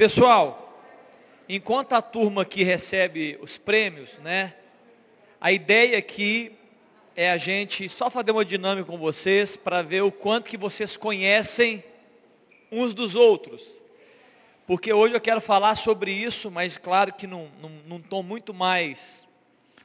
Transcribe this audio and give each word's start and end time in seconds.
Pessoal, 0.00 0.82
enquanto 1.46 1.92
a 1.92 2.00
turma 2.00 2.40
aqui 2.40 2.62
recebe 2.62 3.38
os 3.42 3.58
prêmios, 3.58 4.16
né? 4.20 4.54
A 5.38 5.52
ideia 5.52 5.98
aqui 5.98 6.52
é 7.14 7.30
a 7.30 7.36
gente 7.36 7.86
só 7.90 8.08
fazer 8.08 8.30
uma 8.30 8.42
dinâmica 8.42 8.90
com 8.90 8.96
vocês 8.96 9.58
para 9.58 9.82
ver 9.82 10.00
o 10.00 10.10
quanto 10.10 10.48
que 10.48 10.56
vocês 10.56 10.96
conhecem 10.96 11.84
uns 12.72 12.94
dos 12.94 13.14
outros. 13.14 13.78
Porque 14.66 14.90
hoje 14.90 15.14
eu 15.14 15.20
quero 15.20 15.38
falar 15.38 15.74
sobre 15.74 16.10
isso, 16.10 16.50
mas 16.50 16.78
claro 16.78 17.12
que 17.12 17.26
num, 17.26 17.50
num, 17.60 17.82
num 17.86 18.00
tom 18.00 18.22
muito 18.22 18.54
mais, 18.54 19.28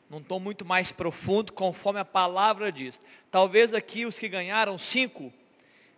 num 0.09 0.23
tom 0.23 0.39
muito 0.39 0.63
mais 0.63 0.93
profundo, 0.93 1.52
conforme 1.52 2.00
a 2.00 2.05
palavra 2.05 2.71
diz. 2.71 3.02
Talvez 3.29 3.73
aqui 3.73 4.05
os 4.05 4.18
que 4.18 4.29
ganharam 4.29 4.77
cinco 4.77 5.34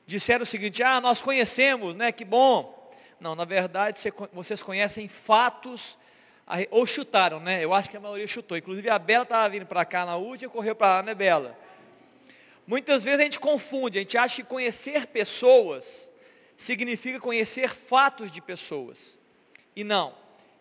disseram 0.07 0.41
o 0.41 0.47
seguinte, 0.47 0.81
ah, 0.81 0.99
nós 0.99 1.21
conhecemos, 1.21 1.93
né? 1.93 2.11
Que 2.11 2.25
bom. 2.25 2.76
Não, 3.19 3.35
na 3.35 3.45
verdade, 3.45 3.99
vocês 4.31 4.61
conhecem 4.61 5.07
fatos, 5.07 5.97
ou 6.69 6.85
chutaram, 6.85 7.39
né? 7.39 7.63
Eu 7.63 7.73
acho 7.73 7.89
que 7.89 7.97
a 7.97 7.99
maioria 7.99 8.27
chutou. 8.27 8.57
Inclusive 8.57 8.89
a 8.89 8.99
Bela 8.99 9.23
estava 9.23 9.49
vindo 9.49 9.65
para 9.65 9.83
cá 9.83 10.05
na 10.05 10.15
última 10.15 10.49
e 10.49 10.53
correu 10.53 10.75
para 10.75 10.97
lá, 10.97 11.03
né, 11.03 11.13
Bela? 11.13 11.57
Muitas 12.65 13.03
vezes 13.03 13.19
a 13.19 13.23
gente 13.23 13.39
confunde, 13.39 13.97
a 13.97 14.01
gente 14.01 14.17
acha 14.17 14.37
que 14.37 14.43
conhecer 14.43 15.07
pessoas 15.07 16.09
significa 16.57 17.19
conhecer 17.19 17.69
fatos 17.69 18.31
de 18.31 18.41
pessoas. 18.41 19.19
E 19.75 19.83
não, 19.83 20.15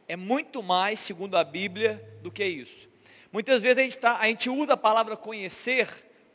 é 0.07 0.15
muito 0.15 0.63
mais, 0.63 1.01
segundo 1.01 1.37
a 1.37 1.43
Bíblia, 1.43 2.03
do 2.23 2.31
que 2.31 2.45
isso. 2.45 2.89
Muitas 3.33 3.63
vezes 3.63 3.79
a 3.79 3.83
gente, 3.83 3.99
tá, 3.99 4.19
a 4.19 4.27
gente 4.27 4.49
usa 4.49 4.75
a 4.75 4.77
palavra 4.77 5.17
conhecer 5.17 5.89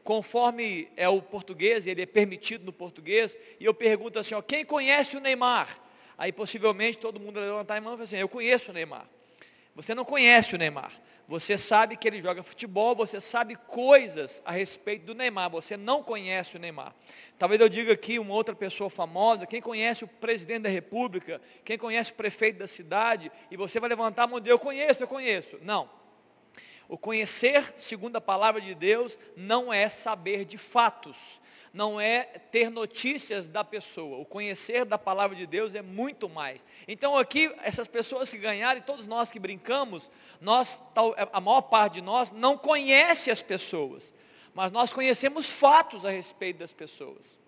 conforme 0.03 0.89
é 0.97 1.07
o 1.07 1.21
português, 1.21 1.85
ele 1.85 2.01
é 2.01 2.05
permitido 2.05 2.65
no 2.65 2.73
português, 2.73 3.37
e 3.59 3.65
eu 3.65 3.73
pergunto 3.73 4.17
assim, 4.17 4.33
ó, 4.33 4.41
quem 4.41 4.65
conhece 4.65 5.15
o 5.15 5.19
Neymar? 5.19 5.79
Aí 6.21 6.31
possivelmente 6.31 6.99
todo 6.99 7.19
mundo 7.19 7.39
vai 7.39 7.45
levantar 7.45 7.77
a 7.77 7.81
mão 7.81 7.93
e 7.93 7.95
falar 7.95 8.03
assim, 8.03 8.17
eu 8.17 8.29
conheço 8.29 8.69
o 8.69 8.73
Neymar. 8.75 9.07
Você 9.75 9.95
não 9.95 10.05
conhece 10.05 10.53
o 10.53 10.57
Neymar. 10.59 10.91
Você 11.27 11.57
sabe 11.57 11.97
que 11.97 12.07
ele 12.07 12.21
joga 12.21 12.43
futebol, 12.43 12.95
você 12.95 13.19
sabe 13.19 13.55
coisas 13.55 14.39
a 14.45 14.51
respeito 14.51 15.03
do 15.03 15.15
Neymar, 15.15 15.49
você 15.49 15.75
não 15.75 16.03
conhece 16.03 16.57
o 16.57 16.59
Neymar. 16.59 16.93
Talvez 17.39 17.59
eu 17.59 17.67
diga 17.67 17.93
aqui 17.93 18.19
uma 18.19 18.35
outra 18.35 18.53
pessoa 18.53 18.87
famosa, 18.87 19.47
quem 19.47 19.59
conhece 19.59 20.03
o 20.03 20.07
presidente 20.07 20.61
da 20.61 20.69
república, 20.69 21.41
quem 21.65 21.75
conhece 21.75 22.11
o 22.11 22.13
prefeito 22.15 22.59
da 22.59 22.67
cidade, 22.67 23.31
e 23.49 23.57
você 23.57 23.79
vai 23.79 23.89
levantar 23.89 24.25
a 24.25 24.27
mão 24.27 24.39
eu 24.45 24.59
conheço, 24.59 25.01
eu 25.01 25.07
conheço. 25.07 25.57
Não. 25.63 25.89
O 26.91 26.97
conhecer, 26.97 27.73
segundo 27.77 28.17
a 28.17 28.21
palavra 28.21 28.59
de 28.59 28.75
Deus, 28.75 29.17
não 29.35 29.71
é 29.73 29.89
saber 29.89 30.45
de 30.45 30.57
fatos 30.57 31.39
não 31.73 32.01
é 32.01 32.23
ter 32.23 32.69
notícias 32.69 33.47
da 33.47 33.63
pessoa. 33.63 34.17
O 34.17 34.25
conhecer 34.25 34.83
da 34.83 34.97
palavra 34.97 35.35
de 35.35 35.47
Deus 35.47 35.73
é 35.73 35.81
muito 35.81 36.27
mais. 36.27 36.65
Então 36.87 37.17
aqui, 37.17 37.53
essas 37.63 37.87
pessoas 37.87 38.29
que 38.29 38.37
ganharam, 38.37 38.79
e 38.79 38.83
todos 38.83 39.07
nós 39.07 39.31
que 39.31 39.39
brincamos, 39.39 40.11
nós, 40.39 40.81
a 41.31 41.39
maior 41.39 41.61
parte 41.61 41.93
de 41.95 42.01
nós 42.01 42.31
não 42.31 42.57
conhece 42.57 43.31
as 43.31 43.41
pessoas, 43.41 44.13
mas 44.53 44.71
nós 44.71 44.91
conhecemos 44.91 45.49
fatos 45.49 46.05
a 46.05 46.09
respeito 46.09 46.57
das 46.57 46.73
pessoas. 46.73 47.39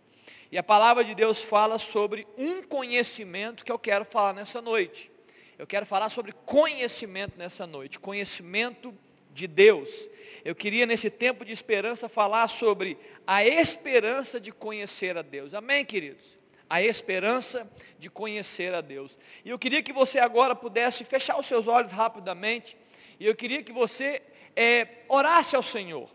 E 0.49 0.57
a 0.57 0.63
palavra 0.63 1.03
de 1.03 1.13
Deus 1.13 1.41
fala 1.41 1.77
sobre 1.77 2.25
um 2.37 2.63
conhecimento 2.63 3.65
que 3.65 3.71
eu 3.71 3.79
quero 3.79 4.05
falar 4.05 4.33
nessa 4.33 4.61
noite. 4.61 5.11
Eu 5.57 5.67
quero 5.67 5.85
falar 5.85 6.09
sobre 6.09 6.31
conhecimento 6.45 7.37
nessa 7.37 7.67
noite, 7.67 7.99
conhecimento 7.99 8.97
de 9.33 9.47
Deus. 9.47 10.07
Eu 10.45 10.53
queria 10.53 10.85
nesse 10.85 11.09
tempo 11.09 11.43
de 11.43 11.51
esperança 11.51 12.07
falar 12.07 12.47
sobre 12.47 12.97
a 13.25 13.45
esperança 13.45 14.39
de 14.39 14.51
conhecer 14.51 15.17
a 15.17 15.21
Deus. 15.21 15.53
Amém, 15.53 15.85
queridos? 15.85 16.37
A 16.69 16.81
esperança 16.81 17.69
de 17.97 18.09
conhecer 18.09 18.73
a 18.73 18.81
Deus. 18.81 19.17
E 19.43 19.49
eu 19.49 19.59
queria 19.59 19.81
que 19.81 19.93
você 19.93 20.19
agora 20.19 20.55
pudesse 20.55 21.03
fechar 21.03 21.39
os 21.39 21.45
seus 21.45 21.67
olhos 21.67 21.91
rapidamente. 21.91 22.77
E 23.19 23.25
eu 23.25 23.35
queria 23.35 23.63
que 23.63 23.71
você 23.71 24.21
é, 24.55 24.87
orasse 25.07 25.55
ao 25.55 25.63
Senhor. 25.63 26.09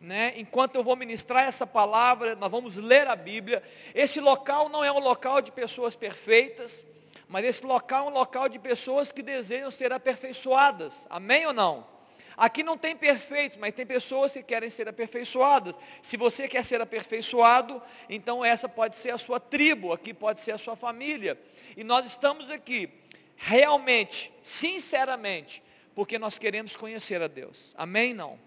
Né? 0.00 0.34
Enquanto 0.36 0.76
eu 0.76 0.84
vou 0.84 0.96
ministrar 0.96 1.44
essa 1.46 1.66
palavra, 1.66 2.34
nós 2.36 2.50
vamos 2.50 2.76
ler 2.76 3.06
a 3.06 3.16
Bíblia. 3.16 3.62
Esse 3.94 4.20
local 4.20 4.68
não 4.68 4.84
é 4.84 4.92
um 4.92 4.98
local 4.98 5.40
de 5.40 5.50
pessoas 5.50 5.96
perfeitas, 5.96 6.84
mas 7.28 7.44
esse 7.44 7.64
local 7.64 8.06
é 8.06 8.10
um 8.10 8.14
local 8.14 8.48
de 8.48 8.58
pessoas 8.58 9.10
que 9.10 9.22
desejam 9.22 9.70
ser 9.70 9.92
aperfeiçoadas. 9.92 11.06
Amém 11.10 11.46
ou 11.46 11.52
não? 11.52 11.93
Aqui 12.36 12.62
não 12.62 12.76
tem 12.76 12.96
perfeitos, 12.96 13.56
mas 13.56 13.72
tem 13.72 13.86
pessoas 13.86 14.32
que 14.32 14.42
querem 14.42 14.70
ser 14.70 14.88
aperfeiçoadas. 14.88 15.76
Se 16.02 16.16
você 16.16 16.48
quer 16.48 16.64
ser 16.64 16.80
aperfeiçoado, 16.80 17.80
então 18.08 18.44
essa 18.44 18.68
pode 18.68 18.96
ser 18.96 19.10
a 19.10 19.18
sua 19.18 19.38
tribo, 19.38 19.92
aqui 19.92 20.12
pode 20.12 20.40
ser 20.40 20.52
a 20.52 20.58
sua 20.58 20.74
família. 20.74 21.40
E 21.76 21.84
nós 21.84 22.06
estamos 22.06 22.50
aqui, 22.50 22.90
realmente, 23.36 24.32
sinceramente, 24.42 25.62
porque 25.94 26.18
nós 26.18 26.38
queremos 26.38 26.76
conhecer 26.76 27.22
a 27.22 27.28
Deus. 27.28 27.72
Amém? 27.76 28.12
Não. 28.12 28.38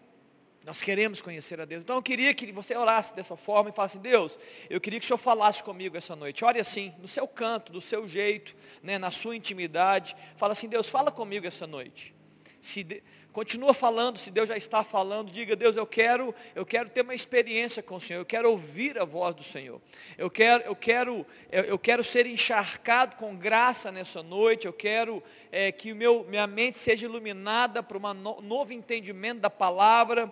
Nós 0.67 0.81
queremos 0.81 1.21
conhecer 1.21 1.61
a 1.61 1.63
Deus. 1.63 1.81
Então 1.81 1.95
eu 1.95 2.03
queria 2.03 2.33
que 2.33 2.51
você 2.51 2.75
orasse 2.75 3.15
dessa 3.15 3.37
forma 3.37 3.69
e 3.69 3.73
falasse, 3.73 3.97
Deus, 3.99 4.37
eu 4.69 4.81
queria 4.81 4.99
que 4.99 5.05
o 5.05 5.07
Senhor 5.07 5.17
falasse 5.17 5.63
comigo 5.63 5.95
essa 5.95 6.13
noite. 6.13 6.43
Ore 6.43 6.59
assim, 6.59 6.93
no 6.99 7.07
seu 7.07 7.25
canto, 7.25 7.71
do 7.71 7.79
seu 7.79 8.05
jeito, 8.05 8.53
né, 8.83 8.97
na 8.97 9.09
sua 9.09 9.33
intimidade. 9.33 10.13
Fala 10.35 10.51
assim, 10.51 10.67
Deus, 10.67 10.89
fala 10.89 11.09
comigo 11.09 11.47
essa 11.47 11.65
noite. 11.65 12.13
Se. 12.59 13.01
Continua 13.37 13.71
falando, 13.71 14.17
se 14.17 14.31
Deus 14.31 14.49
já 14.49 14.57
está 14.57 14.83
falando, 14.83 15.29
diga, 15.29 15.55
Deus, 15.55 15.75
eu 15.75 15.85
quero, 15.85 16.33
eu 16.55 16.65
quero 16.65 16.89
ter 16.89 17.03
uma 17.03 17.13
experiência 17.13 17.83
com 17.83 17.97
o 17.97 18.01
Senhor, 18.01 18.21
eu 18.21 18.25
quero 18.25 18.49
ouvir 18.49 18.97
a 18.97 19.05
voz 19.05 19.35
do 19.35 19.43
Senhor. 19.43 19.79
Eu 20.17 20.27
quero, 20.27 20.63
eu 20.63 20.75
quero, 20.75 21.23
eu 21.51 21.77
quero 21.77 22.03
ser 22.03 22.25
encharcado 22.25 23.15
com 23.15 23.35
graça 23.35 23.91
nessa 23.91 24.23
noite, 24.23 24.65
eu 24.65 24.73
quero 24.73 25.21
é, 25.51 25.71
que 25.71 25.93
meu, 25.93 26.25
minha 26.27 26.47
mente 26.47 26.79
seja 26.79 27.05
iluminada 27.05 27.83
para 27.83 27.99
um 27.99 28.13
no, 28.15 28.41
novo 28.41 28.73
entendimento 28.73 29.39
da 29.39 29.51
palavra, 29.51 30.31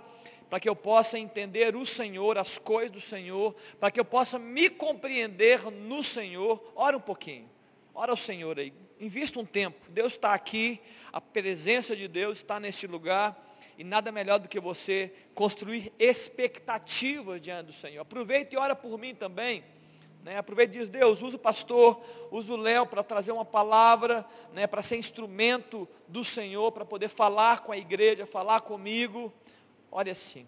para 0.50 0.60
que 0.60 0.68
eu 0.68 0.76
possa 0.76 1.20
entender 1.20 1.76
o 1.76 1.86
Senhor, 1.86 2.40
as 2.40 2.58
coisas 2.58 2.90
do 2.90 3.00
Senhor, 3.00 3.56
para 3.80 3.92
que 3.92 4.00
eu 4.00 4.06
possa 4.06 4.40
me 4.40 4.68
compreender 4.68 5.70
no 5.70 6.04
Senhor. 6.04 6.60
Ora 6.76 6.98
um 6.98 7.02
pouquinho, 7.02 7.48
ora 7.96 8.12
ao 8.12 8.18
Senhor 8.18 8.60
aí, 8.60 8.74
invista 9.00 9.40
um 9.40 9.46
tempo, 9.46 9.90
Deus 9.90 10.14
está 10.14 10.34
aqui, 10.34 10.80
a 11.12 11.22
presença 11.22 11.96
de 11.96 12.08
Deus 12.08 12.38
está 12.38 12.60
nesse 12.60 12.86
lugar. 12.86 13.44
E 13.78 13.84
nada 13.84 14.10
melhor 14.10 14.40
do 14.40 14.48
que 14.48 14.58
você 14.58 15.12
construir 15.34 15.92
expectativas 16.00 17.42
diante 17.42 17.68
do 17.68 17.74
Senhor. 17.74 18.02
Aproveita 18.02 18.56
e 18.56 18.58
ora 18.58 18.74
por 18.74 18.98
mim 18.98 19.14
também. 19.14 19.66
Né? 20.24 20.38
Aproveita 20.38 20.78
e 20.78 20.80
diz, 20.80 20.90
Deus, 20.90 21.22
usa 21.22 21.36
o 21.36 21.40
pastor, 21.40 22.02
usa 22.32 22.54
o 22.54 22.58
Léo 22.58 22.86
para 22.86 23.04
trazer 23.04 23.34
uma 23.34 23.44
palavra, 23.44 24.26
né? 24.54 24.66
para 24.66 24.82
ser 24.82 24.96
instrumento 24.96 25.88
do 26.08 26.24
Senhor, 26.24 26.72
para 26.72 26.86
poder 26.86 27.10
falar 27.10 27.62
com 27.62 27.72
a 27.74 27.78
igreja, 27.78 28.26
falar 28.26 28.62
comigo. 28.62 29.32
Olha 29.92 30.14
assim. 30.14 30.48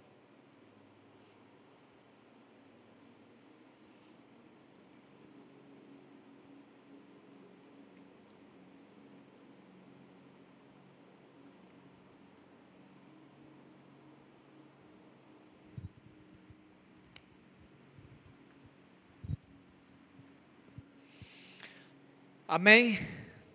Amém? 22.49 22.97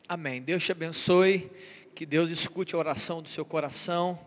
Amém. 0.06 0.42
Deus 0.42 0.62
te 0.62 0.70
abençoe. 0.70 1.50
Que 1.94 2.04
Deus 2.04 2.28
escute 2.28 2.74
a 2.74 2.78
oração 2.78 3.22
do 3.22 3.28
seu 3.30 3.42
coração. 3.42 4.20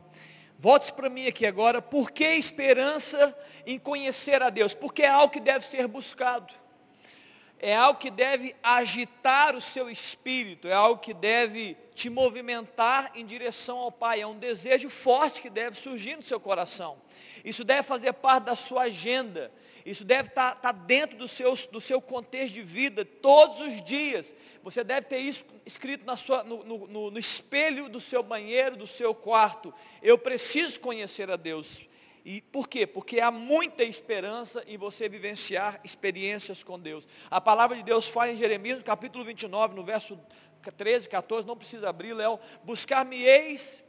Volte 0.57 0.91
para 0.91 1.07
mim 1.07 1.27
aqui 1.27 1.45
agora. 1.45 1.83
Por 1.83 2.09
que 2.09 2.25
esperança 2.25 3.37
em 3.63 3.77
conhecer 3.77 4.41
a 4.41 4.49
Deus? 4.49 4.73
Porque 4.73 5.03
é 5.03 5.07
algo 5.07 5.31
que 5.31 5.39
deve 5.39 5.67
ser 5.67 5.87
buscado. 5.87 6.51
É 7.59 7.75
algo 7.75 7.99
que 7.99 8.09
deve 8.09 8.55
agitar 8.63 9.55
o 9.55 9.61
seu 9.61 9.87
espírito. 9.87 10.67
É 10.67 10.73
algo 10.73 10.99
que 10.99 11.13
deve 11.13 11.77
te 11.93 12.09
movimentar 12.09 13.11
em 13.13 13.23
direção 13.23 13.77
ao 13.77 13.91
Pai. 13.91 14.21
É 14.21 14.25
um 14.25 14.39
desejo 14.39 14.89
forte 14.89 15.43
que 15.43 15.49
deve 15.49 15.77
surgir 15.77 16.15
no 16.15 16.23
seu 16.23 16.39
coração. 16.39 16.97
Isso 17.43 17.63
deve 17.63 17.83
fazer 17.83 18.13
parte 18.13 18.45
da 18.45 18.55
sua 18.55 18.83
agenda. 18.85 19.51
Isso 19.85 20.03
deve 20.03 20.29
estar, 20.29 20.55
estar 20.55 20.71
dentro 20.71 21.15
do 21.15 21.27
seu, 21.27 21.53
do 21.71 21.79
seu 21.79 22.01
contexto 22.01 22.55
de 22.55 22.63
vida 22.63 23.05
todos 23.05 23.61
os 23.61 23.81
dias. 23.83 24.33
Você 24.63 24.83
deve 24.83 25.05
ter 25.05 25.19
isso 25.19 25.45
escrito 25.63 26.03
na 26.05 26.17
sua, 26.17 26.43
no, 26.43 26.63
no, 26.63 27.11
no 27.11 27.19
espelho 27.19 27.87
do 27.87 28.01
seu 28.01 28.23
banheiro, 28.23 28.75
do 28.75 28.87
seu 28.87 29.13
quarto. 29.13 29.71
Eu 30.01 30.17
preciso 30.17 30.79
conhecer 30.79 31.29
a 31.29 31.35
Deus. 31.35 31.85
E 32.25 32.41
por 32.41 32.67
quê? 32.67 32.87
Porque 32.87 33.19
há 33.19 33.29
muita 33.29 33.83
esperança 33.83 34.63
em 34.65 34.75
você 34.75 35.07
vivenciar 35.07 35.79
experiências 35.83 36.63
com 36.63 36.79
Deus. 36.79 37.07
A 37.29 37.39
palavra 37.39 37.77
de 37.77 37.83
Deus 37.83 38.07
fala 38.07 38.31
em 38.31 38.35
Jeremias, 38.35 38.79
no 38.79 38.83
capítulo 38.83 39.23
29, 39.23 39.75
no 39.75 39.83
verso 39.83 40.19
13, 40.75 41.07
14, 41.07 41.47
não 41.47 41.55
precisa 41.55 41.87
abrir, 41.87 42.13
Léo. 42.13 42.39
Buscar-me-eis 42.63 43.84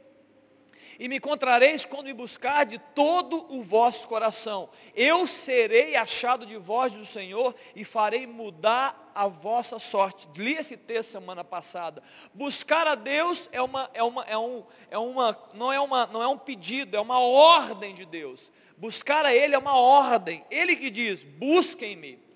E 0.99 1.07
me 1.07 1.17
encontrareis 1.17 1.85
quando 1.85 2.05
me 2.05 2.13
buscar 2.13 2.65
de 2.65 2.79
todo 2.79 3.45
o 3.49 3.61
vosso 3.61 4.07
coração. 4.07 4.69
Eu 4.95 5.27
serei 5.27 5.95
achado 5.95 6.45
de 6.45 6.57
vós 6.57 6.93
do 6.93 7.05
Senhor 7.05 7.53
e 7.75 7.83
farei 7.83 8.25
mudar 8.25 9.11
a 9.13 9.27
vossa 9.27 9.77
sorte. 9.79 10.27
Li 10.35 10.53
esse 10.53 10.75
texto 10.75 11.11
semana 11.11 11.43
passada. 11.43 12.01
Buscar 12.33 12.87
a 12.87 12.95
Deus 12.95 13.47
é 13.51 13.61
uma, 13.61 13.89
é 13.93 14.01
uma, 14.01 14.23
é 14.23 14.37
um, 14.37 14.63
é 14.89 14.97
uma, 14.97 15.49
não, 15.53 15.71
é 15.71 15.79
uma, 15.79 16.07
não 16.07 16.23
é 16.23 16.27
um 16.27 16.37
pedido, 16.37 16.97
é 16.97 16.99
uma 16.99 17.19
ordem 17.19 17.93
de 17.93 18.05
Deus. 18.05 18.51
Buscar 18.75 19.25
a 19.25 19.33
Ele 19.33 19.55
é 19.55 19.57
uma 19.57 19.75
ordem. 19.75 20.43
Ele 20.49 20.75
que 20.75 20.89
diz, 20.89 21.23
busquem-me 21.23 22.26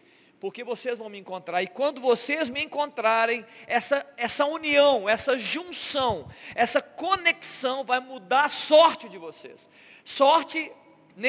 porque 0.42 0.64
vocês 0.64 0.98
vão 0.98 1.08
me 1.08 1.20
encontrar. 1.20 1.62
E 1.62 1.68
quando 1.68 2.02
vocês 2.02 2.50
me 2.50 2.64
encontrarem, 2.64 3.46
essa, 3.68 4.04
essa 4.18 4.44
união, 4.44 5.08
essa 5.08 5.38
junção, 5.38 6.28
essa 6.56 6.82
conexão 6.82 7.84
vai 7.84 8.00
mudar 8.00 8.46
a 8.46 8.50
sorte 8.50 9.08
de 9.08 9.20
vocês. 9.20 9.70
Sorte 10.04 10.72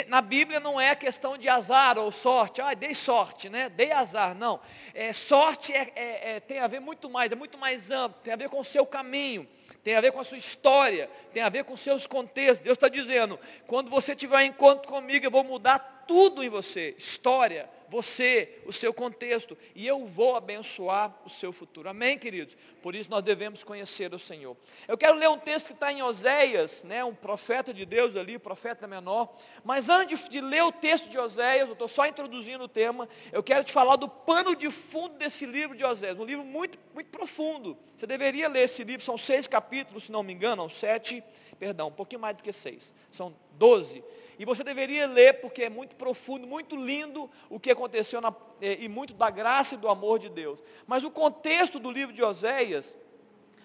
na 0.08 0.22
Bíblia 0.22 0.60
não 0.60 0.80
é 0.80 0.94
questão 0.94 1.36
de 1.36 1.46
azar 1.46 1.98
ou 1.98 2.10
sorte, 2.10 2.62
ah, 2.62 2.72
dei 2.72 2.94
sorte, 2.94 3.50
né? 3.50 3.68
Dei 3.68 3.92
azar, 3.92 4.34
não. 4.34 4.58
É, 4.94 5.12
sorte 5.12 5.74
é, 5.74 5.92
é, 5.94 6.36
é, 6.36 6.40
tem 6.40 6.60
a 6.60 6.66
ver 6.66 6.80
muito 6.80 7.10
mais, 7.10 7.30
é 7.30 7.34
muito 7.34 7.58
mais 7.58 7.90
amplo, 7.90 8.18
tem 8.22 8.32
a 8.32 8.36
ver 8.36 8.48
com 8.48 8.60
o 8.60 8.64
seu 8.64 8.86
caminho, 8.86 9.46
tem 9.84 9.94
a 9.94 10.00
ver 10.00 10.12
com 10.12 10.20
a 10.20 10.24
sua 10.24 10.38
história, 10.38 11.10
tem 11.34 11.42
a 11.42 11.50
ver 11.50 11.64
com 11.64 11.76
seus 11.76 12.06
contextos. 12.06 12.60
Deus 12.60 12.76
está 12.76 12.88
dizendo, 12.88 13.38
quando 13.66 13.90
você 13.90 14.16
tiver 14.16 14.36
um 14.36 14.40
encontro 14.40 14.88
comigo, 14.88 15.26
eu 15.26 15.30
vou 15.30 15.44
mudar 15.44 16.04
tudo 16.06 16.42
em 16.42 16.48
você, 16.48 16.94
história, 16.96 17.68
você, 17.92 18.58
o 18.64 18.72
seu 18.72 18.94
contexto, 18.94 19.56
e 19.74 19.86
eu 19.86 20.06
vou 20.06 20.34
abençoar 20.34 21.14
o 21.26 21.28
seu 21.28 21.52
futuro. 21.52 21.90
Amém, 21.90 22.18
queridos? 22.18 22.56
Por 22.80 22.94
isso 22.94 23.10
nós 23.10 23.22
devemos 23.22 23.62
conhecer 23.62 24.14
o 24.14 24.18
Senhor. 24.18 24.56
Eu 24.88 24.96
quero 24.96 25.14
ler 25.18 25.28
um 25.28 25.36
texto 25.36 25.66
que 25.66 25.72
está 25.74 25.92
em 25.92 26.02
Oséias, 26.02 26.84
né, 26.84 27.04
um 27.04 27.14
profeta 27.14 27.72
de 27.72 27.84
Deus 27.84 28.16
ali, 28.16 28.38
profeta 28.38 28.86
menor. 28.86 29.36
Mas 29.62 29.90
antes 29.90 30.26
de 30.26 30.40
ler 30.40 30.62
o 30.62 30.72
texto 30.72 31.10
de 31.10 31.18
Oséias, 31.18 31.68
eu 31.68 31.74
estou 31.74 31.86
só 31.86 32.06
introduzindo 32.06 32.64
o 32.64 32.68
tema, 32.68 33.06
eu 33.30 33.42
quero 33.42 33.62
te 33.62 33.72
falar 33.72 33.96
do 33.96 34.08
pano 34.08 34.56
de 34.56 34.70
fundo 34.70 35.18
desse 35.18 35.44
livro 35.44 35.76
de 35.76 35.84
Oséias, 35.84 36.18
um 36.18 36.24
livro 36.24 36.46
muito, 36.46 36.78
muito 36.94 37.10
profundo. 37.10 37.76
Você 37.94 38.06
deveria 38.06 38.48
ler 38.48 38.62
esse 38.62 38.82
livro, 38.82 39.04
são 39.04 39.18
seis 39.18 39.46
capítulos, 39.46 40.04
se 40.04 40.12
não 40.12 40.22
me 40.22 40.32
engano, 40.32 40.70
sete, 40.70 41.22
perdão, 41.58 41.88
um 41.88 41.92
pouquinho 41.92 42.22
mais 42.22 42.34
do 42.38 42.42
que 42.42 42.54
seis, 42.54 42.94
são 43.10 43.36
doze. 43.58 44.02
E 44.42 44.44
você 44.44 44.64
deveria 44.64 45.06
ler, 45.06 45.40
porque 45.40 45.62
é 45.62 45.68
muito 45.68 45.94
profundo, 45.94 46.48
muito 46.48 46.74
lindo 46.74 47.30
o 47.48 47.60
que 47.60 47.70
aconteceu 47.70 48.20
na, 48.20 48.34
é, 48.60 48.76
e 48.80 48.88
muito 48.88 49.14
da 49.14 49.30
graça 49.30 49.76
e 49.76 49.78
do 49.78 49.88
amor 49.88 50.18
de 50.18 50.28
Deus. 50.28 50.60
Mas 50.84 51.04
o 51.04 51.12
contexto 51.12 51.78
do 51.78 51.88
livro 51.88 52.12
de 52.12 52.24
Oséias, 52.24 52.92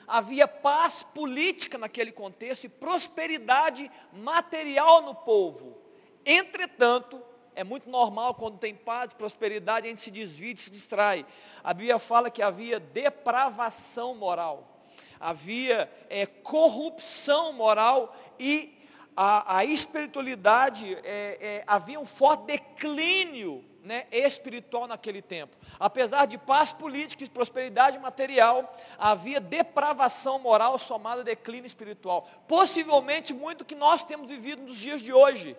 havia 0.07 0.47
paz 0.47 1.01
política 1.01 1.79
naquele 1.79 2.11
contexto 2.11 2.65
e 2.65 2.69
prosperidade 2.69 3.89
material 4.13 5.01
no 5.01 5.15
povo. 5.15 5.79
Entretanto, 6.23 7.19
é 7.55 7.63
muito 7.63 7.89
normal 7.89 8.35
quando 8.35 8.59
tem 8.59 8.75
paz, 8.75 9.15
prosperidade, 9.15 9.87
a 9.87 9.89
gente 9.89 10.01
se 10.03 10.11
desvia, 10.11 10.55
se 10.57 10.69
distrai. 10.69 11.25
A 11.63 11.73
Bíblia 11.73 11.97
fala 11.97 12.29
que 12.29 12.43
havia 12.43 12.79
depravação 12.79 14.13
moral, 14.13 14.85
havia 15.19 15.91
é, 16.07 16.27
corrupção 16.27 17.51
moral 17.51 18.15
e 18.37 18.76
a, 19.19 19.57
a 19.57 19.65
espiritualidade, 19.65 20.93
é, 21.03 21.37
é, 21.41 21.63
havia 21.65 21.99
um 21.99 22.05
forte 22.05 22.45
declínio 22.45 23.65
né, 23.81 24.05
espiritual 24.11 24.85
naquele 24.85 25.23
tempo. 25.23 25.57
Apesar 25.79 26.27
de 26.27 26.37
paz 26.37 26.71
política 26.71 27.23
e 27.23 27.29
prosperidade 27.29 27.97
material, 27.97 28.75
havia 28.95 29.39
depravação 29.39 30.37
moral 30.37 30.77
somada 30.77 31.21
a 31.21 31.23
declínio 31.23 31.65
espiritual. 31.65 32.29
Possivelmente 32.47 33.33
muito 33.33 33.65
que 33.65 33.73
nós 33.73 34.03
temos 34.03 34.29
vivido 34.29 34.61
nos 34.61 34.77
dias 34.77 35.01
de 35.01 35.11
hoje. 35.11 35.57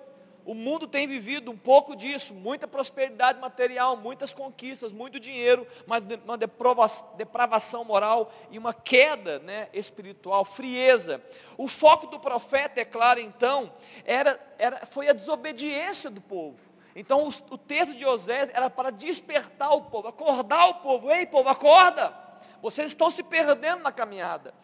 O 0.48 0.54
mundo 0.54 0.86
tem 0.86 1.06
vivido 1.06 1.50
um 1.50 1.56
pouco 1.58 1.94
disso, 1.94 2.32
muita 2.32 2.66
prosperidade 2.66 3.38
material, 3.38 3.98
muitas 3.98 4.32
conquistas, 4.32 4.94
muito 4.94 5.20
dinheiro, 5.20 5.66
mas 5.86 6.02
uma 6.24 6.38
depravação 6.38 7.84
moral 7.84 8.32
e 8.50 8.58
uma 8.58 8.72
queda 8.72 9.40
né, 9.40 9.68
espiritual, 9.74 10.46
frieza. 10.46 11.22
O 11.58 11.68
foco 11.68 12.06
do 12.06 12.18
profeta, 12.18 12.80
é 12.80 12.84
claro, 12.86 13.20
então, 13.20 13.70
era, 14.06 14.40
era, 14.58 14.86
foi 14.86 15.10
a 15.10 15.12
desobediência 15.12 16.08
do 16.08 16.22
povo. 16.22 16.58
Então 16.96 17.28
o, 17.28 17.54
o 17.54 17.58
texto 17.58 17.94
de 17.94 18.06
Osés 18.06 18.48
era 18.54 18.70
para 18.70 18.88
despertar 18.88 19.74
o 19.74 19.82
povo, 19.82 20.08
acordar 20.08 20.66
o 20.68 20.74
povo. 20.76 21.10
Ei, 21.10 21.26
povo, 21.26 21.50
acorda! 21.50 22.16
Vocês 22.62 22.88
estão 22.88 23.10
se 23.10 23.22
perdendo 23.22 23.82
na 23.82 23.92
caminhada. 23.92 24.54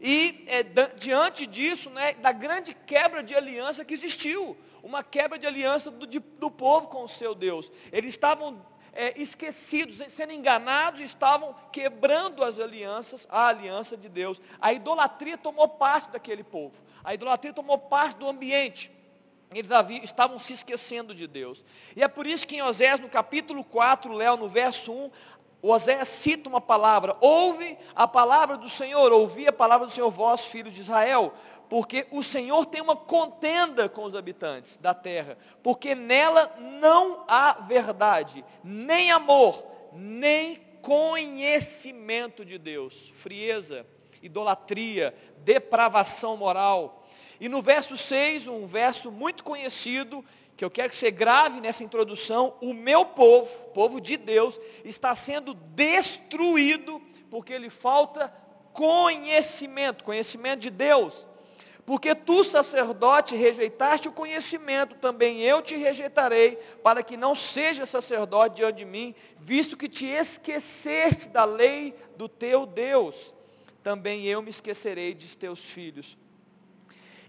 E 0.00 0.44
é, 0.48 0.64
diante 0.96 1.46
disso, 1.46 1.90
né, 1.90 2.14
da 2.14 2.32
grande 2.32 2.74
quebra 2.74 3.22
de 3.22 3.36
aliança 3.36 3.84
que 3.84 3.94
existiu 3.94 4.56
uma 4.82 5.02
quebra 5.02 5.38
de 5.38 5.46
aliança 5.46 5.90
do, 5.90 6.06
de, 6.06 6.18
do 6.18 6.50
povo 6.50 6.88
com 6.88 7.04
o 7.04 7.08
seu 7.08 7.34
Deus. 7.34 7.70
Eles 7.92 8.10
estavam 8.10 8.64
é, 8.92 9.12
esquecidos, 9.20 10.02
sendo 10.08 10.32
enganados, 10.32 11.00
estavam 11.00 11.54
quebrando 11.72 12.42
as 12.42 12.58
alianças, 12.58 13.26
a 13.30 13.46
aliança 13.46 13.96
de 13.96 14.08
Deus. 14.08 14.40
A 14.60 14.72
idolatria 14.72 15.38
tomou 15.38 15.68
parte 15.68 16.10
daquele 16.10 16.42
povo. 16.42 16.82
A 17.04 17.14
idolatria 17.14 17.52
tomou 17.52 17.78
parte 17.78 18.18
do 18.18 18.28
ambiente. 18.28 18.90
Eles 19.54 19.70
haviam, 19.70 20.02
estavam 20.04 20.38
se 20.38 20.52
esquecendo 20.52 21.14
de 21.14 21.26
Deus. 21.26 21.64
E 21.96 22.02
é 22.02 22.08
por 22.08 22.26
isso 22.26 22.46
que 22.46 22.56
em 22.56 22.62
Osés, 22.62 23.00
no 23.00 23.08
capítulo 23.08 23.64
4, 23.64 24.12
Léo, 24.12 24.36
no 24.36 24.48
verso 24.48 24.92
1, 24.92 25.10
Oséias 25.60 26.06
cita 26.06 26.48
uma 26.48 26.60
palavra, 26.60 27.16
ouve 27.20 27.76
a 27.94 28.06
palavra 28.06 28.56
do 28.56 28.68
Senhor, 28.68 29.12
ouvi 29.12 29.48
a 29.48 29.52
palavra 29.52 29.86
do 29.86 29.92
Senhor, 29.92 30.08
vós, 30.08 30.46
filhos 30.46 30.72
de 30.72 30.82
Israel, 30.82 31.34
porque 31.68 32.06
o 32.10 32.22
Senhor 32.22 32.66
tem 32.66 32.80
uma 32.80 32.96
contenda 32.96 33.88
com 33.88 34.04
os 34.04 34.14
habitantes 34.14 34.76
da 34.78 34.94
terra, 34.94 35.36
porque 35.62 35.94
nela 35.94 36.56
não 36.58 37.24
há 37.28 37.52
verdade, 37.52 38.44
nem 38.64 39.10
amor, 39.10 39.64
nem 39.92 40.56
conhecimento 40.80 42.44
de 42.44 42.58
Deus, 42.58 43.10
frieza, 43.12 43.86
idolatria, 44.22 45.14
depravação 45.44 46.36
moral. 46.36 47.06
E 47.40 47.48
no 47.48 47.62
verso 47.62 47.96
6, 47.96 48.46
um 48.48 48.66
verso 48.66 49.10
muito 49.10 49.44
conhecido, 49.44 50.24
que 50.56 50.64
eu 50.64 50.70
quero 50.70 50.88
que 50.88 50.96
você 50.96 51.10
grave 51.10 51.60
nessa 51.60 51.84
introdução, 51.84 52.54
o 52.60 52.74
meu 52.74 53.04
povo, 53.04 53.68
povo 53.68 54.00
de 54.00 54.16
Deus, 54.16 54.58
está 54.84 55.14
sendo 55.14 55.54
destruído 55.54 57.00
porque 57.30 57.56
lhe 57.58 57.70
falta 57.70 58.32
conhecimento, 58.72 60.02
conhecimento 60.02 60.60
de 60.60 60.70
Deus. 60.70 61.27
Porque 61.88 62.14
tu, 62.14 62.44
sacerdote, 62.44 63.34
rejeitaste 63.34 64.10
o 64.10 64.12
conhecimento, 64.12 64.94
também 64.96 65.40
eu 65.40 65.62
te 65.62 65.74
rejeitarei, 65.74 66.56
para 66.82 67.02
que 67.02 67.16
não 67.16 67.34
seja 67.34 67.86
sacerdote 67.86 68.56
diante 68.56 68.76
de 68.76 68.84
mim, 68.84 69.14
visto 69.38 69.74
que 69.74 69.88
te 69.88 70.04
esqueceste 70.04 71.30
da 71.30 71.46
lei 71.46 71.94
do 72.14 72.28
teu 72.28 72.66
Deus. 72.66 73.32
Também 73.82 74.26
eu 74.26 74.42
me 74.42 74.50
esquecerei 74.50 75.14
de 75.14 75.34
teus 75.34 75.64
filhos. 75.64 76.18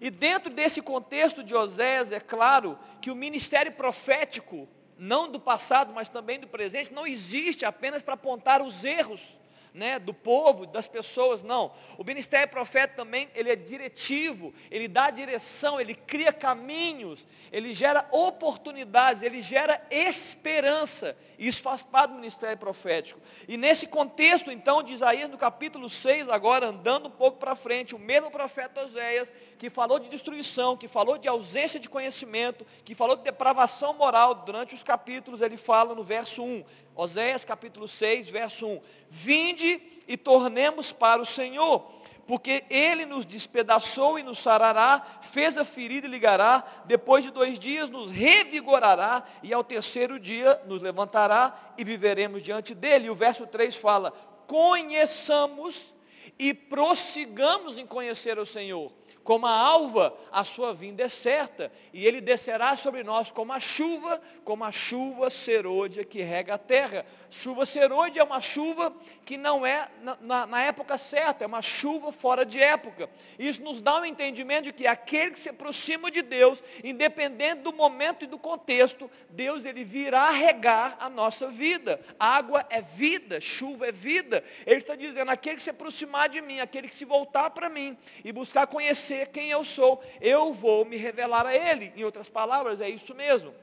E 0.01 0.09
dentro 0.09 0.53
desse 0.53 0.81
contexto 0.81 1.41
de 1.41 1.55
Osés, 1.55 2.11
é 2.11 2.19
claro 2.19 2.77
que 3.01 3.09
o 3.09 3.15
ministério 3.15 3.71
profético, 3.71 4.67
não 4.97 5.31
do 5.31 5.39
passado, 5.39 5.93
mas 5.93 6.09
também 6.09 6.37
do 6.37 6.49
presente, 6.49 6.91
não 6.91 7.07
existe 7.07 7.63
apenas 7.63 8.01
para 8.01 8.15
apontar 8.15 8.61
os 8.61 8.83
erros 8.83 9.39
né, 9.73 9.99
do 9.99 10.13
povo, 10.13 10.65
das 10.65 10.87
pessoas, 10.87 11.43
não. 11.43 11.71
O 11.97 12.03
ministério 12.03 12.47
profeta 12.49 12.95
também, 12.95 13.29
ele 13.35 13.51
é 13.51 13.55
diretivo, 13.55 14.53
ele 14.69 14.87
dá 14.87 15.09
direção, 15.09 15.79
ele 15.79 15.93
cria 15.93 16.33
caminhos, 16.33 17.27
ele 17.51 17.73
gera 17.73 18.07
oportunidades, 18.11 19.21
ele 19.21 19.41
gera 19.41 19.81
esperança. 19.89 21.15
Isso 21.37 21.61
faz 21.61 21.83
parte 21.83 22.11
do 22.11 22.17
ministério 22.17 22.57
profético. 22.57 23.19
E 23.47 23.55
nesse 23.57 23.87
contexto, 23.87 24.51
então, 24.51 24.83
de 24.83 24.93
Isaías, 24.93 25.29
no 25.29 25.37
capítulo 25.37 25.89
6, 25.89 26.27
agora 26.29 26.67
andando 26.67 27.07
um 27.07 27.11
pouco 27.11 27.37
para 27.37 27.55
frente, 27.55 27.95
o 27.95 27.99
mesmo 27.99 28.29
profeta 28.29 28.81
Oséias, 28.81 29.31
que 29.57 29.69
falou 29.69 29.99
de 29.99 30.09
destruição, 30.09 30.75
que 30.75 30.87
falou 30.87 31.17
de 31.17 31.27
ausência 31.27 31.79
de 31.79 31.89
conhecimento, 31.89 32.65
que 32.83 32.95
falou 32.95 33.15
de 33.15 33.23
depravação 33.23 33.93
moral, 33.93 34.35
durante 34.35 34.73
os 34.73 34.83
capítulos, 34.83 35.41
ele 35.41 35.57
fala 35.57 35.95
no 35.95 36.03
verso 36.03 36.43
1, 36.43 36.63
Oséias 36.99 37.45
capítulo 37.45 37.87
6, 37.87 38.29
verso 38.29 38.67
1. 38.67 38.81
Vinde 39.09 39.81
e 40.05 40.17
tornemos 40.17 40.91
para 40.91 41.21
o 41.21 41.25
Senhor, 41.25 41.89
porque 42.27 42.65
Ele 42.69 43.05
nos 43.05 43.25
despedaçou 43.25 44.19
e 44.19 44.23
nos 44.23 44.39
sarará, 44.39 45.19
fez 45.21 45.57
a 45.57 45.63
ferida 45.63 46.07
e 46.07 46.09
ligará, 46.09 46.61
depois 46.83 47.23
de 47.23 47.31
dois 47.31 47.57
dias 47.57 47.89
nos 47.89 48.09
revigorará, 48.09 49.23
e 49.41 49.53
ao 49.53 49.63
terceiro 49.63 50.19
dia 50.19 50.61
nos 50.65 50.81
levantará 50.81 51.73
e 51.77 51.85
viveremos 51.85 52.43
diante 52.43 52.75
dEle. 52.75 53.05
E 53.05 53.09
o 53.09 53.15
verso 53.15 53.47
3 53.47 53.77
fala, 53.77 54.11
conheçamos 54.45 55.93
e 56.37 56.53
prossigamos 56.53 57.77
em 57.77 57.85
conhecer 57.85 58.37
o 58.37 58.45
Senhor. 58.45 58.98
Como 59.23 59.45
a 59.45 59.51
alva, 59.51 60.17
a 60.31 60.43
sua 60.43 60.73
vinda 60.73 61.03
é 61.03 61.09
certa, 61.09 61.71
e 61.93 62.05
ele 62.05 62.19
descerá 62.19 62.75
sobre 62.75 63.03
nós 63.03 63.31
como 63.31 63.53
a 63.53 63.59
chuva, 63.59 64.19
como 64.43 64.63
a 64.63 64.71
chuva 64.71 65.29
serôdia 65.29 66.03
que 66.03 66.21
rega 66.21 66.55
a 66.55 66.57
terra. 66.57 67.05
Chuva 67.29 67.65
serôdia 67.65 68.21
é 68.21 68.23
uma 68.23 68.41
chuva 68.41 68.91
que 69.25 69.37
não 69.37 69.65
é 69.65 69.87
na, 70.01 70.17
na, 70.21 70.47
na, 70.47 70.61
época 70.63 70.97
certa, 70.97 71.43
é 71.43 71.47
uma 71.47 71.61
chuva 71.61 72.11
fora 72.11 72.43
de 72.43 72.59
época. 72.59 73.07
Isso 73.37 73.61
nos 73.61 73.81
dá 73.81 73.99
um 73.99 74.05
entendimento 74.05 74.65
de 74.65 74.73
que 74.73 74.87
aquele 74.87 75.31
que 75.31 75.39
se 75.39 75.49
aproxima 75.49 76.09
de 76.09 76.23
Deus, 76.23 76.63
independente 76.83 77.61
do 77.61 77.71
momento 77.71 78.23
e 78.23 78.27
do 78.27 78.39
contexto, 78.39 79.11
Deus 79.29 79.65
ele 79.65 79.83
virá 79.83 80.31
regar 80.31 80.97
a 80.99 81.09
nossa 81.09 81.49
vida. 81.49 81.99
Água 82.19 82.65
é 82.69 82.81
vida, 82.81 83.39
chuva 83.39 83.87
é 83.87 83.91
vida. 83.91 84.43
Ele 84.65 84.77
está 84.77 84.95
dizendo, 84.95 85.29
aquele 85.29 85.57
que 85.57 85.63
se 85.63 85.69
aproximar 85.69 86.29
de 86.29 86.41
mim, 86.41 86.59
aquele 86.59 86.87
que 86.87 86.95
se 86.95 87.05
voltar 87.05 87.51
para 87.51 87.69
mim 87.69 87.95
e 88.23 88.31
buscar 88.31 88.65
conhecer 88.65 89.18
quem 89.27 89.49
eu 89.49 89.63
sou, 89.63 90.01
eu 90.21 90.53
vou 90.53 90.85
me 90.85 90.97
revelar 90.97 91.45
a 91.45 91.55
ele. 91.55 91.93
Em 91.95 92.03
outras 92.03 92.29
palavras, 92.29 92.81
é 92.81 92.89
isso 92.89 93.13
mesmo. 93.15 93.53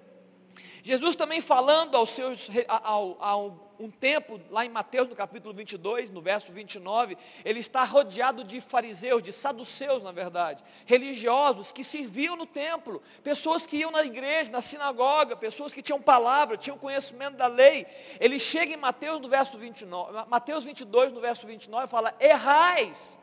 Jesus 0.87 1.17
também 1.17 1.41
falando 1.41 1.97
aos 1.97 2.11
seus, 2.11 2.49
ao, 2.69 3.17
ao, 3.21 3.67
um 3.77 3.91
tempo, 3.91 4.41
lá 4.51 4.65
em 4.65 4.69
Mateus, 4.69 5.09
no 5.09 5.17
capítulo 5.17 5.53
22, 5.53 6.11
no 6.13 6.21
verso 6.21 6.53
29, 6.53 7.19
ele 7.45 7.59
está 7.59 7.83
rodeado 7.83 8.45
de 8.45 8.61
fariseus, 8.61 9.21
de 9.21 9.33
saduceus, 9.33 10.05
na 10.05 10.13
verdade, 10.13 10.63
religiosos 10.85 11.73
que 11.73 11.83
serviam 11.83 12.37
no 12.37 12.47
templo, 12.47 13.03
pessoas 13.25 13.67
que 13.67 13.79
iam 13.79 13.91
na 13.91 14.05
igreja, 14.05 14.51
na 14.53 14.63
sinagoga, 14.63 15.35
pessoas 15.35 15.73
que 15.73 15.83
tinham 15.83 16.01
palavra, 16.01 16.57
tinham 16.57 16.79
conhecimento 16.79 17.37
da 17.37 17.49
lei. 17.49 17.85
Ele 18.21 18.39
chega 18.39 18.73
em 18.73 18.77
Mateus, 18.77 19.21
no 19.21 19.29
verso 19.29 19.59
29, 19.59 20.29
Mateus 20.29 20.63
22, 20.65 21.13
no 21.13 21.21
verso 21.21 21.49
29, 21.49 21.89
fala, 21.89 22.15
errais, 22.21 23.19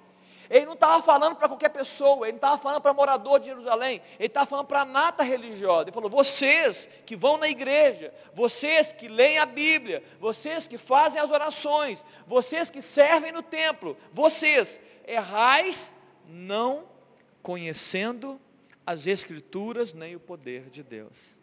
ele 0.53 0.67
não 0.67 0.73
estava 0.73 1.01
falando 1.01 1.35
para 1.35 1.47
qualquer 1.47 1.69
pessoa, 1.69 2.27
ele 2.27 2.33
não 2.33 2.37
estava 2.37 2.59
falando 2.59 2.79
para 2.79 2.93
morador 2.93 3.39
de 3.39 3.47
Jerusalém, 3.47 3.99
ele 4.19 4.27
estava 4.27 4.45
falando 4.45 4.67
para 4.67 4.81
a 4.81 4.85
nata 4.85 5.23
religiosa. 5.23 5.85
Ele 5.85 5.91
falou, 5.91 6.11
vocês 6.11 6.87
que 7.07 7.15
vão 7.15 7.37
na 7.37 7.49
igreja, 7.49 8.13
vocês 8.35 8.93
que 8.93 9.07
leem 9.07 9.39
a 9.39 9.47
Bíblia, 9.47 10.03
vocês 10.19 10.67
que 10.67 10.77
fazem 10.77 11.19
as 11.19 11.31
orações, 11.31 12.05
vocês 12.27 12.69
que 12.69 12.83
servem 12.83 13.31
no 13.31 13.41
templo, 13.41 13.97
vocês 14.11 14.79
errais 15.07 15.95
não 16.27 16.83
conhecendo 17.41 18.39
as 18.85 19.07
escrituras 19.07 19.91
nem 19.91 20.15
o 20.15 20.19
poder 20.19 20.69
de 20.69 20.83
Deus. 20.83 21.39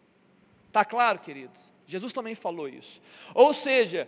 Está 0.67 0.85
claro, 0.85 1.19
queridos? 1.19 1.59
Jesus 1.85 2.13
também 2.13 2.33
falou 2.33 2.69
isso. 2.69 3.01
Ou 3.35 3.53
seja, 3.53 4.07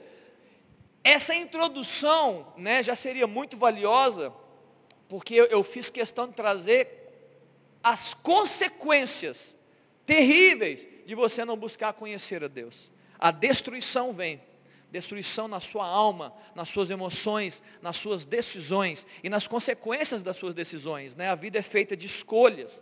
essa 1.03 1.35
introdução 1.35 2.53
né, 2.55 2.81
já 2.81 2.95
seria 2.95 3.27
muito 3.27 3.57
valiosa 3.57 4.33
porque 5.07 5.35
eu, 5.35 5.63
fiz 5.63 5.89
questão 5.89 6.27
de 6.27 6.33
trazer 6.33 6.87
as 7.83 8.13
consequências 8.13 9.55
terríveis 10.05 10.87
de 11.05 11.15
você 11.15 11.43
não 11.43 11.57
buscar 11.57 11.93
conhecer 11.93 12.43
a 12.43 12.47
Deus. 12.47 12.91
A 13.19 13.31
destruição 13.31 14.11
vem. 14.13 14.41
Destruição 14.91 15.47
na 15.47 15.59
sua 15.59 15.87
alma, 15.87 16.33
nas 16.53 16.69
suas 16.69 16.91
emoções, 16.91 17.63
nas 17.81 17.97
suas 17.97 18.25
decisões 18.25 19.07
e 19.23 19.29
nas 19.29 19.47
consequências 19.47 20.21
das 20.21 20.37
suas 20.37 20.53
decisões. 20.53 21.15
Né? 21.15 21.29
A 21.29 21.35
vida 21.35 21.57
é 21.57 21.63
feita 21.63 21.97
de 21.97 22.05
escolhas. 22.05 22.81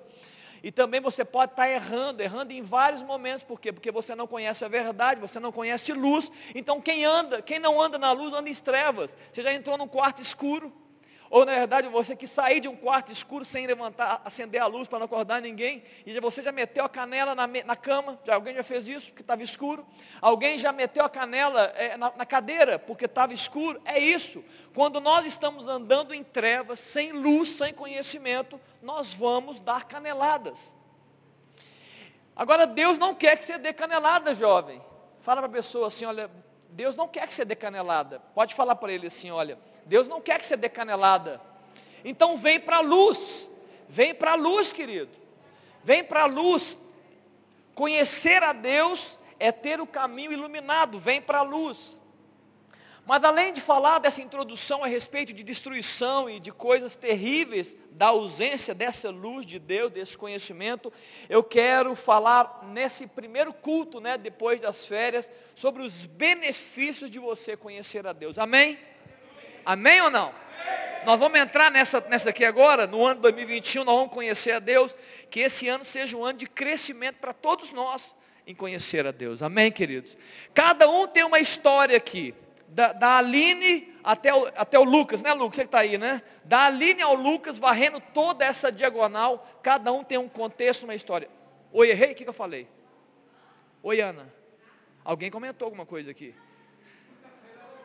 E 0.63 0.71
também 0.71 0.99
você 1.01 1.25
pode 1.25 1.53
estar 1.53 1.69
errando, 1.69 2.21
errando 2.21 2.53
em 2.53 2.61
vários 2.61 3.01
momentos. 3.01 3.43
Por 3.43 3.59
quê? 3.59 3.71
Porque 3.71 3.91
você 3.91 4.13
não 4.13 4.27
conhece 4.27 4.63
a 4.63 4.67
verdade, 4.67 5.19
você 5.19 5.39
não 5.39 5.51
conhece 5.51 5.91
luz. 5.93 6.31
Então 6.53 6.79
quem 6.79 7.03
anda, 7.03 7.41
quem 7.41 7.59
não 7.59 7.81
anda 7.81 7.97
na 7.97 8.11
luz, 8.11 8.33
anda 8.33 8.49
em 8.49 8.53
trevas. 8.55 9.17
Você 9.31 9.41
já 9.41 9.53
entrou 9.53 9.77
num 9.77 9.87
quarto 9.87 10.21
escuro. 10.21 10.71
Ou 11.31 11.45
na 11.45 11.53
verdade 11.53 11.88
você 11.88 12.13
que 12.13 12.27
sair 12.27 12.59
de 12.59 12.67
um 12.67 12.75
quarto 12.75 13.09
escuro 13.09 13.45
sem 13.45 13.65
levantar, 13.65 14.21
acender 14.25 14.61
a 14.61 14.65
luz 14.65 14.85
para 14.85 15.00
não 15.00 15.05
acordar 15.05 15.41
ninguém, 15.41 15.81
e 16.05 16.19
você 16.19 16.43
já 16.43 16.51
meteu 16.51 16.83
a 16.83 16.89
canela 16.89 17.33
na, 17.33 17.47
na 17.47 17.75
cama, 17.77 18.19
já, 18.25 18.35
alguém 18.35 18.53
já 18.53 18.63
fez 18.63 18.85
isso 18.85 19.07
porque 19.07 19.21
estava 19.21 19.41
escuro, 19.41 19.88
alguém 20.21 20.57
já 20.57 20.73
meteu 20.73 21.05
a 21.05 21.09
canela 21.09 21.73
é, 21.77 21.95
na, 21.95 22.11
na 22.17 22.25
cadeira 22.25 22.77
porque 22.77 23.05
estava 23.05 23.33
escuro, 23.33 23.81
é 23.85 23.97
isso. 23.97 24.43
Quando 24.75 25.00
nós 25.00 25.25
estamos 25.25 25.69
andando 25.69 26.13
em 26.13 26.21
trevas, 26.21 26.81
sem 26.81 27.13
luz, 27.13 27.47
sem 27.47 27.73
conhecimento, 27.73 28.59
nós 28.81 29.13
vamos 29.13 29.61
dar 29.61 29.85
caneladas. 29.85 30.75
Agora 32.35 32.67
Deus 32.67 32.97
não 32.97 33.15
quer 33.15 33.38
que 33.38 33.45
você 33.45 33.57
dê 33.57 33.71
canelada, 33.71 34.33
jovem. 34.33 34.81
Fala 35.21 35.39
para 35.39 35.50
a 35.50 35.53
pessoa 35.53 35.88
assim, 35.88 36.03
olha, 36.03 36.29
Deus 36.71 36.95
não 36.95 37.07
quer 37.07 37.27
que 37.27 37.33
você 37.33 37.45
dê 37.45 37.55
canelada. 37.55 38.21
Pode 38.33 38.55
falar 38.55 38.75
para 38.75 38.91
ele 38.91 39.07
assim, 39.07 39.29
olha, 39.29 39.59
Deus 39.85 40.07
não 40.07 40.21
quer 40.21 40.39
que 40.39 40.45
você 40.45 40.55
dê 40.55 40.69
canelada. 40.69 41.41
Então 42.03 42.37
vem 42.37 42.59
para 42.59 42.77
a 42.77 42.81
luz. 42.81 43.47
Vem 43.87 44.15
para 44.15 44.31
a 44.31 44.35
luz, 44.35 44.71
querido. 44.71 45.11
Vem 45.83 46.03
para 46.03 46.23
a 46.23 46.25
luz. 46.25 46.77
Conhecer 47.75 48.41
a 48.41 48.53
Deus 48.53 49.19
é 49.37 49.51
ter 49.51 49.81
o 49.81 49.87
caminho 49.87 50.31
iluminado. 50.31 50.99
Vem 50.99 51.21
para 51.21 51.39
a 51.39 51.43
luz. 51.43 51.99
Mas 53.11 53.25
além 53.25 53.51
de 53.51 53.59
falar 53.59 53.99
dessa 53.99 54.21
introdução 54.21 54.85
a 54.85 54.87
respeito 54.87 55.33
de 55.33 55.43
destruição 55.43 56.29
e 56.29 56.39
de 56.39 56.49
coisas 56.49 56.95
terríveis 56.95 57.75
da 57.91 58.05
ausência 58.05 58.73
dessa 58.73 59.09
luz 59.09 59.45
de 59.45 59.59
Deus, 59.59 59.91
desse 59.91 60.17
conhecimento, 60.17 60.93
eu 61.27 61.43
quero 61.43 61.93
falar 61.93 62.61
nesse 62.71 63.05
primeiro 63.05 63.51
culto, 63.53 63.99
né, 63.99 64.17
depois 64.17 64.61
das 64.61 64.85
férias, 64.85 65.29
sobre 65.53 65.83
os 65.83 66.05
benefícios 66.05 67.11
de 67.11 67.19
você 67.19 67.57
conhecer 67.57 68.07
a 68.07 68.13
Deus. 68.13 68.39
Amém? 68.39 68.79
Amém 69.65 70.01
ou 70.03 70.09
não? 70.09 70.33
Nós 71.05 71.19
vamos 71.19 71.37
entrar 71.37 71.69
nessa, 71.69 71.99
nessa 72.09 72.29
aqui 72.29 72.45
agora, 72.45 72.87
no 72.87 73.05
ano 73.05 73.19
2021, 73.19 73.83
nós 73.83 73.93
vamos 73.93 74.13
conhecer 74.13 74.53
a 74.53 74.59
Deus, 74.59 74.95
que 75.29 75.41
esse 75.41 75.67
ano 75.67 75.83
seja 75.83 76.15
um 76.15 76.23
ano 76.23 76.37
de 76.37 76.47
crescimento 76.47 77.17
para 77.17 77.33
todos 77.33 77.73
nós 77.73 78.15
em 78.47 78.55
conhecer 78.55 79.05
a 79.05 79.11
Deus. 79.11 79.43
Amém, 79.43 79.69
queridos? 79.69 80.15
Cada 80.53 80.89
um 80.89 81.05
tem 81.05 81.25
uma 81.25 81.39
história 81.39 81.97
aqui. 81.97 82.33
Da, 82.71 82.93
da 82.93 83.17
Aline 83.17 83.93
até 84.03 84.33
o, 84.33 84.47
até 84.55 84.79
o 84.79 84.83
Lucas, 84.83 85.21
né 85.21 85.33
Lucas? 85.33 85.57
Que 85.57 85.65
está 85.65 85.79
aí, 85.79 85.97
né? 85.97 86.21
Da 86.43 86.65
Aline 86.65 87.01
ao 87.01 87.13
Lucas, 87.13 87.57
varrendo 87.57 87.99
toda 88.13 88.45
essa 88.45 88.71
diagonal, 88.71 89.59
cada 89.61 89.91
um 89.91 90.03
tem 90.03 90.17
um 90.17 90.29
contexto, 90.29 90.83
uma 90.83 90.95
história. 90.95 91.29
Oi, 91.71 91.89
errei? 91.89 92.13
O 92.13 92.15
que, 92.15 92.23
que 92.23 92.29
eu 92.29 92.33
falei? 92.33 92.67
Oi, 93.83 93.99
Ana. 93.99 94.33
Alguém 95.03 95.29
comentou 95.29 95.65
alguma 95.65 95.85
coisa 95.85 96.11
aqui? 96.11 96.33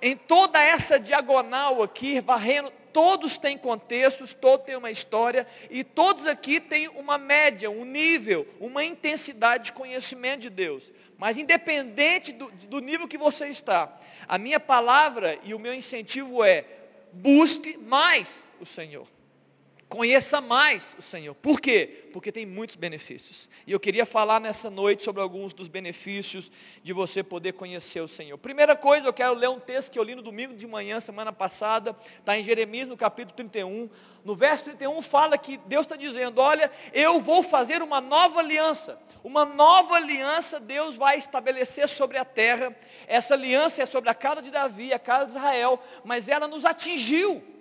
em 0.01 0.17
toda 0.17 0.63
essa 0.63 0.99
diagonal 0.99 1.83
aqui, 1.83 2.21
varrendo, 2.21 2.73
todos 2.93 3.37
têm 3.37 3.59
contextos, 3.59 4.33
todos 4.33 4.67
têm 4.67 4.77
uma 4.77 4.91
história, 4.91 5.47
e 5.71 5.85
todos 5.85 6.27
aqui 6.27 6.61
têm 6.61 6.89
uma 6.89 7.19
média, 7.19 7.71
um 7.71 7.85
nível, 7.85 8.47
uma 8.61 8.85
intensidade 8.85 9.65
de 9.65 9.73
conhecimento 9.73 10.43
de 10.43 10.51
Deus. 10.51 10.91
Mas 11.19 11.39
independente 11.39 12.33
do, 12.33 12.51
do 12.51 12.81
nível 12.81 13.09
que 13.09 13.17
você 13.17 13.49
está, 13.49 13.99
a 14.29 14.37
minha 14.37 14.61
palavra 14.61 15.39
e 15.45 15.55
o 15.55 15.59
meu 15.59 15.75
incentivo 15.75 16.45
é, 16.45 16.65
busque 17.13 17.77
mais 17.79 18.49
o 18.61 18.67
Senhor. 18.67 19.07
Conheça 19.89 20.41
mais 20.41 20.97
o 20.99 21.03
Senhor. 21.03 21.33
Por 21.37 21.61
quê? 21.61 22.09
Porque 22.13 22.33
tem 22.33 22.45
muitos 22.45 22.75
benefícios. 22.75 23.49
E 23.65 23.71
eu 23.71 23.79
queria 23.79 24.05
falar 24.05 24.41
nessa 24.41 24.69
noite 24.69 25.05
sobre 25.05 25.23
alguns 25.23 25.55
dos 25.55 25.69
benefícios 25.69 26.51
de 26.83 26.93
você 26.93 27.23
poder 27.23 27.53
conhecer 27.53 28.01
o 28.01 28.09
Senhor. 28.09 28.37
Primeira 28.37 28.75
coisa, 28.75 29.07
eu 29.07 29.13
quero 29.13 29.35
ler 29.35 29.49
um 29.49 29.61
texto 29.61 29.93
que 29.93 29.99
eu 29.99 30.03
li 30.03 30.17
no 30.17 30.23
domingo 30.23 30.55
de 30.55 30.67
manhã, 30.67 30.99
semana 30.99 31.33
passada, 31.33 31.97
está 32.19 32.37
em 32.37 32.43
Jeremias, 32.43 32.89
no 32.89 32.97
capítulo 32.97 33.37
31. 33.37 33.89
No 34.25 34.35
verso 34.35 34.65
31 34.65 35.01
fala 35.03 35.39
que 35.39 35.57
Deus 35.57 35.83
está 35.83 35.95
dizendo, 35.95 36.41
olha, 36.41 36.69
eu 36.93 37.21
vou 37.21 37.45
fazer 37.45 37.81
uma 37.81 38.01
nova 38.01 38.41
aliança. 38.41 38.99
Uma 39.23 39.45
nova 39.45 39.95
aliança 39.95 40.59
Deus 40.59 40.97
vai 40.97 41.17
estabelecer 41.17 41.89
sobre 41.89 42.19
a 42.19 42.25
terra. 42.25 42.77
Essa 43.07 43.35
aliança 43.35 43.83
é 43.83 43.87
sobre 43.87 44.11
a 44.11 44.15
casa 44.15 44.43
de 44.43 44.51
Davi, 44.51 44.93
a 44.93 44.99
casa 44.99 45.27
de 45.27 45.31
Israel, 45.31 45.81
mas 46.05 46.29
ela 46.29 46.49
nos 46.49 46.65
atingiu. 46.65 47.56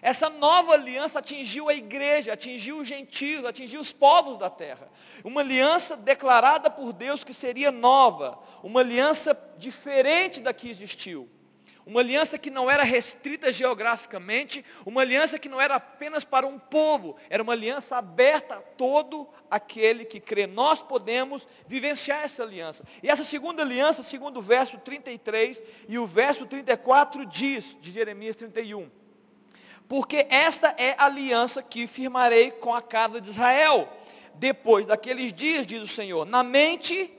Essa 0.00 0.30
nova 0.30 0.74
aliança 0.74 1.18
atingiu 1.18 1.68
a 1.68 1.74
igreja, 1.74 2.32
atingiu 2.32 2.78
os 2.78 2.86
gentios, 2.86 3.44
atingiu 3.44 3.80
os 3.80 3.92
povos 3.92 4.38
da 4.38 4.48
terra. 4.48 4.88
Uma 5.24 5.40
aliança 5.40 5.96
declarada 5.96 6.70
por 6.70 6.92
Deus 6.92 7.24
que 7.24 7.34
seria 7.34 7.72
nova, 7.72 8.38
uma 8.62 8.80
aliança 8.80 9.36
diferente 9.58 10.40
da 10.40 10.54
que 10.54 10.68
existiu. 10.68 11.28
Uma 11.88 12.00
aliança 12.00 12.36
que 12.36 12.50
não 12.50 12.70
era 12.70 12.82
restrita 12.82 13.50
geograficamente, 13.50 14.62
uma 14.84 15.00
aliança 15.00 15.38
que 15.38 15.48
não 15.48 15.58
era 15.58 15.76
apenas 15.76 16.22
para 16.22 16.46
um 16.46 16.58
povo, 16.58 17.16
era 17.30 17.42
uma 17.42 17.54
aliança 17.54 17.96
aberta 17.96 18.56
a 18.56 18.60
todo 18.60 19.26
aquele 19.50 20.04
que 20.04 20.20
crê. 20.20 20.46
Nós 20.46 20.82
podemos 20.82 21.48
vivenciar 21.66 22.24
essa 22.24 22.42
aliança. 22.42 22.84
E 23.02 23.08
essa 23.08 23.24
segunda 23.24 23.62
aliança, 23.62 24.02
segundo 24.02 24.36
o 24.36 24.42
verso 24.42 24.76
33 24.76 25.62
e 25.88 25.98
o 25.98 26.06
verso 26.06 26.44
34 26.44 27.24
diz, 27.24 27.74
de 27.80 27.90
Jeremias 27.90 28.36
31, 28.36 28.90
porque 29.88 30.26
esta 30.28 30.74
é 30.76 30.94
a 30.98 31.06
aliança 31.06 31.62
que 31.62 31.86
firmarei 31.86 32.50
com 32.50 32.74
a 32.74 32.82
casa 32.82 33.20
de 33.20 33.30
Israel. 33.30 33.88
Depois 34.34 34.86
daqueles 34.86 35.32
dias, 35.32 35.66
diz 35.66 35.82
o 35.82 35.88
Senhor, 35.88 36.26
na 36.26 36.42
mente 36.42 37.10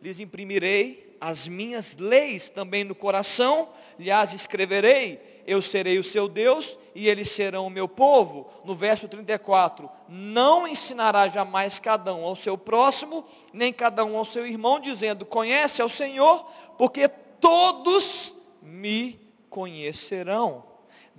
lhes 0.00 0.18
imprimirei 0.18 1.16
as 1.20 1.46
minhas 1.46 1.96
leis, 1.96 2.48
também 2.50 2.84
no 2.84 2.94
coração 2.94 3.68
lhes 3.98 4.32
escreverei. 4.32 5.42
eu 5.46 5.60
serei 5.60 5.98
o 5.98 6.04
seu 6.04 6.26
Deus 6.26 6.76
e 6.94 7.08
eles 7.08 7.28
serão 7.30 7.66
o 7.66 7.70
meu 7.70 7.86
povo. 7.86 8.50
No 8.64 8.74
verso 8.74 9.06
34, 9.06 9.90
não 10.08 10.66
ensinará 10.66 11.28
jamais 11.28 11.78
cada 11.78 12.14
um 12.14 12.24
ao 12.24 12.34
seu 12.34 12.56
próximo, 12.56 13.24
nem 13.52 13.72
cada 13.72 14.04
um 14.04 14.16
ao 14.16 14.24
seu 14.24 14.46
irmão, 14.46 14.80
dizendo, 14.80 15.26
conhece 15.26 15.82
ao 15.82 15.88
Senhor, 15.88 16.46
porque 16.78 17.08
todos 17.08 18.34
me 18.62 19.20
conhecerão, 19.50 20.64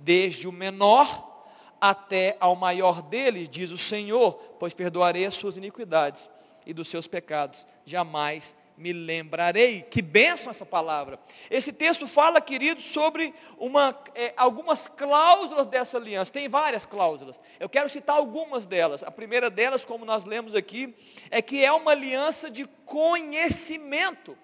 desde 0.06 0.46
o 0.46 0.52
menor 0.52 1.44
até 1.80 2.36
ao 2.38 2.54
maior 2.54 3.02
deles, 3.02 3.48
diz 3.48 3.72
o 3.72 3.76
Senhor, 3.76 4.34
pois 4.56 4.72
perdoarei 4.72 5.26
as 5.26 5.34
suas 5.34 5.56
iniquidades 5.56 6.30
e 6.64 6.72
dos 6.72 6.86
seus 6.86 7.08
pecados, 7.08 7.66
jamais 7.84 8.56
me 8.76 8.92
lembrarei. 8.92 9.82
Que 9.82 10.00
bênção 10.00 10.50
essa 10.50 10.64
palavra. 10.64 11.18
Esse 11.50 11.72
texto 11.72 12.06
fala, 12.06 12.40
queridos, 12.40 12.84
sobre 12.84 13.34
uma, 13.58 13.98
é, 14.14 14.32
algumas 14.36 14.86
cláusulas 14.86 15.66
dessa 15.66 15.96
aliança. 15.96 16.32
Tem 16.32 16.48
várias 16.48 16.86
cláusulas. 16.86 17.40
Eu 17.58 17.68
quero 17.68 17.88
citar 17.88 18.16
algumas 18.16 18.64
delas. 18.64 19.02
A 19.02 19.10
primeira 19.10 19.50
delas, 19.50 19.84
como 19.84 20.04
nós 20.04 20.24
lemos 20.24 20.54
aqui, 20.54 20.94
é 21.32 21.42
que 21.42 21.64
é 21.64 21.72
uma 21.72 21.90
aliança 21.90 22.48
de 22.48 22.64
conhecimento. 22.84 24.38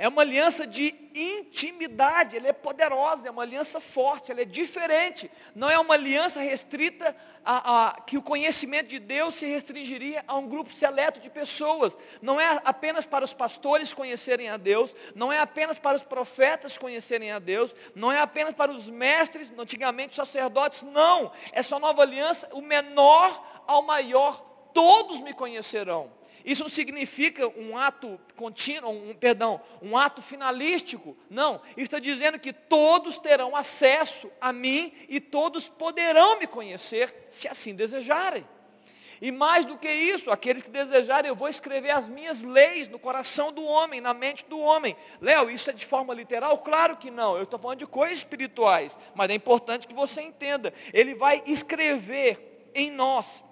É 0.00 0.08
uma 0.08 0.22
aliança 0.22 0.66
de 0.66 0.94
intimidade, 1.14 2.34
ela 2.34 2.48
é 2.48 2.54
poderosa, 2.54 3.28
é 3.28 3.30
uma 3.30 3.42
aliança 3.42 3.82
forte, 3.82 4.32
ela 4.32 4.40
é 4.40 4.46
diferente. 4.46 5.30
Não 5.54 5.68
é 5.68 5.78
uma 5.78 5.92
aliança 5.92 6.40
restrita 6.40 7.14
a, 7.44 7.88
a, 7.88 8.00
que 8.00 8.16
o 8.16 8.22
conhecimento 8.22 8.86
de 8.88 8.98
Deus 8.98 9.34
se 9.34 9.44
restringiria 9.44 10.24
a 10.26 10.36
um 10.36 10.48
grupo 10.48 10.72
seleto 10.72 11.20
de 11.20 11.28
pessoas. 11.28 11.98
Não 12.22 12.40
é 12.40 12.62
apenas 12.64 13.04
para 13.04 13.26
os 13.26 13.34
pastores 13.34 13.92
conhecerem 13.92 14.48
a 14.48 14.56
Deus, 14.56 14.96
não 15.14 15.30
é 15.30 15.38
apenas 15.38 15.78
para 15.78 15.96
os 15.98 16.02
profetas 16.02 16.78
conhecerem 16.78 17.30
a 17.30 17.38
Deus, 17.38 17.76
não 17.94 18.10
é 18.10 18.20
apenas 18.20 18.54
para 18.54 18.72
os 18.72 18.88
mestres, 18.88 19.52
antigamente 19.58 20.14
sacerdotes, 20.14 20.80
não. 20.80 21.30
Essa 21.52 21.78
nova 21.78 22.00
aliança, 22.00 22.48
o 22.52 22.62
menor 22.62 23.64
ao 23.66 23.82
maior, 23.82 24.40
todos 24.72 25.20
me 25.20 25.34
conhecerão. 25.34 26.19
Isso 26.44 26.62
não 26.62 26.68
significa 26.68 27.48
um 27.48 27.76
ato 27.76 28.18
contínuo, 28.36 28.90
um, 28.90 29.14
perdão, 29.14 29.60
um 29.82 29.96
ato 29.96 30.22
finalístico. 30.22 31.16
Não. 31.28 31.60
Isso 31.76 31.86
está 31.86 31.98
dizendo 31.98 32.38
que 32.38 32.52
todos 32.52 33.18
terão 33.18 33.54
acesso 33.54 34.30
a 34.40 34.52
mim 34.52 34.92
e 35.08 35.20
todos 35.20 35.68
poderão 35.68 36.38
me 36.38 36.46
conhecer, 36.46 37.26
se 37.30 37.48
assim 37.48 37.74
desejarem. 37.74 38.46
E 39.20 39.30
mais 39.30 39.66
do 39.66 39.76
que 39.76 39.90
isso, 39.90 40.30
aqueles 40.30 40.62
que 40.62 40.70
desejarem, 40.70 41.28
eu 41.28 41.36
vou 41.36 41.48
escrever 41.48 41.90
as 41.90 42.08
minhas 42.08 42.42
leis 42.42 42.88
no 42.88 42.98
coração 42.98 43.52
do 43.52 43.62
homem, 43.62 44.00
na 44.00 44.14
mente 44.14 44.46
do 44.46 44.58
homem. 44.58 44.96
Léo, 45.20 45.50
isso 45.50 45.68
é 45.68 45.74
de 45.74 45.84
forma 45.84 46.14
literal? 46.14 46.56
Claro 46.58 46.96
que 46.96 47.10
não. 47.10 47.36
Eu 47.36 47.42
estou 47.42 47.58
falando 47.58 47.80
de 47.80 47.86
coisas 47.86 48.18
espirituais. 48.18 48.96
Mas 49.14 49.28
é 49.28 49.34
importante 49.34 49.86
que 49.86 49.92
você 49.92 50.22
entenda. 50.22 50.72
Ele 50.90 51.14
vai 51.14 51.42
escrever 51.44 52.70
em 52.74 52.90
nós 52.90 53.44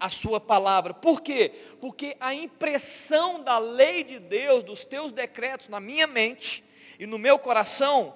a 0.00 0.08
sua 0.08 0.40
palavra. 0.40 0.94
Por 0.94 1.20
quê? 1.20 1.52
Porque 1.78 2.16
a 2.18 2.32
impressão 2.34 3.42
da 3.42 3.58
lei 3.58 4.02
de 4.02 4.18
Deus, 4.18 4.64
dos 4.64 4.82
teus 4.82 5.12
decretos 5.12 5.68
na 5.68 5.78
minha 5.78 6.06
mente 6.06 6.64
e 6.98 7.06
no 7.06 7.18
meu 7.18 7.38
coração, 7.38 8.14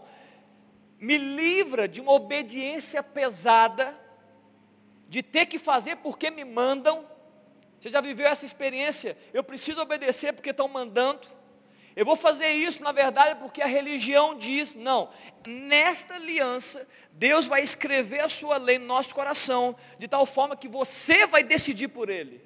me 0.98 1.18
livra 1.18 1.86
de 1.86 2.00
uma 2.00 2.12
obediência 2.12 3.02
pesada, 3.02 4.00
de 5.06 5.22
ter 5.22 5.44
que 5.44 5.58
fazer 5.58 5.96
porque 5.96 6.30
me 6.30 6.44
mandam. 6.44 7.06
Você 7.78 7.90
já 7.90 8.00
viveu 8.00 8.26
essa 8.26 8.46
experiência? 8.46 9.16
Eu 9.34 9.44
preciso 9.44 9.80
obedecer 9.82 10.32
porque 10.32 10.50
estão 10.50 10.66
mandando. 10.66 11.28
Eu 11.96 12.04
vou 12.04 12.16
fazer 12.16 12.48
isso, 12.48 12.82
na 12.82 12.90
verdade, 12.90 13.38
porque 13.38 13.62
a 13.62 13.66
religião 13.66 14.34
diz, 14.36 14.74
não, 14.74 15.10
nesta 15.46 16.14
aliança, 16.14 16.86
Deus 17.12 17.46
vai 17.46 17.62
escrever 17.62 18.20
a 18.20 18.28
sua 18.28 18.56
lei 18.56 18.78
no 18.78 18.86
nosso 18.86 19.14
coração, 19.14 19.76
de 19.98 20.08
tal 20.08 20.26
forma 20.26 20.56
que 20.56 20.66
você 20.66 21.26
vai 21.26 21.44
decidir 21.44 21.88
por 21.88 22.10
ele. 22.10 22.40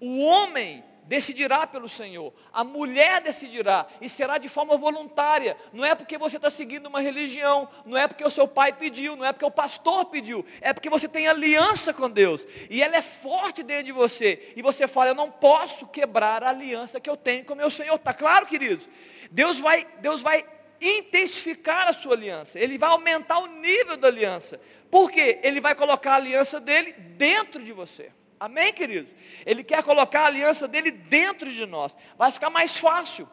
O 0.00 0.24
homem 0.24 0.84
decidirá 1.06 1.66
pelo 1.66 1.88
Senhor. 1.88 2.32
A 2.52 2.62
mulher 2.64 3.20
decidirá 3.20 3.86
e 4.00 4.08
será 4.08 4.38
de 4.38 4.48
forma 4.48 4.76
voluntária. 4.76 5.56
Não 5.72 5.84
é 5.84 5.94
porque 5.94 6.18
você 6.18 6.36
está 6.36 6.50
seguindo 6.50 6.86
uma 6.86 7.00
religião, 7.00 7.68
não 7.84 7.96
é 7.96 8.06
porque 8.06 8.24
o 8.24 8.30
seu 8.30 8.46
pai 8.46 8.72
pediu, 8.72 9.16
não 9.16 9.24
é 9.24 9.32
porque 9.32 9.44
o 9.44 9.50
pastor 9.50 10.06
pediu, 10.06 10.44
é 10.60 10.72
porque 10.72 10.90
você 10.90 11.08
tem 11.08 11.28
aliança 11.28 11.94
com 11.94 12.10
Deus. 12.10 12.46
E 12.68 12.82
ela 12.82 12.96
é 12.96 13.02
forte 13.02 13.62
dentro 13.62 13.84
de 13.84 13.92
você. 13.92 14.52
E 14.56 14.62
você 14.62 14.88
fala, 14.88 15.10
eu 15.10 15.14
não 15.14 15.30
posso 15.30 15.86
quebrar 15.86 16.42
a 16.42 16.50
aliança 16.50 17.00
que 17.00 17.08
eu 17.08 17.16
tenho 17.16 17.44
com 17.44 17.54
meu 17.54 17.70
Senhor. 17.70 17.94
Está 17.94 18.12
claro, 18.12 18.46
queridos? 18.46 18.88
Deus 19.30 19.58
vai, 19.58 19.86
Deus 20.00 20.20
vai 20.20 20.44
intensificar 20.80 21.88
a 21.88 21.92
sua 21.92 22.14
aliança. 22.14 22.58
Ele 22.58 22.76
vai 22.76 22.90
aumentar 22.90 23.38
o 23.38 23.46
nível 23.46 23.96
da 23.96 24.08
aliança. 24.08 24.60
Por 24.90 25.10
quê? 25.10 25.38
Ele 25.42 25.60
vai 25.60 25.74
colocar 25.74 26.12
a 26.12 26.16
aliança 26.16 26.60
dele 26.60 26.92
dentro 26.92 27.62
de 27.62 27.72
você. 27.72 28.10
Amém, 28.38 28.72
queridos? 28.72 29.14
Ele 29.44 29.64
quer 29.64 29.82
colocar 29.82 30.22
a 30.22 30.26
aliança 30.26 30.68
dele 30.68 30.90
dentro 30.90 31.50
de 31.50 31.64
nós. 31.64 31.96
Vai 32.18 32.30
ficar 32.30 32.50
mais 32.50 32.76
fácil. 32.78 33.28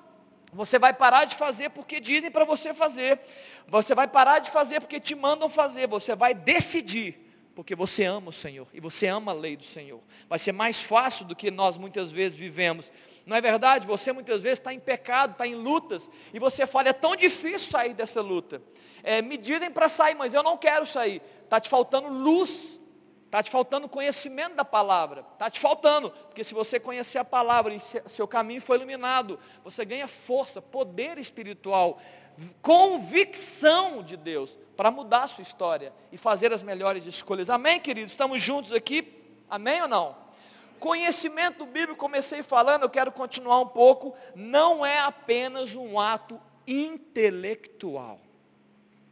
Você 0.54 0.78
vai 0.78 0.94
parar 0.94 1.26
de 1.26 1.36
fazer 1.36 1.70
porque 1.70 2.00
dizem 2.00 2.32
para 2.32 2.46
você 2.46 2.74
fazer. 2.74 3.20
Você 3.68 3.94
vai 3.94 4.08
parar 4.08 4.40
de 4.40 4.52
fazer 4.52 4.80
porque 4.80 5.00
te 5.00 5.16
mandam 5.16 5.50
fazer. 5.50 5.88
Você 5.88 6.16
vai 6.16 6.34
decidir 6.34 7.24
porque 7.56 7.76
você 7.76 8.04
ama 8.04 8.30
o 8.30 8.34
Senhor 8.34 8.68
e 8.74 8.80
você 8.80 9.08
ama 9.08 9.32
a 9.32 9.36
lei 9.36 9.56
do 9.56 9.64
Senhor. 9.64 10.00
Vai 10.28 10.40
ser 10.40 10.52
mais 10.52 10.82
fácil 10.82 11.26
do 11.26 11.36
que 11.36 11.52
nós 11.52 11.78
muitas 11.78 12.12
vezes 12.12 12.38
vivemos. 12.38 12.92
Não 13.26 13.36
é 13.36 13.42
verdade? 13.42 13.86
Você 13.88 14.12
muitas 14.12 14.42
vezes 14.42 14.60
está 14.60 14.74
em 14.74 14.80
pecado, 14.80 15.34
está 15.34 15.46
em 15.46 15.56
lutas, 15.56 16.10
e 16.34 16.40
você 16.40 16.66
fala, 16.66 16.90
é 16.90 16.94
tão 16.94 17.16
difícil 17.16 17.72
sair 17.72 17.94
dessa 17.94 18.22
luta. 18.22 18.62
É, 19.04 19.22
me 19.22 19.38
dizem 19.38 19.70
para 19.70 19.88
sair, 19.88 20.16
mas 20.16 20.34
eu 20.34 20.44
não 20.44 20.58
quero 20.58 20.86
sair. 20.86 21.22
Está 21.44 21.60
te 21.60 21.70
faltando 21.70 22.10
luz 22.10 22.80
Está 23.34 23.42
te 23.42 23.50
faltando 23.50 23.90
conhecimento 23.90 24.54
da 24.54 24.64
palavra. 24.64 25.26
Está 25.34 25.50
te 25.50 25.60
faltando. 25.60 26.12
Porque 26.12 26.44
se 26.44 26.54
você 26.54 26.80
conhecer 26.80 27.18
a 27.18 27.26
palavra 27.26 27.74
e 27.74 27.80
seu 27.80 28.28
caminho 28.28 28.62
foi 28.62 28.78
iluminado, 28.78 29.40
você 29.64 29.84
ganha 29.84 30.08
força, 30.08 30.62
poder 30.62 31.18
espiritual, 31.18 32.00
convicção 32.62 34.04
de 34.04 34.16
Deus 34.16 34.56
para 34.78 34.92
mudar 34.92 35.24
a 35.24 35.28
sua 35.28 35.42
história 35.42 35.92
e 36.12 36.18
fazer 36.18 36.54
as 36.54 36.62
melhores 36.62 37.08
escolhas. 37.08 37.50
Amém, 37.50 37.80
queridos? 37.80 38.12
Estamos 38.12 38.40
juntos 38.40 38.72
aqui? 38.72 39.12
Amém 39.50 39.82
ou 39.82 39.88
não? 39.88 40.16
Conhecimento 40.80 41.66
bíblico, 41.66 41.96
comecei 41.96 42.44
falando, 42.44 42.84
eu 42.84 42.90
quero 42.90 43.12
continuar 43.12 43.62
um 43.62 43.68
pouco, 43.68 44.14
não 44.36 44.86
é 44.86 45.00
apenas 45.00 45.74
um 45.74 46.00
ato 46.00 46.40
intelectual. 46.68 48.20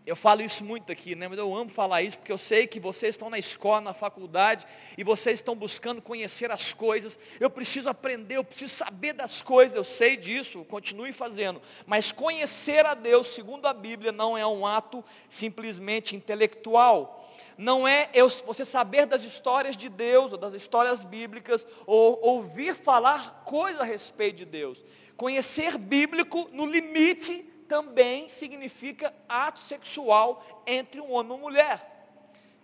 Eu 0.03 0.15
falo 0.15 0.41
isso 0.41 0.65
muito 0.65 0.91
aqui, 0.91 1.13
né? 1.13 1.27
mas 1.27 1.37
eu 1.37 1.55
amo 1.55 1.69
falar 1.69 2.01
isso 2.01 2.17
porque 2.17 2.31
eu 2.31 2.37
sei 2.37 2.65
que 2.65 2.79
vocês 2.79 3.13
estão 3.13 3.29
na 3.29 3.37
escola, 3.37 3.81
na 3.81 3.93
faculdade 3.93 4.65
e 4.97 5.03
vocês 5.03 5.37
estão 5.37 5.55
buscando 5.55 6.01
conhecer 6.01 6.49
as 6.49 6.73
coisas. 6.73 7.19
Eu 7.39 7.51
preciso 7.51 7.87
aprender, 7.87 8.37
eu 8.37 8.43
preciso 8.43 8.73
saber 8.73 9.13
das 9.13 9.43
coisas, 9.43 9.75
eu 9.75 9.83
sei 9.83 10.17
disso, 10.17 10.65
continue 10.65 11.13
fazendo. 11.13 11.61
Mas 11.85 12.11
conhecer 12.11 12.83
a 12.83 12.95
Deus, 12.95 13.27
segundo 13.27 13.67
a 13.67 13.73
Bíblia, 13.73 14.11
não 14.11 14.35
é 14.35 14.45
um 14.45 14.65
ato 14.65 15.05
simplesmente 15.29 16.15
intelectual. 16.15 17.19
Não 17.55 17.87
é 17.87 18.09
eu, 18.11 18.27
você 18.27 18.65
saber 18.65 19.05
das 19.05 19.23
histórias 19.23 19.77
de 19.77 19.87
Deus, 19.87 20.31
ou 20.31 20.37
das 20.39 20.55
histórias 20.55 21.03
bíblicas, 21.03 21.67
ou 21.85 22.19
ouvir 22.23 22.73
falar 22.73 23.43
coisas 23.45 23.79
a 23.79 23.83
respeito 23.83 24.37
de 24.37 24.45
Deus. 24.45 24.83
Conhecer 25.15 25.77
bíblico 25.77 26.49
no 26.51 26.65
limite 26.65 27.50
também 27.71 28.27
significa 28.27 29.13
ato 29.29 29.62
sexual 29.62 30.45
entre 30.67 30.99
um 30.99 31.13
homem 31.13 31.31
e 31.31 31.36
uma 31.36 31.41
mulher. 31.41 32.05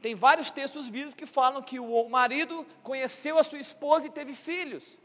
Tem 0.02 0.14
vários 0.14 0.50
textos 0.50 0.90
bíblicos 0.90 1.16
que 1.16 1.26
falam 1.26 1.62
que 1.62 1.80
o 1.80 2.10
marido 2.10 2.68
conheceu 2.84 3.40
a 3.40 3.44
sua 3.46 3.58
esposa 3.58 4.06
e 4.06 4.10
teve 4.10 4.34
filhos. 4.34 5.00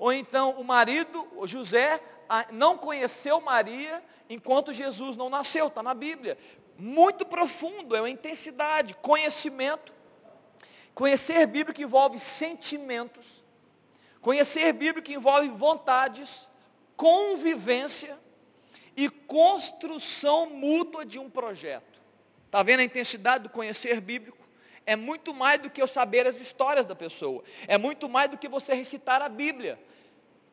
Ou 0.00 0.12
então 0.12 0.50
o 0.58 0.64
marido, 0.64 1.24
José, 1.44 2.02
não 2.50 2.76
conheceu 2.76 3.40
Maria 3.40 4.02
enquanto 4.28 4.72
Jesus 4.72 5.16
não 5.16 5.30
nasceu, 5.30 5.68
está 5.68 5.80
na 5.80 5.94
Bíblia. 5.94 6.36
Muito 6.76 7.24
profundo, 7.24 7.94
é 7.94 8.00
uma 8.00 8.10
intensidade, 8.10 8.94
conhecimento. 8.94 9.92
Conhecer 10.92 11.46
bíblico 11.46 11.80
envolve 11.80 12.18
sentimentos. 12.18 13.44
Conhecer 14.20 14.72
bíblico 14.72 15.12
envolve 15.12 15.48
vontades, 15.50 16.48
convivência 16.96 18.25
e 18.96 19.08
construção 19.08 20.48
mútua 20.50 21.04
de 21.04 21.18
um 21.18 21.28
projeto. 21.28 22.00
Está 22.46 22.62
vendo 22.62 22.80
a 22.80 22.84
intensidade 22.84 23.44
do 23.44 23.50
conhecer 23.50 24.00
bíblico? 24.00 24.46
É 24.86 24.96
muito 24.96 25.34
mais 25.34 25.60
do 25.60 25.68
que 25.68 25.82
eu 25.82 25.86
saber 25.86 26.26
as 26.26 26.40
histórias 26.40 26.86
da 26.86 26.94
pessoa. 26.94 27.42
É 27.66 27.76
muito 27.76 28.08
mais 28.08 28.30
do 28.30 28.38
que 28.38 28.48
você 28.48 28.72
recitar 28.72 29.20
a 29.20 29.28
Bíblia. 29.28 29.78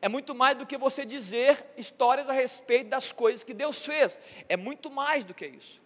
É 0.02 0.08
muito 0.08 0.34
mais 0.34 0.58
do 0.58 0.66
que 0.66 0.76
você 0.76 1.06
dizer 1.06 1.64
histórias 1.78 2.28
a 2.28 2.32
respeito 2.32 2.90
das 2.90 3.12
coisas 3.12 3.42
que 3.42 3.54
Deus 3.54 3.86
fez. 3.86 4.18
É 4.48 4.56
muito 4.56 4.90
mais 4.90 5.24
do 5.24 5.32
que 5.32 5.46
isso. 5.46 5.80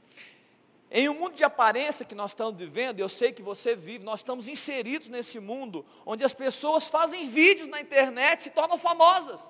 Em 0.91 1.09
um 1.09 1.15
mundo 1.15 1.35
de 1.35 1.45
aparência 1.45 2.05
que 2.05 2.15
nós 2.15 2.31
estamos 2.31 2.59
vivendo, 2.59 2.99
eu 2.99 3.09
sei 3.09 3.31
que 3.31 3.43
você 3.43 3.77
vive, 3.77 4.03
nós 4.03 4.21
estamos 4.21 4.49
inseridos 4.49 5.09
nesse 5.09 5.39
mundo 5.39 5.85
onde 6.07 6.25
as 6.25 6.33
pessoas 6.33 6.89
fazem 6.89 7.29
vídeos 7.29 7.69
na 7.69 7.81
internet 7.81 8.43
se 8.43 8.51
tornam 8.51 8.79
famosas. 8.79 9.41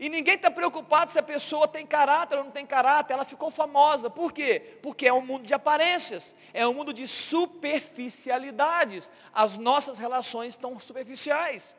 E 0.00 0.08
ninguém 0.08 0.36
está 0.36 0.50
preocupado 0.50 1.10
se 1.10 1.18
a 1.18 1.22
pessoa 1.22 1.68
tem 1.68 1.84
caráter 1.84 2.38
ou 2.38 2.44
não 2.44 2.50
tem 2.50 2.64
caráter. 2.64 3.12
Ela 3.12 3.26
ficou 3.26 3.50
famosa. 3.50 4.08
Por 4.08 4.32
quê? 4.32 4.78
Porque 4.80 5.06
é 5.06 5.12
um 5.12 5.20
mundo 5.20 5.44
de 5.44 5.52
aparências. 5.52 6.34
É 6.54 6.66
um 6.66 6.72
mundo 6.72 6.94
de 6.94 7.06
superficialidades. 7.06 9.10
As 9.30 9.58
nossas 9.58 9.98
relações 9.98 10.54
estão 10.54 10.80
superficiais. 10.80 11.74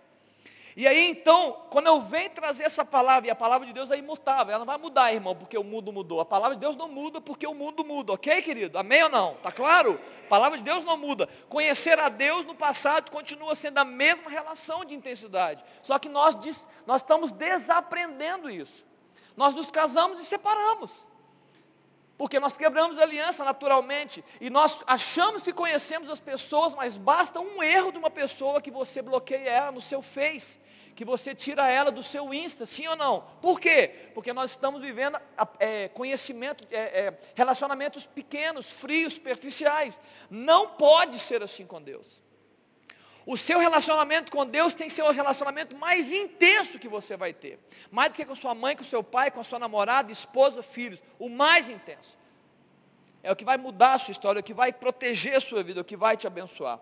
E 0.75 0.87
aí 0.87 1.09
então, 1.09 1.63
quando 1.69 1.87
eu 1.87 2.01
venho 2.01 2.29
trazer 2.29 2.63
essa 2.63 2.85
palavra, 2.85 3.27
e 3.27 3.31
a 3.31 3.35
palavra 3.35 3.67
de 3.67 3.73
Deus 3.73 3.91
é 3.91 3.97
imutável, 3.97 4.53
ela 4.53 4.59
não 4.59 4.65
vai 4.65 4.77
mudar, 4.77 5.13
irmão, 5.13 5.35
porque 5.35 5.57
o 5.57 5.63
mundo 5.63 5.91
mudou. 5.91 6.21
A 6.21 6.25
palavra 6.25 6.55
de 6.55 6.61
Deus 6.61 6.77
não 6.77 6.87
muda 6.87 7.19
porque 7.19 7.45
o 7.45 7.53
mundo 7.53 7.83
muda, 7.83 8.13
ok, 8.13 8.41
querido? 8.41 8.77
Amém 8.77 9.03
ou 9.03 9.09
não? 9.09 9.35
Tá 9.35 9.51
claro? 9.51 9.99
A 10.25 10.29
palavra 10.29 10.57
de 10.57 10.63
Deus 10.63 10.85
não 10.85 10.97
muda. 10.97 11.27
Conhecer 11.49 11.99
a 11.99 12.07
Deus 12.07 12.45
no 12.45 12.55
passado 12.55 13.11
continua 13.11 13.53
sendo 13.55 13.79
a 13.79 13.85
mesma 13.85 14.29
relação 14.29 14.85
de 14.85 14.95
intensidade. 14.95 15.63
Só 15.81 15.99
que 15.99 16.07
nós, 16.07 16.35
nós 16.87 17.01
estamos 17.01 17.31
desaprendendo 17.31 18.49
isso. 18.49 18.85
Nós 19.35 19.53
nos 19.53 19.69
casamos 19.69 20.19
e 20.19 20.25
separamos. 20.25 21.10
Porque 22.21 22.39
nós 22.39 22.55
quebramos 22.55 22.99
aliança 22.99 23.43
naturalmente. 23.43 24.23
E 24.39 24.47
nós 24.47 24.83
achamos 24.85 25.41
que 25.41 25.51
conhecemos 25.51 26.07
as 26.07 26.19
pessoas, 26.19 26.75
mas 26.75 26.95
basta 26.95 27.39
um 27.39 27.63
erro 27.63 27.91
de 27.91 27.97
uma 27.97 28.11
pessoa 28.11 28.61
que 28.61 28.69
você 28.69 29.01
bloqueia 29.01 29.49
ela 29.49 29.71
no 29.71 29.81
seu 29.81 30.03
Face 30.03 30.59
que 30.93 31.03
você 31.05 31.33
tira 31.33 31.67
ela 31.67 31.89
do 31.89 32.03
seu 32.03 32.31
Insta, 32.31 32.65
sim 32.65 32.85
ou 32.85 32.95
não? 32.95 33.21
Por 33.41 33.59
quê? 33.59 34.11
Porque 34.13 34.31
nós 34.33 34.51
estamos 34.51 34.83
vivendo 34.83 35.17
é, 35.57 35.87
conhecimento, 35.87 36.67
é, 36.69 37.05
é, 37.05 37.19
relacionamentos 37.33 38.05
pequenos, 38.05 38.69
frios, 38.69 39.13
superficiais. 39.13 39.99
Não 40.29 40.67
pode 40.67 41.17
ser 41.17 41.41
assim 41.41 41.65
com 41.65 41.81
Deus. 41.81 42.20
O 43.25 43.37
seu 43.37 43.59
relacionamento 43.59 44.31
com 44.31 44.45
Deus 44.45 44.73
tem 44.73 44.87
que 44.87 44.93
ser 44.93 45.03
o 45.03 45.11
relacionamento 45.11 45.75
mais 45.75 46.11
intenso 46.11 46.79
que 46.79 46.87
você 46.87 47.15
vai 47.15 47.33
ter. 47.33 47.59
Mais 47.91 48.11
do 48.11 48.15
que 48.15 48.25
com 48.25 48.35
sua 48.35 48.55
mãe, 48.55 48.75
com 48.75 48.83
seu 48.83 49.03
pai, 49.03 49.29
com 49.29 49.39
a 49.39 49.43
sua 49.43 49.59
namorada, 49.59 50.11
esposa, 50.11 50.63
filhos. 50.63 51.03
O 51.19 51.29
mais 51.29 51.69
intenso. 51.69 52.17
É 53.23 53.31
o 53.31 53.35
que 53.35 53.45
vai 53.45 53.57
mudar 53.57 53.93
a 53.93 53.99
sua 53.99 54.11
história, 54.11 54.39
é 54.39 54.41
o 54.41 54.43
que 54.43 54.53
vai 54.53 54.73
proteger 54.73 55.35
a 55.35 55.41
sua 55.41 55.61
vida, 55.61 55.79
é 55.79 55.83
o 55.83 55.85
que 55.85 55.95
vai 55.95 56.17
te 56.17 56.25
abençoar. 56.25 56.79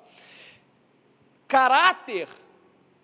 Caráter 1.47 2.29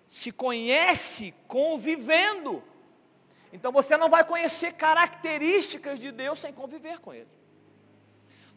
se 0.09 0.31
conhece 0.31 1.33
convivendo. 1.45 2.63
Então 3.51 3.71
você 3.71 3.97
não 3.97 4.09
vai 4.09 4.23
conhecer 4.23 4.73
características 4.73 5.99
de 5.99 6.11
Deus 6.11 6.39
sem 6.39 6.53
conviver 6.53 6.99
com 6.99 7.13
Ele. 7.13 7.27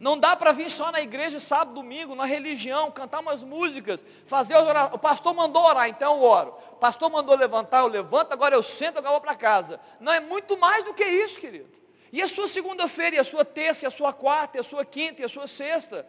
Não 0.00 0.16
dá 0.16 0.36
para 0.36 0.52
vir 0.52 0.70
só 0.70 0.92
na 0.92 1.00
igreja 1.00 1.40
sábado, 1.40 1.74
domingo, 1.74 2.14
na 2.14 2.24
religião, 2.24 2.90
cantar 2.90 3.18
umas 3.20 3.42
músicas, 3.42 4.04
fazer. 4.26 4.54
O 4.92 4.98
pastor 4.98 5.34
mandou 5.34 5.64
orar, 5.64 5.88
então 5.88 6.14
eu 6.14 6.22
oro. 6.22 6.54
O 6.72 6.76
pastor 6.76 7.10
mandou 7.10 7.34
levantar, 7.34 7.80
eu 7.80 7.88
levanto, 7.88 8.32
agora 8.32 8.54
eu 8.54 8.62
sento, 8.62 8.98
agora 8.98 9.08
eu 9.08 9.18
vou 9.18 9.20
para 9.20 9.34
casa. 9.34 9.80
Não 9.98 10.12
é 10.12 10.20
muito 10.20 10.56
mais 10.56 10.84
do 10.84 10.94
que 10.94 11.04
isso, 11.04 11.40
querido. 11.40 11.68
E 12.12 12.22
a 12.22 12.28
sua 12.28 12.46
segunda-feira, 12.46 13.16
e 13.16 13.18
a 13.18 13.24
sua 13.24 13.44
terça, 13.44 13.84
e 13.84 13.88
a 13.88 13.90
sua 13.90 14.12
quarta, 14.12 14.56
e 14.56 14.60
a 14.60 14.64
sua 14.64 14.84
quinta, 14.84 15.20
e 15.20 15.24
a 15.24 15.28
sua 15.28 15.48
sexta. 15.48 16.06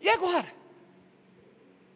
E 0.00 0.08
agora? 0.08 0.46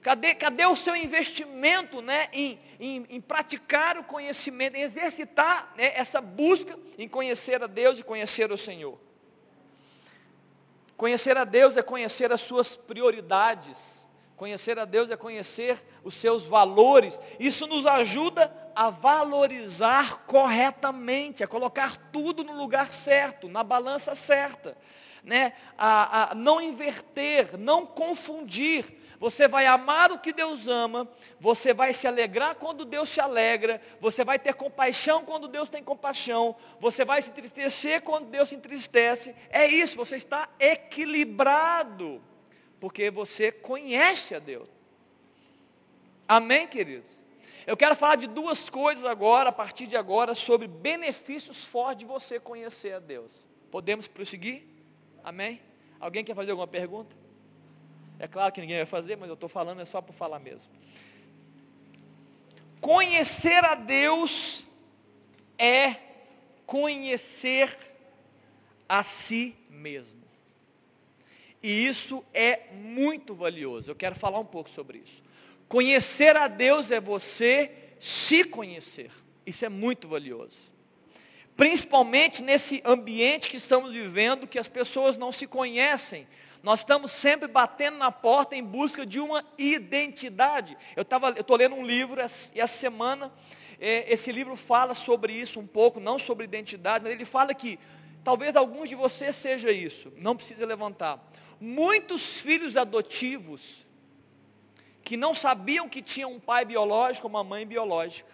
Cadê, 0.02 0.34
cadê 0.34 0.66
o 0.66 0.76
seu 0.76 0.96
investimento 0.96 2.02
né, 2.02 2.28
em, 2.32 2.60
em, 2.78 3.06
em 3.08 3.20
praticar 3.20 3.96
o 3.98 4.04
conhecimento, 4.04 4.76
em 4.76 4.82
exercitar 4.82 5.72
né, 5.76 5.92
essa 5.94 6.20
busca 6.20 6.76
em 6.98 7.08
conhecer 7.08 7.62
a 7.62 7.66
Deus 7.66 8.00
e 8.00 8.02
conhecer 8.02 8.50
o 8.50 8.58
Senhor? 8.58 9.05
Conhecer 10.96 11.36
a 11.36 11.44
Deus 11.44 11.76
é 11.76 11.82
conhecer 11.82 12.32
as 12.32 12.40
suas 12.40 12.74
prioridades. 12.74 14.06
Conhecer 14.36 14.78
a 14.78 14.84
Deus 14.84 15.10
é 15.10 15.16
conhecer 15.16 15.82
os 16.04 16.14
seus 16.14 16.44
valores. 16.44 17.18
Isso 17.38 17.66
nos 17.66 17.86
ajuda 17.86 18.52
a 18.74 18.90
valorizar 18.90 20.24
corretamente, 20.26 21.42
a 21.42 21.48
colocar 21.48 21.96
tudo 22.12 22.44
no 22.44 22.54
lugar 22.54 22.92
certo, 22.92 23.48
na 23.48 23.64
balança 23.64 24.14
certa. 24.14 24.76
Né? 25.24 25.54
A, 25.76 26.32
a 26.32 26.34
não 26.34 26.60
inverter, 26.60 27.58
não 27.58 27.86
confundir 27.86 28.95
você 29.18 29.48
vai 29.48 29.66
amar 29.66 30.12
o 30.12 30.18
que 30.18 30.32
Deus 30.32 30.68
ama, 30.68 31.08
você 31.40 31.72
vai 31.72 31.92
se 31.92 32.06
alegrar 32.06 32.54
quando 32.56 32.84
Deus 32.84 33.08
se 33.08 33.20
alegra, 33.20 33.80
você 34.00 34.24
vai 34.24 34.38
ter 34.38 34.54
compaixão 34.54 35.24
quando 35.24 35.48
Deus 35.48 35.68
tem 35.68 35.82
compaixão, 35.82 36.56
você 36.80 37.04
vai 37.04 37.22
se 37.22 37.30
entristecer 37.30 38.02
quando 38.02 38.28
Deus 38.28 38.48
se 38.48 38.54
entristece. 38.54 39.34
É 39.50 39.66
isso, 39.66 39.96
você 39.96 40.16
está 40.16 40.48
equilibrado, 40.58 42.22
porque 42.80 43.10
você 43.10 43.50
conhece 43.50 44.34
a 44.34 44.38
Deus. 44.38 44.68
Amém, 46.28 46.66
queridos? 46.66 47.20
Eu 47.66 47.76
quero 47.76 47.96
falar 47.96 48.16
de 48.16 48.28
duas 48.28 48.70
coisas 48.70 49.04
agora, 49.04 49.48
a 49.48 49.52
partir 49.52 49.86
de 49.86 49.96
agora, 49.96 50.34
sobre 50.34 50.68
benefícios 50.68 51.64
fortes 51.64 51.98
de 51.98 52.04
você 52.04 52.38
conhecer 52.38 52.92
a 52.92 52.98
Deus. 53.00 53.46
Podemos 53.72 54.06
prosseguir? 54.06 54.62
Amém? 55.24 55.60
Alguém 55.98 56.24
quer 56.24 56.34
fazer 56.34 56.52
alguma 56.52 56.68
pergunta? 56.68 57.25
É 58.18 58.26
claro 58.26 58.52
que 58.52 58.60
ninguém 58.60 58.76
vai 58.78 58.86
fazer, 58.86 59.16
mas 59.16 59.28
eu 59.28 59.34
estou 59.34 59.48
falando 59.48 59.80
é 59.80 59.84
só 59.84 60.00
por 60.00 60.12
falar 60.12 60.38
mesmo. 60.38 60.72
Conhecer 62.80 63.64
a 63.64 63.74
Deus 63.74 64.64
é 65.58 65.96
conhecer 66.64 67.76
a 68.88 69.02
si 69.02 69.56
mesmo. 69.68 70.22
E 71.62 71.86
isso 71.86 72.24
é 72.32 72.68
muito 72.72 73.34
valioso. 73.34 73.90
Eu 73.90 73.96
quero 73.96 74.14
falar 74.14 74.38
um 74.38 74.44
pouco 74.44 74.70
sobre 74.70 74.98
isso. 74.98 75.22
Conhecer 75.68 76.36
a 76.36 76.48
Deus 76.48 76.90
é 76.90 77.00
você 77.00 77.72
se 77.98 78.44
conhecer. 78.44 79.10
Isso 79.44 79.64
é 79.64 79.68
muito 79.68 80.06
valioso. 80.06 80.72
Principalmente 81.56 82.42
nesse 82.42 82.82
ambiente 82.84 83.48
que 83.48 83.56
estamos 83.56 83.90
vivendo, 83.92 84.46
que 84.46 84.58
as 84.58 84.68
pessoas 84.68 85.16
não 85.16 85.32
se 85.32 85.46
conhecem, 85.46 86.26
nós 86.62 86.80
estamos 86.80 87.12
sempre 87.12 87.48
batendo 87.48 87.98
na 87.98 88.10
porta 88.10 88.56
em 88.56 88.62
busca 88.62 89.06
de 89.06 89.20
uma 89.20 89.44
identidade. 89.56 90.76
Eu 90.94 91.02
estou 91.02 91.56
lendo 91.56 91.76
um 91.76 91.86
livro 91.86 92.20
e 92.20 92.60
essa 92.60 92.78
semana 92.78 93.32
é, 93.80 94.10
esse 94.12 94.32
livro 94.32 94.56
fala 94.56 94.94
sobre 94.94 95.32
isso 95.32 95.60
um 95.60 95.66
pouco, 95.66 96.00
não 96.00 96.18
sobre 96.18 96.44
identidade, 96.44 97.04
mas 97.04 97.12
ele 97.12 97.24
fala 97.24 97.54
que 97.54 97.78
talvez 98.24 98.56
alguns 98.56 98.88
de 98.88 98.94
vocês 98.94 99.36
seja 99.36 99.70
isso, 99.70 100.12
não 100.16 100.36
precisa 100.36 100.66
levantar. 100.66 101.22
Muitos 101.60 102.40
filhos 102.40 102.76
adotivos 102.76 103.86
que 105.02 105.16
não 105.16 105.34
sabiam 105.34 105.88
que 105.88 106.02
tinham 106.02 106.32
um 106.32 106.40
pai 106.40 106.64
biológico 106.64 107.28
uma 107.28 107.44
mãe 107.44 107.64
biológica, 107.66 108.28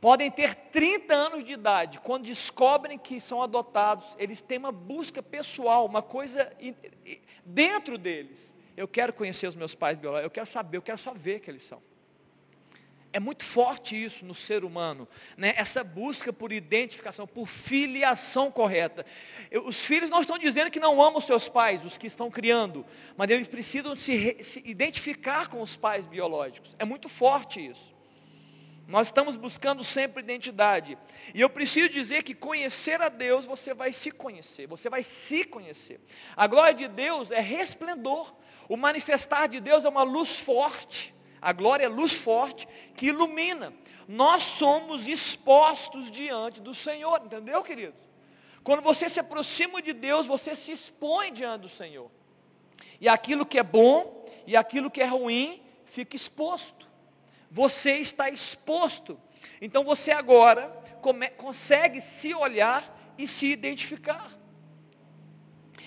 podem 0.00 0.30
ter 0.30 0.54
30 0.54 1.14
anos 1.14 1.44
de 1.44 1.52
idade, 1.52 2.00
quando 2.00 2.24
descobrem 2.24 2.98
que 2.98 3.20
são 3.20 3.42
adotados, 3.42 4.16
eles 4.18 4.40
têm 4.40 4.58
uma 4.58 4.72
busca 4.72 5.22
pessoal, 5.22 5.84
uma 5.84 6.02
coisa 6.02 6.50
dentro 7.44 7.98
deles. 7.98 8.54
Eu 8.76 8.88
quero 8.88 9.12
conhecer 9.12 9.46
os 9.46 9.56
meus 9.56 9.74
pais 9.74 9.98
biológicos, 9.98 10.24
eu 10.24 10.30
quero 10.30 10.46
saber, 10.46 10.78
eu 10.78 10.82
quero 10.82 10.98
só 10.98 11.12
ver 11.12 11.40
que 11.40 11.50
eles 11.50 11.64
são. 11.64 11.82
É 13.12 13.18
muito 13.18 13.44
forte 13.44 14.00
isso 14.00 14.24
no 14.24 14.34
ser 14.34 14.64
humano, 14.64 15.06
né? 15.36 15.52
essa 15.56 15.82
busca 15.82 16.32
por 16.32 16.52
identificação, 16.52 17.26
por 17.26 17.46
filiação 17.46 18.52
correta. 18.52 19.04
Os 19.64 19.84
filhos 19.84 20.08
não 20.08 20.20
estão 20.20 20.38
dizendo 20.38 20.70
que 20.70 20.78
não 20.78 21.02
amam 21.02 21.20
seus 21.20 21.48
pais, 21.48 21.84
os 21.84 21.98
que 21.98 22.06
estão 22.06 22.30
criando, 22.30 22.86
mas 23.16 23.28
eles 23.28 23.48
precisam 23.48 23.96
se, 23.96 24.36
se 24.42 24.62
identificar 24.64 25.48
com 25.48 25.60
os 25.60 25.76
pais 25.76 26.06
biológicos. 26.06 26.76
É 26.78 26.84
muito 26.84 27.08
forte 27.08 27.66
isso. 27.66 27.92
Nós 28.90 29.06
estamos 29.06 29.36
buscando 29.36 29.84
sempre 29.84 30.20
identidade. 30.20 30.98
E 31.32 31.40
eu 31.40 31.48
preciso 31.48 31.88
dizer 31.88 32.24
que 32.24 32.34
conhecer 32.34 33.00
a 33.00 33.08
Deus, 33.08 33.46
você 33.46 33.72
vai 33.72 33.92
se 33.92 34.10
conhecer, 34.10 34.66
você 34.66 34.90
vai 34.90 35.04
se 35.04 35.44
conhecer. 35.44 36.00
A 36.36 36.48
glória 36.48 36.74
de 36.74 36.88
Deus 36.88 37.30
é 37.30 37.38
resplendor. 37.38 38.34
O 38.68 38.76
manifestar 38.76 39.46
de 39.46 39.60
Deus 39.60 39.84
é 39.84 39.88
uma 39.88 40.02
luz 40.02 40.36
forte. 40.36 41.14
A 41.40 41.52
glória 41.52 41.84
é 41.84 41.88
luz 41.88 42.16
forte 42.16 42.66
que 42.96 43.06
ilumina. 43.06 43.72
Nós 44.08 44.42
somos 44.42 45.06
expostos 45.06 46.10
diante 46.10 46.60
do 46.60 46.74
Senhor, 46.74 47.22
entendeu, 47.24 47.62
queridos? 47.62 48.00
Quando 48.64 48.82
você 48.82 49.08
se 49.08 49.20
aproxima 49.20 49.80
de 49.80 49.92
Deus, 49.92 50.26
você 50.26 50.56
se 50.56 50.72
expõe 50.72 51.32
diante 51.32 51.62
do 51.62 51.68
Senhor. 51.68 52.10
E 53.00 53.08
aquilo 53.08 53.46
que 53.46 53.60
é 53.60 53.62
bom 53.62 54.26
e 54.48 54.56
aquilo 54.56 54.90
que 54.90 55.00
é 55.00 55.06
ruim 55.06 55.62
fica 55.84 56.16
exposto 56.16 56.89
você 57.50 57.96
está 57.96 58.30
exposto. 58.30 59.18
Então 59.60 59.84
você 59.84 60.10
agora 60.10 60.68
come, 61.00 61.28
consegue 61.30 62.00
se 62.00 62.34
olhar 62.34 63.14
e 63.18 63.26
se 63.26 63.46
identificar. 63.46 64.30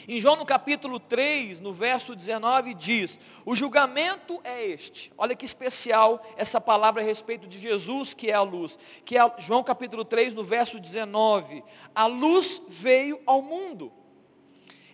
Em 0.05 0.19
João 0.19 0.35
no 0.35 0.45
capítulo 0.45 0.99
3, 0.99 1.61
no 1.61 1.71
verso 1.71 2.13
19, 2.13 2.73
diz: 2.73 3.17
O 3.45 3.55
julgamento 3.55 4.41
é 4.43 4.65
este. 4.65 5.13
Olha 5.17 5.35
que 5.35 5.45
especial 5.45 6.21
essa 6.35 6.59
palavra 6.59 7.01
a 7.01 7.05
respeito 7.05 7.47
de 7.47 7.57
Jesus, 7.57 8.13
que 8.13 8.29
é 8.29 8.33
a 8.33 8.41
luz. 8.41 8.77
Que 9.05 9.17
é 9.17 9.33
João 9.37 9.63
capítulo 9.63 10.03
3, 10.03 10.33
no 10.33 10.43
verso 10.43 10.77
19. 10.77 11.63
A 11.95 12.05
luz 12.05 12.61
veio 12.67 13.21
ao 13.25 13.41
mundo. 13.41 13.93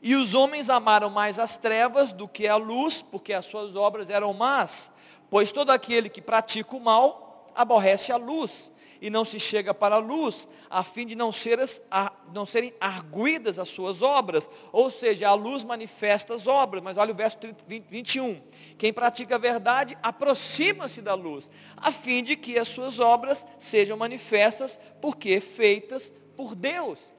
E 0.01 0.15
os 0.15 0.33
homens 0.33 0.69
amaram 0.69 1.09
mais 1.09 1.39
as 1.39 1.57
trevas 1.57 2.13
do 2.13 2.27
que 2.27 2.47
a 2.47 2.55
luz, 2.55 3.01
porque 3.01 3.33
as 3.33 3.45
suas 3.45 3.75
obras 3.75 4.09
eram 4.09 4.31
más. 4.33 4.91
Pois 5.29 5.51
todo 5.51 5.69
aquele 5.69 6.09
que 6.09 6.21
pratica 6.21 6.75
o 6.75 6.79
mal 6.79 7.51
aborrece 7.55 8.11
a 8.11 8.17
luz 8.17 8.71
e 9.01 9.09
não 9.09 9.23
se 9.23 9.39
chega 9.39 9.73
para 9.73 9.95
a 9.95 9.99
luz, 9.99 10.47
a 10.69 10.83
fim 10.83 11.05
de 11.05 11.15
não, 11.15 11.31
ser 11.31 11.59
as, 11.59 11.81
a, 11.89 12.11
não 12.33 12.45
serem 12.45 12.73
arguídas 12.79 13.57
as 13.57 13.69
suas 13.69 14.01
obras. 14.01 14.49
Ou 14.71 14.91
seja, 14.91 15.29
a 15.29 15.33
luz 15.33 15.63
manifesta 15.63 16.33
as 16.33 16.47
obras. 16.47 16.83
Mas 16.83 16.97
olha 16.97 17.13
o 17.13 17.15
verso 17.15 17.37
21. 17.67 18.41
Quem 18.77 18.91
pratica 18.91 19.35
a 19.35 19.39
verdade 19.39 19.97
aproxima-se 20.03 21.01
da 21.01 21.13
luz, 21.13 21.49
a 21.77 21.91
fim 21.91 22.23
de 22.23 22.35
que 22.35 22.59
as 22.59 22.67
suas 22.67 22.99
obras 22.99 23.45
sejam 23.57 23.97
manifestas, 23.97 24.77
porque 25.01 25.39
feitas 25.39 26.11
por 26.35 26.55
Deus. 26.55 27.11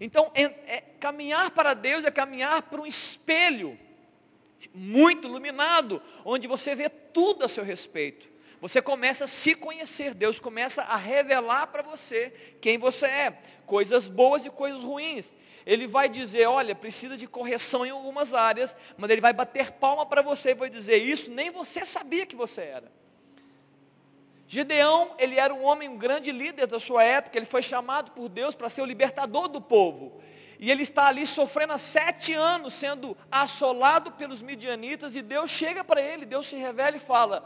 Então, 0.00 0.30
é, 0.34 0.42
é, 0.42 0.80
caminhar 1.00 1.50
para 1.50 1.74
Deus 1.74 2.04
é 2.04 2.10
caminhar 2.10 2.62
para 2.62 2.80
um 2.80 2.86
espelho 2.86 3.78
muito 4.72 5.26
iluminado, 5.26 6.00
onde 6.24 6.46
você 6.46 6.74
vê 6.74 6.88
tudo 6.88 7.44
a 7.44 7.48
seu 7.48 7.64
respeito. 7.64 8.32
Você 8.60 8.80
começa 8.80 9.24
a 9.24 9.28
se 9.28 9.54
conhecer, 9.54 10.14
Deus 10.14 10.38
começa 10.38 10.82
a 10.82 10.96
revelar 10.96 11.66
para 11.66 11.82
você 11.82 12.32
quem 12.60 12.78
você 12.78 13.06
é, 13.06 13.38
coisas 13.66 14.08
boas 14.08 14.46
e 14.46 14.50
coisas 14.50 14.82
ruins. 14.82 15.34
Ele 15.66 15.86
vai 15.86 16.08
dizer, 16.08 16.46
olha, 16.46 16.74
precisa 16.74 17.16
de 17.16 17.26
correção 17.26 17.84
em 17.84 17.90
algumas 17.90 18.32
áreas, 18.32 18.76
mas 18.96 19.10
ele 19.10 19.20
vai 19.20 19.32
bater 19.32 19.72
palma 19.72 20.06
para 20.06 20.22
você 20.22 20.50
e 20.50 20.54
vai 20.54 20.70
dizer, 20.70 20.96
isso 20.96 21.30
nem 21.30 21.50
você 21.50 21.84
sabia 21.84 22.24
que 22.24 22.36
você 22.36 22.62
era. 22.62 22.90
Gideão, 24.46 25.14
ele 25.18 25.38
era 25.38 25.52
um 25.52 25.64
homem, 25.64 25.88
um 25.88 25.96
grande 25.96 26.30
líder 26.30 26.66
da 26.66 26.78
sua 26.78 27.02
época, 27.02 27.38
ele 27.38 27.46
foi 27.46 27.62
chamado 27.62 28.12
por 28.12 28.28
Deus 28.28 28.54
para 28.54 28.70
ser 28.70 28.82
o 28.82 28.86
libertador 28.86 29.48
do 29.48 29.60
povo. 29.60 30.22
E 30.58 30.70
ele 30.70 30.82
está 30.82 31.06
ali 31.06 31.26
sofrendo 31.26 31.72
há 31.72 31.78
sete 31.78 32.32
anos, 32.32 32.74
sendo 32.74 33.16
assolado 33.30 34.12
pelos 34.12 34.40
midianitas, 34.40 35.16
e 35.16 35.22
Deus 35.22 35.50
chega 35.50 35.82
para 35.82 36.00
ele, 36.00 36.24
Deus 36.24 36.46
se 36.46 36.56
revela 36.56 36.96
e 36.96 37.00
fala, 37.00 37.44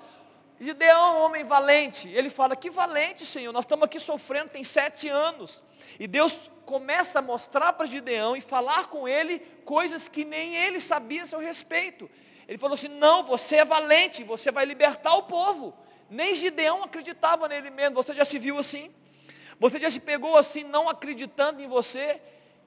Gideão, 0.61 1.23
homem 1.23 1.45
valente. 1.45 2.09
Ele 2.09 2.29
fala, 2.29 2.57
que 2.57 2.69
valente, 2.69 3.25
Senhor, 3.25 3.53
nós 3.53 3.65
estamos 3.65 3.85
aqui 3.85 4.01
sofrendo 4.01 4.51
tem 4.51 4.65
sete 4.65 5.09
anos. 5.09 5.63
E 5.99 6.07
Deus 6.07 6.51
começa 6.67 7.21
a 7.21 7.23
mostrar 7.23 7.73
para 7.73 7.87
Gideão 7.87 8.37
e 8.37 8.41
falar 8.41 8.89
com 8.89 9.09
ele 9.09 9.39
coisas 9.65 10.09
que 10.09 10.25
nem 10.25 10.55
ele 10.55 10.81
sabia 10.81 11.23
a 11.23 11.27
seu 11.27 11.39
respeito. 11.39 12.11
Ele 12.47 12.59
falou 12.59 12.75
assim, 12.75 12.89
não, 12.89 13.25
você 13.25 13.57
é 13.57 13.65
valente, 13.65 14.25
você 14.25 14.51
vai 14.51 14.65
libertar 14.65 15.15
o 15.15 15.23
povo. 15.25 15.75
Nem 16.11 16.35
Gideão 16.35 16.83
acreditava 16.83 17.47
nele 17.47 17.71
mesmo. 17.71 17.95
Você 17.95 18.15
já 18.15 18.25
se 18.25 18.39
viu 18.39 18.59
assim? 18.59 18.93
Você 19.61 19.79
já 19.79 19.91
se 19.91 20.01
pegou 20.01 20.37
assim, 20.37 20.65
não 20.65 20.89
acreditando 20.89 21.63
em 21.63 21.69
você? 21.69 22.21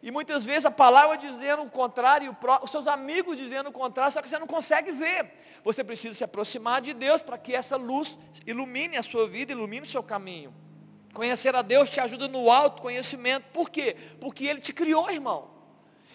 E 0.04 0.10
muitas 0.10 0.44
vezes 0.44 0.66
a 0.66 0.72
palavra 0.72 1.16
dizendo 1.18 1.62
o 1.62 1.70
contrário, 1.70 2.36
os 2.64 2.72
seus 2.72 2.88
amigos 2.88 3.38
dizendo 3.38 3.70
o 3.70 3.72
contrário, 3.72 4.12
só 4.12 4.22
que 4.22 4.28
você 4.28 4.40
não 4.40 4.48
consegue 4.48 4.92
ver. 4.92 5.32
Você 5.64 5.84
precisa 5.84 6.16
se 6.16 6.24
aproximar 6.24 6.82
de 6.82 6.92
Deus 6.94 7.22
para 7.22 7.38
que 7.38 7.54
essa 7.54 7.76
luz 7.76 8.18
ilumine 8.46 8.98
a 8.98 9.04
sua 9.04 9.28
vida, 9.28 9.52
ilumine 9.52 9.86
o 9.86 9.90
seu 9.90 10.02
caminho. 10.02 10.54
Conhecer 11.14 11.56
a 11.56 11.62
Deus 11.62 11.90
te 11.90 12.00
ajuda 12.00 12.28
no 12.28 12.50
autoconhecimento. 12.50 13.46
Por 13.54 13.70
quê? 13.70 13.96
Porque 14.20 14.46
Ele 14.46 14.60
te 14.60 14.74
criou, 14.74 15.10
irmão. 15.12 15.52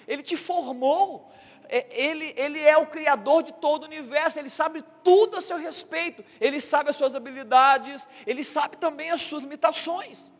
Ele 0.08 0.22
te 0.22 0.36
formou. 0.36 1.30
É, 1.68 1.86
ele, 1.90 2.32
ele 2.36 2.60
é 2.60 2.76
o 2.76 2.86
Criador 2.86 3.42
de 3.42 3.52
todo 3.52 3.82
o 3.82 3.86
universo. 3.86 4.38
Ele 4.38 4.50
sabe 4.50 4.82
tudo 5.04 5.36
a 5.36 5.40
seu 5.40 5.58
respeito. 5.58 6.24
Ele 6.40 6.60
sabe 6.60 6.90
as 6.90 6.96
suas 6.96 7.14
habilidades. 7.14 8.08
Ele 8.26 8.42
sabe 8.42 8.78
também 8.78 9.10
as 9.10 9.22
suas 9.22 9.42
limitações. 9.42 10.30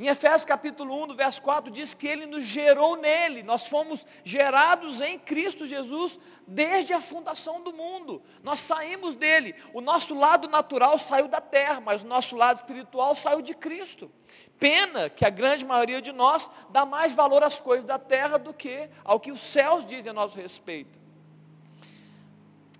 Em 0.00 0.06
Efésios 0.06 0.46
capítulo 0.46 0.94
1, 1.04 1.14
verso 1.14 1.42
4, 1.42 1.70
diz 1.70 1.92
que 1.92 2.06
Ele 2.06 2.24
nos 2.24 2.44
gerou 2.44 2.96
nele. 2.96 3.42
Nós 3.42 3.66
fomos 3.66 4.06
gerados 4.24 5.02
em 5.02 5.18
Cristo 5.18 5.66
Jesus 5.66 6.18
desde 6.46 6.94
a 6.94 7.02
fundação 7.02 7.62
do 7.62 7.70
mundo. 7.70 8.22
Nós 8.42 8.60
saímos 8.60 9.14
dele. 9.14 9.54
O 9.74 9.82
nosso 9.82 10.18
lado 10.18 10.48
natural 10.48 10.98
saiu 10.98 11.28
da 11.28 11.38
terra, 11.38 11.82
mas 11.82 12.02
o 12.02 12.06
nosso 12.06 12.34
lado 12.34 12.56
espiritual 12.56 13.14
saiu 13.14 13.42
de 13.42 13.52
Cristo. 13.52 14.10
Pena 14.58 15.10
que 15.10 15.26
a 15.26 15.28
grande 15.28 15.66
maioria 15.66 16.00
de 16.00 16.12
nós 16.12 16.50
dá 16.70 16.86
mais 16.86 17.12
valor 17.12 17.44
às 17.44 17.60
coisas 17.60 17.84
da 17.84 17.98
terra 17.98 18.38
do 18.38 18.54
que 18.54 18.88
ao 19.04 19.20
que 19.20 19.30
os 19.30 19.42
céus 19.42 19.84
dizem 19.84 20.12
a 20.12 20.14
nosso 20.14 20.38
respeito. 20.38 20.98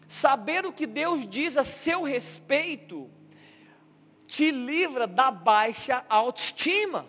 Saber 0.09 0.65
o 0.65 0.73
que 0.73 0.87
Deus 0.87 1.27
diz 1.27 1.59
a 1.59 1.65
seu 1.65 2.03
respeito 2.03 3.11
te 4.31 4.53
livra 4.53 5.09
da 5.09 5.29
baixa 5.33 6.05
autoestima. 6.09 7.05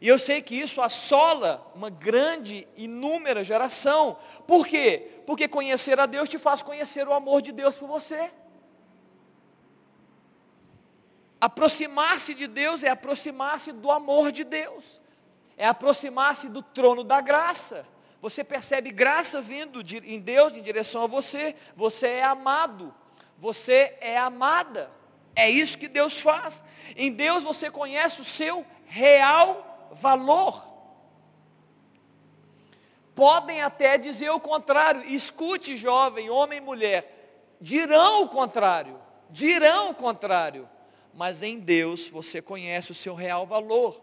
E 0.00 0.08
eu 0.08 0.18
sei 0.18 0.40
que 0.40 0.54
isso 0.54 0.80
assola 0.80 1.70
uma 1.74 1.90
grande, 1.90 2.66
inúmera 2.74 3.44
geração. 3.44 4.16
Por 4.46 4.66
quê? 4.66 5.22
Porque 5.26 5.46
conhecer 5.46 6.00
a 6.00 6.06
Deus 6.06 6.28
te 6.28 6.38
faz 6.38 6.62
conhecer 6.62 7.06
o 7.06 7.12
amor 7.12 7.42
de 7.42 7.52
Deus 7.52 7.76
por 7.76 7.86
você. 7.86 8.32
Aproximar-se 11.38 12.32
de 12.32 12.46
Deus 12.46 12.82
é 12.82 12.88
aproximar-se 12.88 13.70
do 13.70 13.90
amor 13.90 14.32
de 14.32 14.42
Deus. 14.42 15.00
É 15.54 15.66
aproximar-se 15.66 16.48
do 16.48 16.62
trono 16.62 17.04
da 17.04 17.20
graça. 17.20 17.86
Você 18.22 18.42
percebe 18.42 18.90
graça 18.90 19.42
vindo 19.42 19.82
de, 19.82 19.98
em 19.98 20.18
Deus 20.18 20.56
em 20.56 20.62
direção 20.62 21.04
a 21.04 21.06
você. 21.06 21.54
Você 21.76 22.06
é 22.06 22.24
amado. 22.24 22.94
Você 23.38 23.98
é 24.00 24.16
amada. 24.16 24.90
É 25.34 25.48
isso 25.50 25.78
que 25.78 25.88
Deus 25.88 26.20
faz. 26.20 26.62
Em 26.96 27.10
Deus 27.10 27.42
você 27.42 27.70
conhece 27.70 28.20
o 28.20 28.24
seu 28.24 28.64
real 28.86 29.88
valor. 29.92 30.74
Podem 33.14 33.62
até 33.62 33.96
dizer 33.96 34.30
o 34.30 34.40
contrário. 34.40 35.04
Escute, 35.04 35.76
jovem, 35.76 36.30
homem 36.30 36.58
e 36.58 36.60
mulher. 36.60 37.56
Dirão 37.60 38.22
o 38.22 38.28
contrário. 38.28 39.00
Dirão 39.30 39.90
o 39.90 39.94
contrário. 39.94 40.68
Mas 41.12 41.42
em 41.42 41.58
Deus 41.58 42.08
você 42.08 42.42
conhece 42.42 42.90
o 42.90 42.94
seu 42.94 43.14
real 43.14 43.46
valor. 43.46 44.02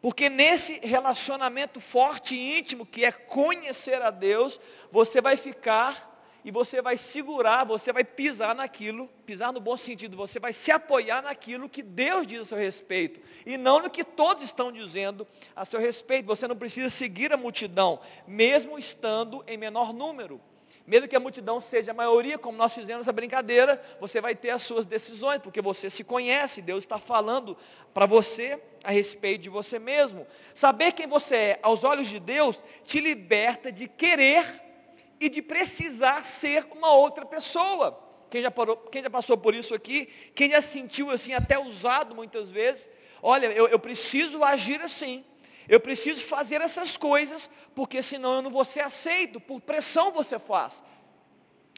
Porque 0.00 0.28
nesse 0.28 0.80
relacionamento 0.80 1.80
forte 1.80 2.36
e 2.36 2.58
íntimo, 2.58 2.84
que 2.84 3.04
é 3.04 3.12
conhecer 3.12 4.02
a 4.02 4.10
Deus, 4.10 4.60
você 4.92 5.20
vai 5.20 5.34
ficar 5.34 6.13
e 6.44 6.50
você 6.50 6.82
vai 6.82 6.96
segurar, 6.98 7.64
você 7.64 7.92
vai 7.92 8.04
pisar 8.04 8.54
naquilo, 8.54 9.08
pisar 9.24 9.52
no 9.52 9.60
bom 9.60 9.76
sentido, 9.76 10.16
você 10.16 10.38
vai 10.38 10.52
se 10.52 10.70
apoiar 10.70 11.22
naquilo 11.22 11.68
que 11.68 11.82
Deus 11.82 12.26
diz 12.26 12.40
a 12.40 12.44
seu 12.44 12.58
respeito, 12.58 13.20
e 13.46 13.56
não 13.56 13.80
no 13.80 13.88
que 13.88 14.04
todos 14.04 14.44
estão 14.44 14.70
dizendo 14.70 15.26
a 15.56 15.64
seu 15.64 15.80
respeito. 15.80 16.26
Você 16.26 16.46
não 16.46 16.56
precisa 16.56 16.90
seguir 16.90 17.32
a 17.32 17.36
multidão, 17.36 17.98
mesmo 18.26 18.78
estando 18.78 19.42
em 19.46 19.56
menor 19.56 19.92
número. 19.92 20.40
Mesmo 20.86 21.08
que 21.08 21.16
a 21.16 21.20
multidão 21.20 21.62
seja 21.62 21.92
a 21.92 21.94
maioria, 21.94 22.36
como 22.36 22.58
nós 22.58 22.74
fizemos 22.74 23.08
a 23.08 23.12
brincadeira, 23.12 23.82
você 23.98 24.20
vai 24.20 24.34
ter 24.34 24.50
as 24.50 24.62
suas 24.62 24.84
decisões, 24.84 25.40
porque 25.40 25.62
você 25.62 25.88
se 25.88 26.04
conhece, 26.04 26.60
Deus 26.60 26.84
está 26.84 26.98
falando 26.98 27.56
para 27.94 28.04
você 28.04 28.60
a 28.82 28.90
respeito 28.90 29.40
de 29.40 29.48
você 29.48 29.78
mesmo. 29.78 30.26
Saber 30.52 30.92
quem 30.92 31.06
você 31.06 31.36
é 31.36 31.58
aos 31.62 31.84
olhos 31.84 32.08
de 32.08 32.20
Deus 32.20 32.62
te 32.84 33.00
liberta 33.00 33.72
de 33.72 33.88
querer 33.88 34.44
e 35.24 35.28
de 35.30 35.40
precisar 35.40 36.22
ser 36.22 36.66
uma 36.70 36.92
outra 36.92 37.24
pessoa. 37.24 37.98
Quem 38.28 38.42
já, 38.42 38.50
parou, 38.50 38.76
quem 38.76 39.02
já 39.02 39.08
passou 39.08 39.38
por 39.38 39.54
isso 39.54 39.74
aqui, 39.74 40.06
quem 40.34 40.50
já 40.50 40.60
sentiu 40.60 41.10
assim, 41.10 41.32
até 41.32 41.58
usado 41.58 42.14
muitas 42.14 42.50
vezes, 42.50 42.86
olha, 43.22 43.46
eu, 43.46 43.66
eu 43.68 43.78
preciso 43.78 44.44
agir 44.44 44.82
assim. 44.82 45.24
Eu 45.66 45.80
preciso 45.80 46.22
fazer 46.24 46.60
essas 46.60 46.98
coisas, 46.98 47.50
porque 47.74 48.02
senão 48.02 48.34
eu 48.34 48.42
não 48.42 48.50
vou 48.50 48.66
ser 48.66 48.80
aceito, 48.80 49.40
por 49.40 49.62
pressão 49.62 50.12
você 50.12 50.38
faz. 50.38 50.82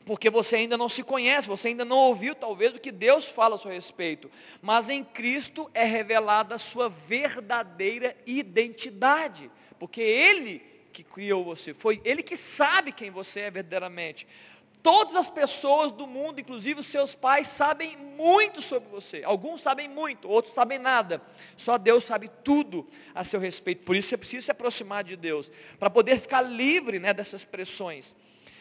Porque 0.05 0.29
você 0.29 0.57
ainda 0.57 0.77
não 0.77 0.89
se 0.89 1.05
conhece, 1.05 1.47
você 1.47 1.69
ainda 1.69 1.85
não 1.85 1.99
ouviu 1.99 2.35
talvez 2.35 2.75
o 2.75 2.81
que 2.81 2.91
Deus 2.91 3.29
fala 3.29 3.55
a 3.55 3.59
seu 3.59 3.71
respeito. 3.71 4.29
Mas 4.61 4.89
em 4.89 5.05
Cristo 5.05 5.71
é 5.73 5.85
revelada 5.85 6.57
a 6.57 6.59
sua 6.59 6.89
verdadeira 6.89 8.17
identidade. 8.27 9.49
Porque 9.79 10.01
Ele 10.01 10.76
que 10.97 11.05
criou 11.05 11.45
você, 11.45 11.75
foi 11.75 12.01
Ele 12.05 12.23
que 12.23 12.39
sabe 12.39 12.91
quem 12.91 13.11
você 13.11 13.41
é 13.41 13.51
verdadeiramente. 13.51 14.27
Todas 14.83 15.15
as 15.17 15.29
pessoas 15.29 15.93
do 15.93 16.07
mundo, 16.07 16.41
inclusive 16.41 16.81
os 16.81 16.87
seus 16.87 17.15
pais, 17.15 17.49
sabem 17.49 17.97
muito 17.97 18.63
sobre 18.63 18.89
você. 18.89 19.23
Alguns 19.25 19.61
sabem 19.61 19.89
muito, 19.89 20.29
outros 20.29 20.55
sabem 20.55 20.79
nada. 20.79 21.21
Só 21.57 21.77
Deus 21.77 22.05
sabe 22.05 22.31
tudo 22.43 22.87
a 23.15 23.25
seu 23.25 23.41
respeito. 23.41 23.85
Por 23.85 23.97
isso 23.97 24.09
você 24.09 24.17
precisa 24.17 24.47
se 24.47 24.51
aproximar 24.51 25.05
de 25.05 25.17
Deus, 25.17 25.51
para 25.79 25.91
poder 25.91 26.19
ficar 26.19 26.41
livre 26.41 26.99
né, 26.99 27.13
dessas 27.13 27.45
pressões. 27.45 28.15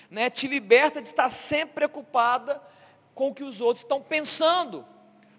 Né, 0.10 0.30
te 0.30 0.48
liberta 0.48 1.02
de 1.02 1.08
estar 1.08 1.30
sempre 1.30 1.76
preocupada 1.76 2.62
com 3.13 3.30
o 3.30 3.34
que 3.34 3.43
os 3.43 3.62
outros 3.62 3.84
estão 3.84 4.02
pensando, 4.02 4.86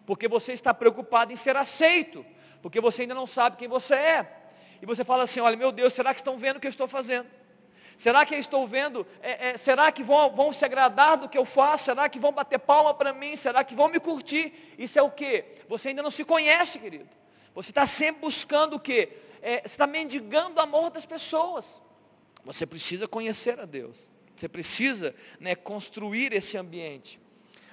porque 0.06 0.28
você 0.28 0.52
está 0.52 0.72
preocupado 0.72 1.32
em 1.32 1.36
ser 1.36 1.56
aceito, 1.56 2.24
porque 2.62 2.80
você 2.80 3.02
ainda 3.02 3.14
não 3.14 3.26
sabe 3.26 3.56
quem 3.56 3.68
você 3.68 3.94
é 3.94 4.45
e 4.80 4.86
você 4.86 5.04
fala 5.04 5.22
assim, 5.22 5.40
olha, 5.40 5.56
meu 5.56 5.72
Deus, 5.72 5.92
será 5.92 6.12
que 6.12 6.20
estão 6.20 6.36
vendo 6.36 6.56
o 6.56 6.60
que 6.60 6.66
eu 6.66 6.70
estou 6.70 6.88
fazendo? 6.88 7.26
Será 7.96 8.26
que 8.26 8.34
eu 8.34 8.38
estou 8.38 8.66
vendo? 8.66 9.06
É, 9.22 9.48
é, 9.48 9.56
será 9.56 9.90
que 9.90 10.02
vão, 10.02 10.30
vão 10.34 10.52
se 10.52 10.64
agradar 10.64 11.16
do 11.16 11.28
que 11.28 11.38
eu 11.38 11.46
faço? 11.46 11.84
Será 11.86 12.08
que 12.08 12.18
vão 12.18 12.30
bater 12.30 12.58
palma 12.58 12.92
para 12.92 13.12
mim? 13.12 13.34
Será 13.36 13.64
que 13.64 13.74
vão 13.74 13.88
me 13.88 13.98
curtir? 13.98 14.52
Isso 14.78 14.98
é 14.98 15.02
o 15.02 15.10
que? 15.10 15.44
Você 15.68 15.88
ainda 15.88 16.02
não 16.02 16.10
se 16.10 16.24
conhece, 16.24 16.78
querido. 16.78 17.08
Você 17.54 17.70
está 17.70 17.86
sempre 17.86 18.20
buscando 18.20 18.76
o 18.76 18.80
que? 18.80 19.08
É, 19.40 19.60
você 19.60 19.68
está 19.68 19.86
mendigando 19.86 20.60
o 20.60 20.62
amor 20.62 20.90
das 20.90 21.06
pessoas. 21.06 21.80
Você 22.44 22.66
precisa 22.66 23.08
conhecer 23.08 23.58
a 23.58 23.64
Deus. 23.64 24.08
Você 24.36 24.48
precisa 24.48 25.14
né, 25.40 25.54
construir 25.54 26.34
esse 26.34 26.58
ambiente. 26.58 27.18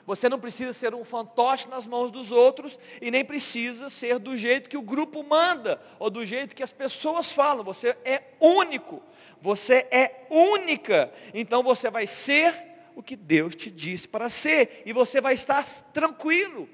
Você 0.06 0.28
não 0.28 0.40
precisa 0.40 0.74
ser 0.74 0.94
um 0.94 1.06
fantoche 1.06 1.68
nas 1.70 1.88
mãos 1.88 2.12
dos 2.12 2.32
outros 2.32 2.78
e 3.02 3.10
nem 3.10 3.24
precisa 3.24 3.90
ser 3.90 4.20
do 4.20 4.38
jeito 4.38 4.70
que 4.70 4.78
o 4.78 4.82
grupo 4.82 5.24
manda 5.24 5.82
ou 5.98 6.10
do 6.10 6.26
jeito 6.26 6.56
que 6.56 6.64
as 6.64 6.74
pessoas 6.74 7.32
falam. 7.32 7.64
Você 7.64 7.96
é 8.04 8.24
único. 8.40 9.02
Você 9.42 9.88
é 9.90 10.26
única. 10.30 11.14
Então 11.34 11.64
você 11.64 11.90
vai 11.90 12.06
ser 12.06 12.54
o 12.96 13.02
que 13.02 13.16
Deus 13.16 13.56
te 13.56 13.72
disse 13.72 14.08
para 14.08 14.30
ser 14.30 14.84
e 14.86 14.92
você 14.92 15.22
vai 15.22 15.36
estar 15.36 15.66
tranquilo. 15.94 16.68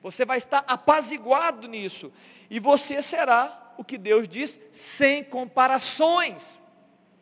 Você 0.00 0.24
vai 0.24 0.38
estar 0.38 0.64
apaziguado 0.68 1.66
nisso 1.66 2.12
e 2.48 2.60
você 2.60 3.02
será 3.02 3.74
o 3.76 3.84
que 3.84 3.98
Deus 3.98 4.28
diz 4.28 4.58
sem 4.70 5.24
comparações, 5.24 6.60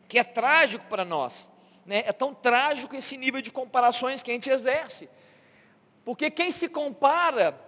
que 0.07 0.19
é 0.19 0.23
trágico 0.23 0.85
para 0.85 1.03
nós. 1.03 1.49
Né? 1.85 2.03
É 2.05 2.13
tão 2.13 2.33
trágico 2.33 2.95
esse 2.95 3.17
nível 3.17 3.41
de 3.41 3.51
comparações 3.51 4.21
que 4.21 4.29
a 4.29 4.33
gente 4.33 4.49
exerce. 4.49 5.09
Porque 6.05 6.29
quem 6.29 6.51
se 6.51 6.69
compara 6.69 7.59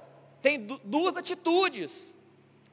tem 0.41 0.59
duas 0.59 1.17
atitudes. 1.17 2.15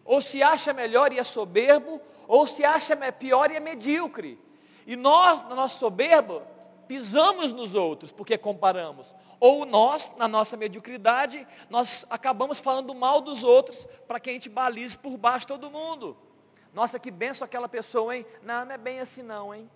Ou 0.04 0.20
se 0.20 0.42
acha 0.42 0.74
melhor 0.74 1.12
e 1.12 1.18
é 1.18 1.24
soberbo, 1.24 2.00
ou 2.28 2.46
se 2.46 2.62
acha 2.62 2.94
pior 3.10 3.50
e 3.50 3.56
é 3.56 3.60
medíocre. 3.60 4.38
E 4.86 4.94
nós, 4.94 5.42
na 5.44 5.54
nossa 5.54 5.78
soberba, 5.78 6.46
pisamos 6.86 7.54
nos 7.54 7.74
outros, 7.74 8.12
porque 8.12 8.36
comparamos. 8.36 9.14
Ou 9.40 9.64
nós, 9.64 10.12
na 10.18 10.28
nossa 10.28 10.58
mediocridade, 10.58 11.46
nós 11.70 12.04
acabamos 12.10 12.58
falando 12.58 12.94
mal 12.94 13.22
dos 13.22 13.42
outros, 13.42 13.88
para 14.06 14.20
que 14.20 14.28
a 14.28 14.32
gente 14.34 14.50
balize 14.50 14.96
por 14.96 15.16
baixo 15.16 15.46
todo 15.46 15.70
mundo. 15.70 16.16
Nossa, 16.74 16.98
que 16.98 17.10
benção 17.10 17.46
aquela 17.46 17.68
pessoa, 17.68 18.14
hein? 18.14 18.26
Não, 18.42 18.66
não 18.66 18.72
é 18.72 18.78
bem 18.78 19.00
assim 19.00 19.22
não, 19.22 19.54
hein? 19.54 19.70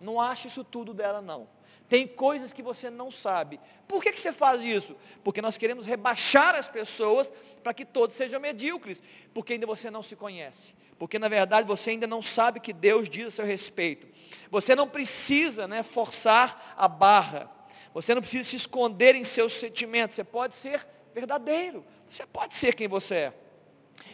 Não 0.00 0.18
acha 0.18 0.48
isso 0.48 0.64
tudo 0.64 0.94
dela, 0.94 1.20
não. 1.20 1.46
Tem 1.90 2.06
coisas 2.06 2.52
que 2.52 2.62
você 2.62 2.88
não 2.88 3.10
sabe. 3.10 3.58
Por 3.88 4.00
que, 4.00 4.12
que 4.12 4.20
você 4.20 4.32
faz 4.32 4.62
isso? 4.62 4.96
Porque 5.24 5.42
nós 5.42 5.58
queremos 5.58 5.84
rebaixar 5.84 6.54
as 6.54 6.68
pessoas 6.68 7.32
para 7.64 7.74
que 7.74 7.84
todos 7.84 8.14
sejam 8.14 8.38
medíocres. 8.38 9.02
Porque 9.34 9.54
ainda 9.54 9.66
você 9.66 9.90
não 9.90 10.00
se 10.00 10.14
conhece. 10.14 10.72
Porque 10.96 11.18
na 11.18 11.26
verdade 11.26 11.66
você 11.66 11.90
ainda 11.90 12.06
não 12.06 12.22
sabe 12.22 12.60
o 12.60 12.62
que 12.62 12.72
Deus 12.72 13.08
diz 13.08 13.26
a 13.26 13.30
seu 13.32 13.44
respeito. 13.44 14.06
Você 14.52 14.76
não 14.76 14.86
precisa 14.86 15.66
né, 15.66 15.82
forçar 15.82 16.76
a 16.76 16.86
barra. 16.86 17.50
Você 17.92 18.14
não 18.14 18.22
precisa 18.22 18.48
se 18.48 18.54
esconder 18.54 19.16
em 19.16 19.24
seus 19.24 19.54
sentimentos. 19.54 20.14
Você 20.14 20.22
pode 20.22 20.54
ser 20.54 20.86
verdadeiro. 21.12 21.84
Você 22.08 22.24
pode 22.24 22.54
ser 22.54 22.76
quem 22.76 22.86
você 22.86 23.14
é. 23.16 23.34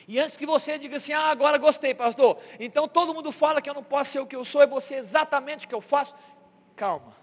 E 0.08 0.18
antes 0.18 0.38
que 0.38 0.46
você 0.46 0.78
diga 0.78 0.96
assim, 0.96 1.12
ah, 1.12 1.26
agora 1.26 1.58
gostei, 1.58 1.92
pastor. 1.92 2.38
Então 2.58 2.88
todo 2.88 3.12
mundo 3.12 3.30
fala 3.30 3.60
que 3.60 3.68
eu 3.68 3.74
não 3.74 3.84
posso 3.84 4.12
ser 4.12 4.20
o 4.20 4.26
que 4.26 4.34
eu 4.34 4.46
sou 4.46 4.62
e 4.62 4.66
você 4.66 4.94
é 4.94 4.98
exatamente 4.98 5.66
o 5.66 5.68
que 5.68 5.74
eu 5.74 5.82
faço. 5.82 6.14
Calma. 6.74 7.15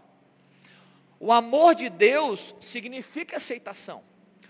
O 1.23 1.31
amor 1.31 1.73
de 1.73 1.87
Deus 1.87 2.53
significa 2.59 3.37
aceitação. 3.37 4.03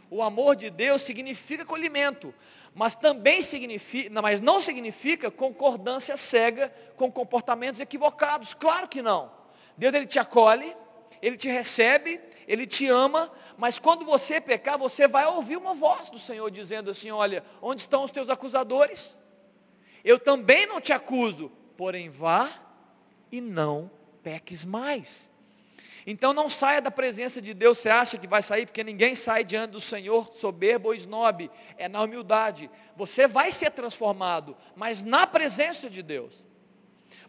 O 0.10 0.24
amor 0.24 0.56
de 0.56 0.72
Deus 0.72 1.04
significa 1.04 1.62
acolhimento. 1.62 2.34
Mas 2.74 2.96
também 2.96 3.44
significa, 3.44 4.20
mas 4.20 4.42
não 4.42 4.60
significa 4.60 5.30
concordância 5.30 6.18
cega 6.18 6.74
com 6.96 7.12
comportamentos 7.12 7.80
equivocados. 7.80 8.56
Claro 8.56 8.88
que 8.88 9.04
não. 9.04 9.32
Deus 9.78 9.94
ele 9.94 10.08
te 10.08 10.18
acolhe, 10.18 10.76
ele 11.22 11.38
te 11.38 11.48
recebe, 11.48 12.20
ele 12.48 12.66
te 12.66 12.88
ama, 12.88 13.32
mas 13.56 13.78
quando 13.78 14.04
você 14.04 14.42
pecar, 14.42 14.76
você 14.76 15.08
vai 15.08 15.28
ouvir 15.28 15.58
uma 15.58 15.76
voz 15.76 16.10
do 16.10 16.18
Senhor 16.18 16.50
dizendo 16.50 16.90
assim: 16.90 17.12
Olha, 17.12 17.44
onde 17.62 17.82
estão 17.82 18.04
os 18.04 18.10
teus 18.10 18.30
acusadores? 18.30 19.16
Eu 20.04 20.18
também 20.18 20.66
não 20.66 20.82
te 20.82 20.92
acuso, 20.92 21.52
porém 21.78 22.10
vá 22.10 22.50
e 23.32 23.40
não 23.40 23.92
peques 24.24 24.66
mais. 24.66 25.32
Então 26.06 26.34
não 26.34 26.50
saia 26.50 26.82
da 26.82 26.92
presença 26.92 27.42
de 27.42 27.54
Deus, 27.54 27.78
você 27.78 27.90
acha 27.90 28.18
que 28.18 28.28
vai 28.28 28.44
sair, 28.44 28.66
porque 28.66 28.84
ninguém 28.84 29.16
sai 29.16 29.44
diante 29.44 29.72
do 29.72 29.82
Senhor 29.82 30.32
soberbo 30.34 30.90
ou 30.90 30.96
snob, 30.96 31.50
é 31.78 31.88
na 31.88 32.02
humildade. 32.02 32.70
Você 32.96 33.28
vai 33.28 33.52
ser 33.52 33.72
transformado, 33.72 34.56
mas 34.76 35.02
na 35.02 35.26
presença 35.26 35.90
de 35.90 36.04
Deus. 36.04 36.44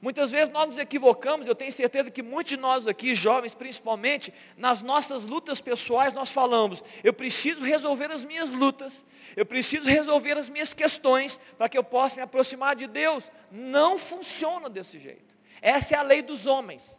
Muitas 0.03 0.31
vezes 0.33 0.51
nós 0.51 0.67
nos 0.67 0.79
equivocamos, 0.79 1.47
eu 1.47 1.55
tenho 1.55 1.73
certeza 1.73 2.11
que 2.11 2.23
muitos 2.23 2.51
de 2.51 2.57
nós 2.57 2.87
aqui, 2.87 3.15
jovens 3.15 3.55
principalmente, 3.55 4.35
nas 4.57 4.83
nossas 4.83 5.25
lutas 5.25 5.61
pessoais, 5.61 6.13
nós 6.13 6.31
falamos, 6.31 6.83
eu 7.03 7.13
preciso 7.13 7.63
resolver 7.65 8.11
as 8.11 8.25
minhas 8.25 8.51
lutas, 8.51 9.05
eu 9.37 9.47
preciso 9.47 9.89
resolver 9.89 10.37
as 10.37 10.49
minhas 10.51 10.75
questões, 10.75 11.39
para 11.57 11.69
que 11.69 11.79
eu 11.79 11.85
possa 11.85 12.17
me 12.17 12.23
aproximar 12.23 12.77
de 12.77 12.87
Deus. 12.87 13.31
Não 13.51 13.99
funciona 13.99 14.69
desse 14.69 14.99
jeito. 14.99 15.35
Essa 15.63 15.95
é 15.95 15.99
a 15.99 16.03
lei 16.03 16.21
dos 16.21 16.45
homens. 16.47 16.99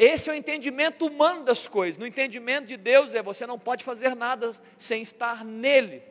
Esse 0.00 0.30
é 0.30 0.32
o 0.32 0.34
entendimento 0.34 1.06
humano 1.06 1.44
das 1.44 1.68
coisas. 1.68 1.98
No 1.98 2.06
entendimento 2.06 2.64
de 2.64 2.78
Deus 2.78 3.12
é 3.14 3.22
você 3.22 3.46
não 3.46 3.58
pode 3.58 3.84
fazer 3.84 4.16
nada 4.16 4.50
sem 4.78 5.02
estar 5.02 5.44
nele. 5.44 6.02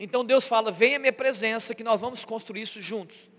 Então 0.00 0.24
Deus 0.24 0.44
fala, 0.44 0.72
venha 0.72 0.96
à 0.96 0.98
minha 0.98 1.12
presença 1.12 1.72
que 1.72 1.84
nós 1.84 2.00
vamos 2.00 2.24
construir 2.24 2.62
isso 2.62 2.80
juntos. 2.80 3.30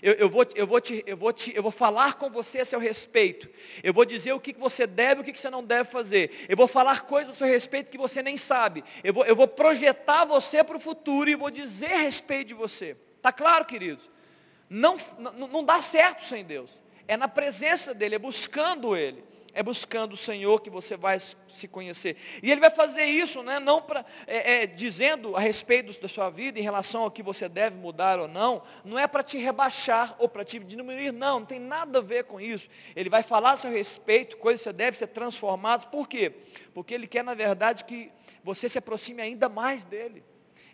Eu, 0.00 0.12
eu, 0.12 0.28
vou, 0.28 0.46
eu, 0.54 0.64
vou 0.64 0.80
te, 0.80 1.02
eu, 1.04 1.16
vou 1.16 1.32
te, 1.32 1.52
eu 1.56 1.60
vou 1.60 1.72
falar 1.72 2.14
com 2.14 2.30
você 2.30 2.60
a 2.60 2.64
seu 2.64 2.78
respeito. 2.78 3.50
Eu 3.82 3.92
vou 3.92 4.04
dizer 4.04 4.32
o 4.32 4.38
que 4.38 4.52
você 4.52 4.86
deve 4.86 5.22
e 5.22 5.22
o 5.22 5.24
que 5.24 5.40
você 5.40 5.50
não 5.50 5.64
deve 5.64 5.90
fazer. 5.90 6.46
Eu 6.48 6.56
vou 6.56 6.68
falar 6.68 7.00
coisas 7.00 7.34
a 7.34 7.38
seu 7.38 7.48
respeito 7.48 7.90
que 7.90 7.98
você 7.98 8.22
nem 8.22 8.36
sabe. 8.36 8.84
Eu 9.02 9.12
vou, 9.12 9.24
eu 9.24 9.34
vou 9.34 9.48
projetar 9.48 10.24
você 10.24 10.62
para 10.62 10.76
o 10.76 10.80
futuro 10.80 11.28
e 11.28 11.34
vou 11.34 11.50
dizer 11.50 11.94
a 11.94 12.02
respeito 12.02 12.46
de 12.46 12.54
você. 12.54 12.96
Está 13.16 13.32
claro, 13.32 13.64
queridos? 13.64 14.08
Não, 14.68 14.96
não, 15.18 15.48
não 15.48 15.64
dá 15.64 15.82
certo 15.82 16.22
sem 16.22 16.44
Deus. 16.44 16.80
É 17.10 17.16
na 17.16 17.26
presença 17.26 17.92
dEle, 17.92 18.14
é 18.14 18.18
buscando 18.20 18.96
Ele. 18.96 19.24
É 19.52 19.64
buscando 19.64 20.12
o 20.12 20.16
Senhor 20.16 20.60
que 20.60 20.70
você 20.70 20.96
vai 20.96 21.18
se 21.18 21.66
conhecer. 21.66 22.16
E 22.40 22.52
Ele 22.52 22.60
vai 22.60 22.70
fazer 22.70 23.02
isso, 23.04 23.42
né, 23.42 23.58
não 23.58 23.82
para 23.82 24.06
é, 24.28 24.62
é, 24.62 24.66
dizendo 24.68 25.34
a 25.34 25.40
respeito 25.40 26.00
da 26.00 26.08
sua 26.08 26.30
vida, 26.30 26.60
em 26.60 26.62
relação 26.62 27.02
ao 27.02 27.10
que 27.10 27.20
você 27.20 27.48
deve 27.48 27.76
mudar 27.76 28.20
ou 28.20 28.28
não, 28.28 28.62
não 28.84 28.96
é 28.96 29.08
para 29.08 29.24
te 29.24 29.36
rebaixar 29.38 30.14
ou 30.20 30.28
para 30.28 30.44
te 30.44 30.60
diminuir, 30.60 31.10
não, 31.10 31.40
não 31.40 31.46
tem 31.46 31.58
nada 31.58 31.98
a 31.98 32.00
ver 32.00 32.26
com 32.26 32.40
isso. 32.40 32.68
Ele 32.94 33.10
vai 33.10 33.24
falar 33.24 33.50
a 33.50 33.56
seu 33.56 33.72
respeito, 33.72 34.36
coisas 34.36 34.60
que 34.60 34.68
você 34.68 34.72
deve 34.72 34.96
ser 34.96 35.08
transformadas. 35.08 35.84
Por 35.86 36.06
quê? 36.06 36.32
Porque 36.72 36.94
Ele 36.94 37.08
quer, 37.08 37.24
na 37.24 37.34
verdade, 37.34 37.82
que 37.82 38.12
você 38.44 38.68
se 38.68 38.78
aproxime 38.78 39.20
ainda 39.20 39.48
mais 39.48 39.82
dEle. 39.82 40.22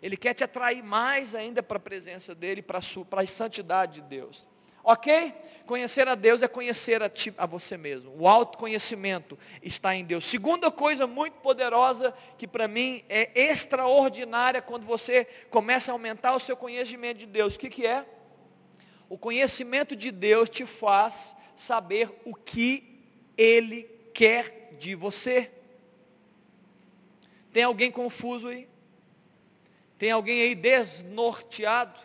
Ele 0.03 0.15
quer 0.15 0.35
te 0.35 0.43
atrair 0.43 0.83
mais 0.83 1.33
ainda 1.33 1.63
para 1.63 1.77
a 1.77 1.79
presença 1.79 2.35
dEle, 2.35 2.61
para 2.61 2.77
a 2.77 3.25
santidade 3.25 4.01
de 4.01 4.07
Deus. 4.07 4.45
Ok? 4.87 5.33
Conhecer 5.65 6.07
a 6.07 6.15
Deus 6.15 6.41
é 6.41 6.47
conhecer 6.47 7.03
a, 7.03 7.09
ti, 7.09 7.33
a 7.37 7.45
você 7.45 7.75
mesmo. 7.75 8.15
O 8.17 8.25
autoconhecimento 8.25 9.37
está 9.61 9.93
em 9.93 10.05
Deus. 10.05 10.23
Segunda 10.23 10.71
coisa 10.71 11.05
muito 11.05 11.33
poderosa 11.39 12.13
que 12.37 12.47
para 12.47 12.69
mim 12.69 13.03
é 13.09 13.29
extraordinária 13.49 14.61
quando 14.61 14.85
você 14.85 15.25
começa 15.49 15.91
a 15.91 15.93
aumentar 15.93 16.33
o 16.33 16.39
seu 16.39 16.55
conhecimento 16.55 17.17
de 17.17 17.25
Deus. 17.25 17.55
O 17.55 17.59
que, 17.59 17.69
que 17.69 17.85
é? 17.85 18.05
O 19.09 19.17
conhecimento 19.17 19.93
de 19.93 20.09
Deus 20.09 20.49
te 20.49 20.65
faz 20.65 21.35
saber 21.53 22.09
o 22.23 22.33
que 22.33 23.03
Ele 23.37 23.83
quer 24.13 24.73
de 24.79 24.95
você. 24.95 25.51
Tem 27.51 27.63
alguém 27.63 27.91
confuso 27.91 28.47
aí? 28.47 28.69
Tem 29.97 30.11
alguém 30.11 30.43
aí 30.43 30.55
desnorteado? 30.55 31.99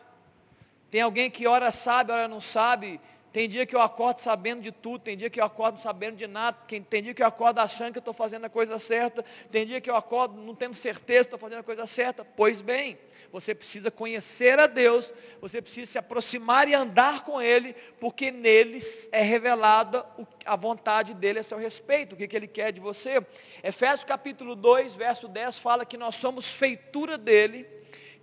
Tem 0.92 1.00
alguém 1.00 1.30
que 1.30 1.46
ora 1.46 1.72
sabe, 1.72 2.12
ora 2.12 2.28
não 2.28 2.38
sabe. 2.38 3.00
Tem 3.32 3.48
dia 3.48 3.64
que 3.64 3.74
eu 3.74 3.80
acordo 3.80 4.18
sabendo 4.18 4.60
de 4.60 4.70
tudo, 4.70 4.98
tem 4.98 5.16
dia 5.16 5.30
que 5.30 5.40
eu 5.40 5.44
acordo 5.44 5.80
sabendo 5.80 6.16
de 6.16 6.26
nada, 6.26 6.58
tem 6.68 7.02
dia 7.02 7.14
que 7.14 7.22
eu 7.22 7.26
acordo 7.26 7.60
achando 7.60 7.94
que 7.94 7.98
estou 7.98 8.12
fazendo 8.12 8.44
a 8.44 8.50
coisa 8.50 8.78
certa, 8.78 9.24
tem 9.50 9.64
dia 9.64 9.80
que 9.80 9.88
eu 9.88 9.96
acordo 9.96 10.38
não 10.38 10.54
tendo 10.54 10.74
certeza 10.74 11.20
que 11.20 11.34
estou 11.34 11.38
fazendo 11.38 11.60
a 11.60 11.62
coisa 11.62 11.86
certa. 11.86 12.26
Pois 12.26 12.60
bem, 12.60 12.98
você 13.32 13.54
precisa 13.54 13.90
conhecer 13.90 14.60
a 14.60 14.66
Deus, 14.66 15.14
você 15.40 15.62
precisa 15.62 15.92
se 15.92 15.96
aproximar 15.96 16.68
e 16.68 16.74
andar 16.74 17.24
com 17.24 17.40
Ele, 17.40 17.74
porque 17.98 18.30
neles 18.30 19.08
é 19.12 19.22
revelada 19.22 20.04
a 20.44 20.56
vontade 20.56 21.14
dEle 21.14 21.38
a 21.38 21.42
seu 21.42 21.56
respeito, 21.56 22.12
o 22.12 22.16
que, 22.18 22.28
que 22.28 22.36
Ele 22.36 22.46
quer 22.46 22.70
de 22.70 22.82
você. 22.82 23.24
Efésios 23.62 24.04
capítulo 24.04 24.54
2, 24.54 24.94
verso 24.94 25.26
10 25.26 25.56
fala 25.56 25.86
que 25.86 25.96
nós 25.96 26.16
somos 26.16 26.52
feitura 26.52 27.16
dEle, 27.16 27.66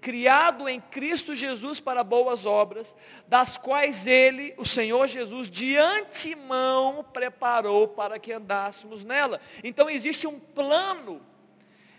criado 0.01 0.67
em 0.67 0.79
Cristo 0.79 1.35
Jesus 1.35 1.79
para 1.79 2.03
boas 2.03 2.45
obras, 2.45 2.95
das 3.27 3.57
quais 3.57 4.07
ele, 4.07 4.53
o 4.57 4.65
Senhor 4.65 5.07
Jesus, 5.07 5.47
de 5.47 5.75
antemão 5.77 7.05
preparou 7.13 7.87
para 7.87 8.19
que 8.19 8.31
andássemos 8.31 9.03
nela. 9.03 9.39
Então 9.63 9.89
existe 9.89 10.25
um 10.27 10.39
plano 10.39 11.21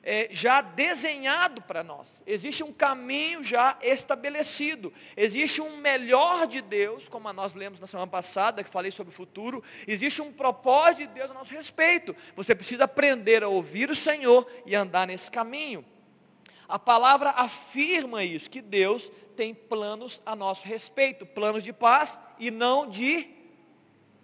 é, 0.03 0.29
já 0.31 0.61
desenhado 0.61 1.61
para 1.63 1.85
nós, 1.85 2.23
existe 2.27 2.65
um 2.65 2.73
caminho 2.73 3.45
já 3.45 3.77
estabelecido, 3.83 4.93
existe 5.17 5.61
um 5.61 5.77
melhor 5.77 6.47
de 6.47 6.61
Deus, 6.61 7.07
como 7.07 7.31
nós 7.33 7.55
lemos 7.55 7.81
na 7.81 7.87
semana 7.87 8.11
passada, 8.11 8.65
que 8.65 8.71
falei 8.71 8.91
sobre 8.91 9.13
o 9.13 9.17
futuro, 9.17 9.63
existe 9.87 10.23
um 10.23 10.33
propósito 10.33 11.09
de 11.09 11.15
Deus 11.15 11.31
a 11.31 11.35
nosso 11.35 11.53
respeito. 11.53 12.17
Você 12.35 12.55
precisa 12.55 12.85
aprender 12.85 13.43
a 13.43 13.49
ouvir 13.49 13.91
o 13.91 13.95
Senhor 13.95 14.51
e 14.65 14.75
andar 14.75 15.07
nesse 15.07 15.31
caminho. 15.31 15.85
A 16.71 16.79
palavra 16.79 17.31
afirma 17.31 18.23
isso, 18.23 18.49
que 18.49 18.63
Deus 18.63 19.11
tem 19.35 19.53
planos 19.53 20.23
a 20.25 20.37
nosso 20.37 20.65
respeito, 20.65 21.27
planos 21.27 21.65
de 21.65 21.73
paz 21.73 22.17
e 22.39 22.49
não 22.49 22.89
de, 22.89 23.29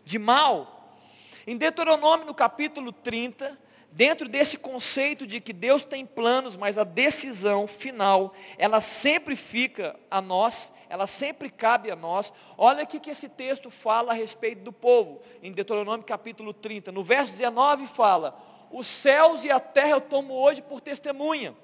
de 0.05 0.16
mal. 0.16 0.97
Em 1.44 1.57
Deuteronômio, 1.57 2.24
no 2.24 2.32
capítulo 2.32 2.92
30, 2.92 3.59
dentro 3.90 4.28
desse 4.28 4.57
conceito 4.59 5.26
de 5.26 5.40
que 5.40 5.53
Deus 5.53 5.84
tem 5.84 6.07
planos, 6.07 6.57
mas 6.57 6.78
a 6.78 6.84
decisão 6.84 7.66
final, 7.66 8.32
ela 8.57 8.80
sempre 8.80 9.34
fica 9.34 9.99
a 10.09 10.20
nós, 10.20 10.72
ela 10.88 11.09
sempre 11.09 11.51
cabe 11.51 11.90
a 11.90 11.97
nós. 11.97 12.32
Olha 12.57 12.84
o 12.84 12.86
que 12.86 13.11
esse 13.11 13.28
texto 13.28 13.70
fala 13.70 14.12
a 14.12 14.14
respeito 14.14 14.62
do 14.62 14.72
povo, 14.72 15.20
em 15.42 15.51
Deuteronômio 15.51 16.07
capítulo 16.07 16.55
30. 16.55 16.92
No 16.92 17.03
verso 17.03 17.32
19 17.32 17.88
fala, 17.88 18.40
os 18.70 18.86
céus 18.86 19.42
e 19.42 19.51
a 19.51 19.59
terra 19.59 19.90
eu 19.90 20.01
tomo 20.01 20.32
hoje 20.32 20.62
por 20.62 20.80
testemunha. 20.80 21.57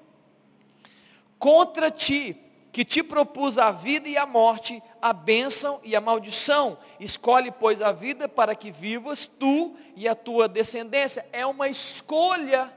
Contra 1.43 1.91
ti, 1.91 2.37
que 2.71 2.85
te 2.85 3.03
propus 3.03 3.57
a 3.57 3.69
vida 3.69 4.07
e 4.07 4.15
a 4.15 4.25
morte, 4.25 4.81
a 5.01 5.11
bênção 5.11 5.77
e 5.83 5.93
a 5.93 5.99
maldição. 5.99 6.77
Escolhe, 7.01 7.51
pois, 7.51 7.81
a 7.81 7.91
vida 7.91 8.29
para 8.29 8.55
que 8.55 8.71
vivas 8.71 9.27
tu 9.27 9.75
e 9.93 10.07
a 10.07 10.15
tua 10.15 10.47
descendência. 10.47 11.27
É 11.33 11.45
uma 11.45 11.67
escolha. 11.67 12.71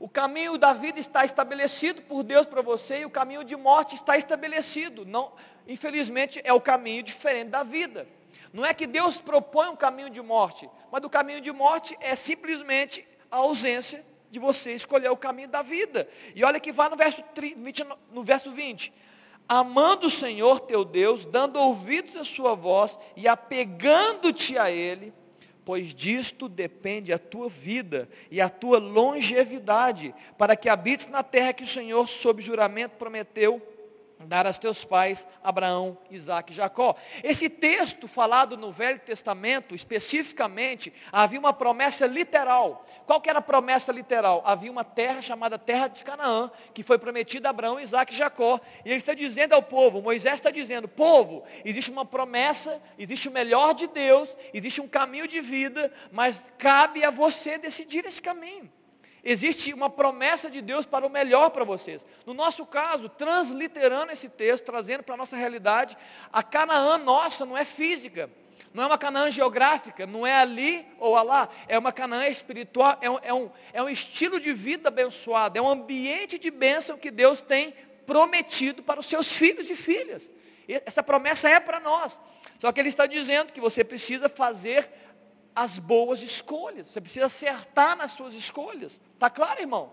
O 0.00 0.08
caminho 0.08 0.58
da 0.58 0.72
vida 0.72 0.98
está 0.98 1.24
estabelecido 1.24 2.02
por 2.02 2.24
Deus 2.24 2.44
para 2.44 2.60
você 2.60 3.02
e 3.02 3.06
o 3.06 3.10
caminho 3.10 3.44
de 3.44 3.54
morte 3.54 3.94
está 3.94 4.18
estabelecido. 4.18 5.06
Não, 5.06 5.30
infelizmente, 5.68 6.40
é 6.42 6.52
o 6.52 6.60
caminho 6.60 7.04
diferente 7.04 7.50
da 7.50 7.62
vida. 7.62 8.04
Não 8.52 8.66
é 8.66 8.74
que 8.74 8.84
Deus 8.88 9.18
propõe 9.18 9.68
um 9.68 9.76
caminho 9.76 10.10
de 10.10 10.20
morte, 10.20 10.68
mas 10.90 11.04
o 11.04 11.08
caminho 11.08 11.40
de 11.40 11.52
morte 11.52 11.96
é 12.00 12.16
simplesmente 12.16 13.06
a 13.30 13.36
ausência 13.36 14.04
de 14.34 14.40
você 14.40 14.72
escolher 14.72 15.08
o 15.10 15.16
caminho 15.16 15.48
da 15.48 15.62
vida. 15.62 16.08
E 16.34 16.44
olha 16.44 16.58
que 16.58 16.72
vai 16.72 16.88
no 16.88 16.96
verso, 16.96 17.22
20, 17.36 17.86
no 18.12 18.22
verso 18.24 18.50
20. 18.50 18.92
Amando 19.48 20.08
o 20.08 20.10
Senhor 20.10 20.58
teu 20.58 20.84
Deus, 20.84 21.24
dando 21.24 21.60
ouvidos 21.60 22.16
à 22.16 22.24
sua 22.24 22.54
voz 22.54 22.98
e 23.14 23.28
apegando-te 23.28 24.58
a 24.58 24.72
Ele, 24.72 25.12
pois 25.64 25.94
disto 25.94 26.48
depende 26.48 27.12
a 27.12 27.18
tua 27.18 27.48
vida 27.48 28.08
e 28.28 28.40
a 28.40 28.48
tua 28.48 28.78
longevidade, 28.78 30.12
para 30.36 30.56
que 30.56 30.68
habites 30.68 31.06
na 31.06 31.22
terra 31.22 31.52
que 31.52 31.62
o 31.62 31.66
Senhor, 31.66 32.08
sob 32.08 32.42
juramento, 32.42 32.96
prometeu 32.96 33.62
dar 34.26 34.46
a 34.46 34.52
teus 34.52 34.84
pais, 34.84 35.26
Abraão, 35.42 35.96
Isaac 36.10 36.52
e 36.52 36.54
Jacó. 36.54 36.96
Esse 37.22 37.48
texto 37.48 38.08
falado 38.08 38.56
no 38.56 38.72
Velho 38.72 38.98
Testamento, 38.98 39.74
especificamente, 39.74 40.92
havia 41.12 41.38
uma 41.38 41.52
promessa 41.52 42.06
literal. 42.06 42.84
Qual 43.06 43.20
que 43.20 43.28
era 43.28 43.38
a 43.38 43.42
promessa 43.42 43.92
literal? 43.92 44.42
Havia 44.44 44.70
uma 44.70 44.84
terra 44.84 45.20
chamada 45.20 45.58
Terra 45.58 45.88
de 45.88 46.04
Canaã, 46.04 46.50
que 46.72 46.82
foi 46.82 46.98
prometida 46.98 47.48
a 47.48 47.50
Abraão, 47.50 47.80
Isaac 47.80 48.12
e 48.12 48.16
Jacó. 48.16 48.60
E 48.84 48.90
ele 48.90 48.96
está 48.96 49.14
dizendo 49.14 49.52
ao 49.54 49.62
povo, 49.62 50.02
Moisés 50.02 50.34
está 50.34 50.50
dizendo, 50.50 50.88
povo, 50.88 51.44
existe 51.64 51.90
uma 51.90 52.04
promessa, 52.04 52.80
existe 52.98 53.28
o 53.28 53.32
melhor 53.32 53.74
de 53.74 53.86
Deus, 53.86 54.36
existe 54.52 54.80
um 54.80 54.88
caminho 54.88 55.28
de 55.28 55.40
vida, 55.40 55.92
mas 56.10 56.50
cabe 56.58 57.04
a 57.04 57.10
você 57.10 57.58
decidir 57.58 58.04
esse 58.06 58.20
caminho. 58.20 58.70
Existe 59.24 59.72
uma 59.72 59.88
promessa 59.88 60.50
de 60.50 60.60
Deus 60.60 60.84
para 60.84 61.06
o 61.06 61.10
melhor 61.10 61.50
para 61.50 61.64
vocês. 61.64 62.06
No 62.26 62.34
nosso 62.34 62.66
caso, 62.66 63.08
transliterando 63.08 64.12
esse 64.12 64.28
texto, 64.28 64.64
trazendo 64.64 65.02
para 65.02 65.14
a 65.14 65.18
nossa 65.18 65.34
realidade, 65.34 65.96
a 66.30 66.42
Canaã 66.42 66.98
nossa 66.98 67.46
não 67.46 67.56
é 67.56 67.64
física, 67.64 68.28
não 68.74 68.82
é 68.82 68.86
uma 68.86 68.98
Canaã 68.98 69.30
geográfica, 69.30 70.06
não 70.06 70.26
é 70.26 70.34
ali 70.34 70.86
ou 70.98 71.14
lá, 71.22 71.48
é 71.66 71.78
uma 71.78 71.90
Canaã 71.90 72.28
espiritual, 72.28 72.98
é 73.00 73.08
um, 73.08 73.18
é 73.22 73.32
um, 73.32 73.50
é 73.72 73.82
um 73.82 73.88
estilo 73.88 74.38
de 74.38 74.52
vida 74.52 74.88
abençoado, 74.88 75.58
é 75.58 75.62
um 75.62 75.68
ambiente 75.68 76.38
de 76.38 76.50
bênção 76.50 76.98
que 76.98 77.10
Deus 77.10 77.40
tem 77.40 77.72
prometido 78.06 78.82
para 78.82 79.00
os 79.00 79.06
seus 79.06 79.34
filhos 79.34 79.70
e 79.70 79.74
filhas. 79.74 80.30
Essa 80.68 81.02
promessa 81.02 81.48
é 81.48 81.58
para 81.60 81.80
nós. 81.80 82.18
Só 82.58 82.72
que 82.72 82.80
Ele 82.80 82.88
está 82.88 83.06
dizendo 83.06 83.52
que 83.52 83.60
você 83.60 83.84
precisa 83.84 84.28
fazer 84.28 84.90
as 85.54 85.78
boas 85.78 86.22
escolhas. 86.22 86.88
Você 86.88 87.00
precisa 87.00 87.26
acertar 87.26 87.96
nas 87.96 88.12
suas 88.12 88.34
escolhas. 88.34 89.00
Está 89.14 89.30
claro, 89.30 89.60
irmão? 89.60 89.92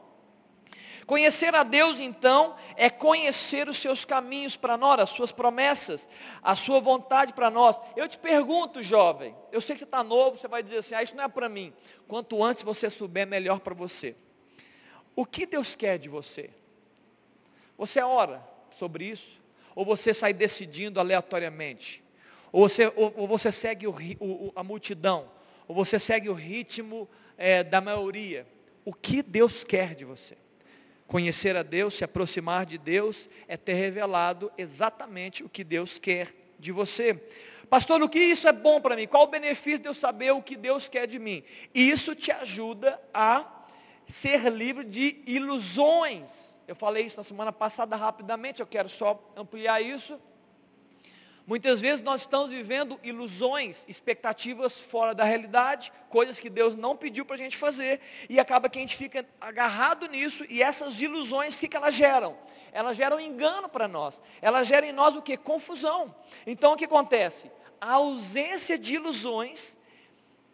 Conhecer 1.06 1.54
a 1.56 1.64
Deus, 1.64 2.00
então, 2.00 2.56
é 2.76 2.90
conhecer 2.90 3.68
os 3.68 3.78
seus 3.78 4.06
caminhos 4.06 4.56
para 4.56 4.78
nós, 4.78 5.02
as 5.02 5.10
suas 5.10 5.32
promessas, 5.32 6.08
a 6.42 6.56
sua 6.56 6.80
vontade 6.80 7.34
para 7.34 7.50
nós. 7.50 7.80
Eu 7.96 8.08
te 8.08 8.18
pergunto, 8.18 8.82
jovem, 8.82 9.36
eu 9.52 9.60
sei 9.60 9.76
que 9.76 9.80
você 9.80 9.86
está 9.86 10.04
novo, 10.04 10.38
você 10.38 10.48
vai 10.48 10.64
dizer 10.64 10.78
assim, 10.78 10.96
ah, 10.96 11.04
isso 11.04 11.16
não 11.16 11.24
é 11.24 11.28
para 11.28 11.50
mim. 11.50 11.74
Quanto 12.08 12.42
antes 12.44 12.64
você 12.64 12.90
souber, 12.90 13.28
melhor 13.28 13.60
para 13.60 13.74
você. 13.74 14.16
O 15.16 15.26
que 15.26 15.46
Deus 15.46 15.76
quer 15.76 15.98
de 15.98 16.08
você? 16.08 16.50
Você 17.78 18.00
ora 18.02 18.48
sobre 18.70 19.06
isso? 19.06 19.42
Ou 19.76 19.84
você 19.84 20.14
sai 20.14 20.34
decidindo 20.34 21.00
aleatoriamente? 21.00 22.04
Ou 22.52 22.70
você, 22.70 22.88
ou, 22.96 23.14
ou 23.18 23.28
você 23.28 23.52
segue 23.52 23.88
o, 23.88 23.96
o, 24.20 24.52
a 24.56 24.64
multidão? 24.64 25.30
Ou 25.68 25.76
você 25.76 26.00
segue 26.00 26.30
o 26.30 26.34
ritmo 26.34 27.08
é, 27.38 27.64
da 27.64 27.82
maioria. 27.82 28.46
O 28.84 28.94
que 28.94 29.22
Deus 29.22 29.64
quer 29.64 29.96
de 29.96 30.06
você? 30.06 30.38
Conhecer 31.08 31.56
a 31.56 31.64
Deus, 31.64 31.96
se 31.96 32.04
aproximar 32.04 32.66
de 32.66 32.78
Deus, 32.78 33.30
é 33.48 33.58
ter 33.58 33.74
revelado 33.74 34.52
exatamente 34.58 35.44
o 35.44 35.50
que 35.50 35.64
Deus 35.64 36.00
quer 36.00 36.34
de 36.58 36.72
você. 36.72 37.20
Pastor, 37.70 38.02
o 38.02 38.10
que 38.10 38.20
isso 38.20 38.48
é 38.48 38.52
bom 38.52 38.80
para 38.82 38.96
mim? 38.96 39.08
Qual 39.08 39.24
o 39.24 39.28
benefício 39.28 39.80
de 39.80 39.90
eu 39.90 39.94
saber 39.94 40.32
o 40.32 40.42
que 40.42 40.56
Deus 40.56 40.90
quer 40.90 41.08
de 41.08 41.18
mim? 41.18 41.44
Isso 41.74 42.14
te 42.16 42.32
ajuda 42.32 43.02
a 43.14 43.66
ser 44.06 44.50
livre 44.52 44.84
de 44.84 45.22
ilusões. 45.26 46.56
Eu 46.68 46.76
falei 46.76 47.06
isso 47.06 47.18
na 47.18 47.24
semana 47.24 47.52
passada 47.52 47.96
rapidamente, 47.96 48.62
eu 48.62 48.68
quero 48.68 48.90
só 48.90 49.22
ampliar 49.36 49.82
isso. 49.82 50.20
Muitas 51.48 51.82
vezes 51.82 52.04
nós 52.04 52.22
estamos 52.22 52.50
vivendo 52.50 53.00
ilusões, 53.04 53.84
expectativas 53.88 54.80
fora 54.80 55.14
da 55.14 55.24
realidade, 55.24 55.92
coisas 56.08 56.40
que 56.40 56.50
Deus 56.50 56.76
não 56.76 56.96
pediu 56.96 57.26
para 57.26 57.36
a 57.36 57.40
gente 57.40 57.58
fazer, 57.58 58.00
e 58.30 58.40
acaba 58.40 58.70
que 58.70 58.78
a 58.78 58.82
gente 58.82 58.96
fica 58.96 59.26
agarrado 59.40 60.08
nisso, 60.08 60.46
e 60.50 60.62
essas 60.62 61.02
ilusões, 61.02 61.56
o 61.56 61.60
que, 61.60 61.68
que 61.68 61.76
elas 61.78 61.96
geram? 61.96 62.38
Elas 62.72 62.96
geram 62.96 63.20
engano 63.20 63.68
para 63.68 63.88
nós, 63.88 64.22
elas 64.42 64.68
geram 64.68 64.88
em 64.88 64.94
nós 64.94 65.16
o 65.16 65.22
que? 65.22 65.36
Confusão. 65.36 66.16
Então 66.46 66.74
o 66.74 66.78
que 66.78 66.86
acontece? 66.86 67.52
A 67.80 67.94
ausência 67.94 68.78
de 68.78 68.96
ilusões, 68.96 69.76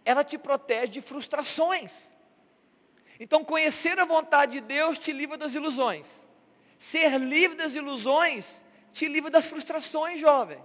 ela 0.06 0.24
te 0.24 0.38
protege 0.38 0.94
de 0.94 1.02
frustrações. 1.02 2.08
Então 3.20 3.44
conhecer 3.44 4.00
a 4.00 4.06
vontade 4.06 4.54
de 4.54 4.62
Deus 4.62 4.98
te 4.98 5.12
livra 5.12 5.38
das 5.38 5.54
ilusões. 5.54 6.28
Ser 6.80 7.18
livre 7.20 7.58
das 7.58 7.76
ilusões 7.76 8.64
te 8.94 9.08
livra 9.08 9.30
das 9.30 9.48
frustrações, 9.48 10.20
jovem. 10.20 10.60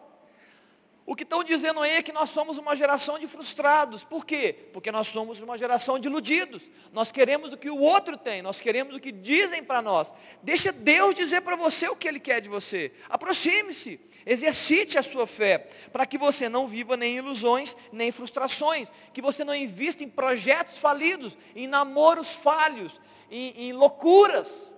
O 1.12 1.14
que 1.14 1.24
estão 1.24 1.44
dizendo 1.44 1.82
aí 1.82 1.90
é 1.90 2.02
que 2.02 2.10
nós 2.10 2.30
somos 2.30 2.56
uma 2.56 2.74
geração 2.74 3.18
de 3.18 3.28
frustrados. 3.28 4.02
Por 4.02 4.24
quê? 4.24 4.56
Porque 4.72 4.90
nós 4.90 5.08
somos 5.08 5.42
uma 5.42 5.58
geração 5.58 5.98
de 5.98 6.08
iludidos. 6.08 6.70
Nós 6.90 7.12
queremos 7.12 7.52
o 7.52 7.58
que 7.58 7.68
o 7.68 7.78
outro 7.78 8.16
tem, 8.16 8.40
nós 8.40 8.62
queremos 8.62 8.96
o 8.96 8.98
que 8.98 9.12
dizem 9.12 9.62
para 9.62 9.82
nós. 9.82 10.10
Deixa 10.42 10.72
Deus 10.72 11.14
dizer 11.14 11.42
para 11.42 11.54
você 11.54 11.86
o 11.86 11.94
que 11.94 12.08
Ele 12.08 12.18
quer 12.18 12.40
de 12.40 12.48
você. 12.48 12.92
Aproxime-se, 13.10 14.00
exercite 14.24 14.96
a 14.96 15.02
sua 15.02 15.26
fé, 15.26 15.68
para 15.92 16.06
que 16.06 16.16
você 16.16 16.48
não 16.48 16.66
viva 16.66 16.96
nem 16.96 17.18
ilusões, 17.18 17.76
nem 17.92 18.10
frustrações. 18.10 18.90
Que 19.12 19.20
você 19.20 19.44
não 19.44 19.54
invista 19.54 20.02
em 20.02 20.08
projetos 20.08 20.78
falidos, 20.78 21.36
em 21.54 21.66
namoros 21.66 22.32
falhos, 22.32 22.98
em, 23.30 23.66
em 23.66 23.72
loucuras. 23.74 24.72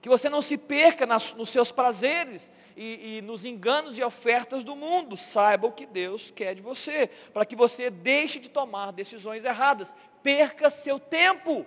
Que 0.00 0.08
você 0.08 0.28
não 0.28 0.40
se 0.40 0.56
perca 0.56 1.04
nas, 1.04 1.32
nos 1.32 1.50
seus 1.50 1.72
prazeres, 1.72 2.48
e, 2.76 3.18
e 3.18 3.22
nos 3.22 3.44
enganos 3.44 3.98
e 3.98 4.02
ofertas 4.02 4.64
do 4.64 4.76
mundo. 4.76 5.16
Saiba 5.16 5.66
o 5.66 5.72
que 5.72 5.86
Deus 5.86 6.30
quer 6.30 6.54
de 6.54 6.62
você, 6.62 7.08
para 7.32 7.44
que 7.44 7.56
você 7.56 7.90
deixe 7.90 8.38
de 8.38 8.48
tomar 8.48 8.92
decisões 8.92 9.44
erradas. 9.44 9.94
Perca 10.22 10.70
seu 10.70 10.98
tempo. 10.98 11.66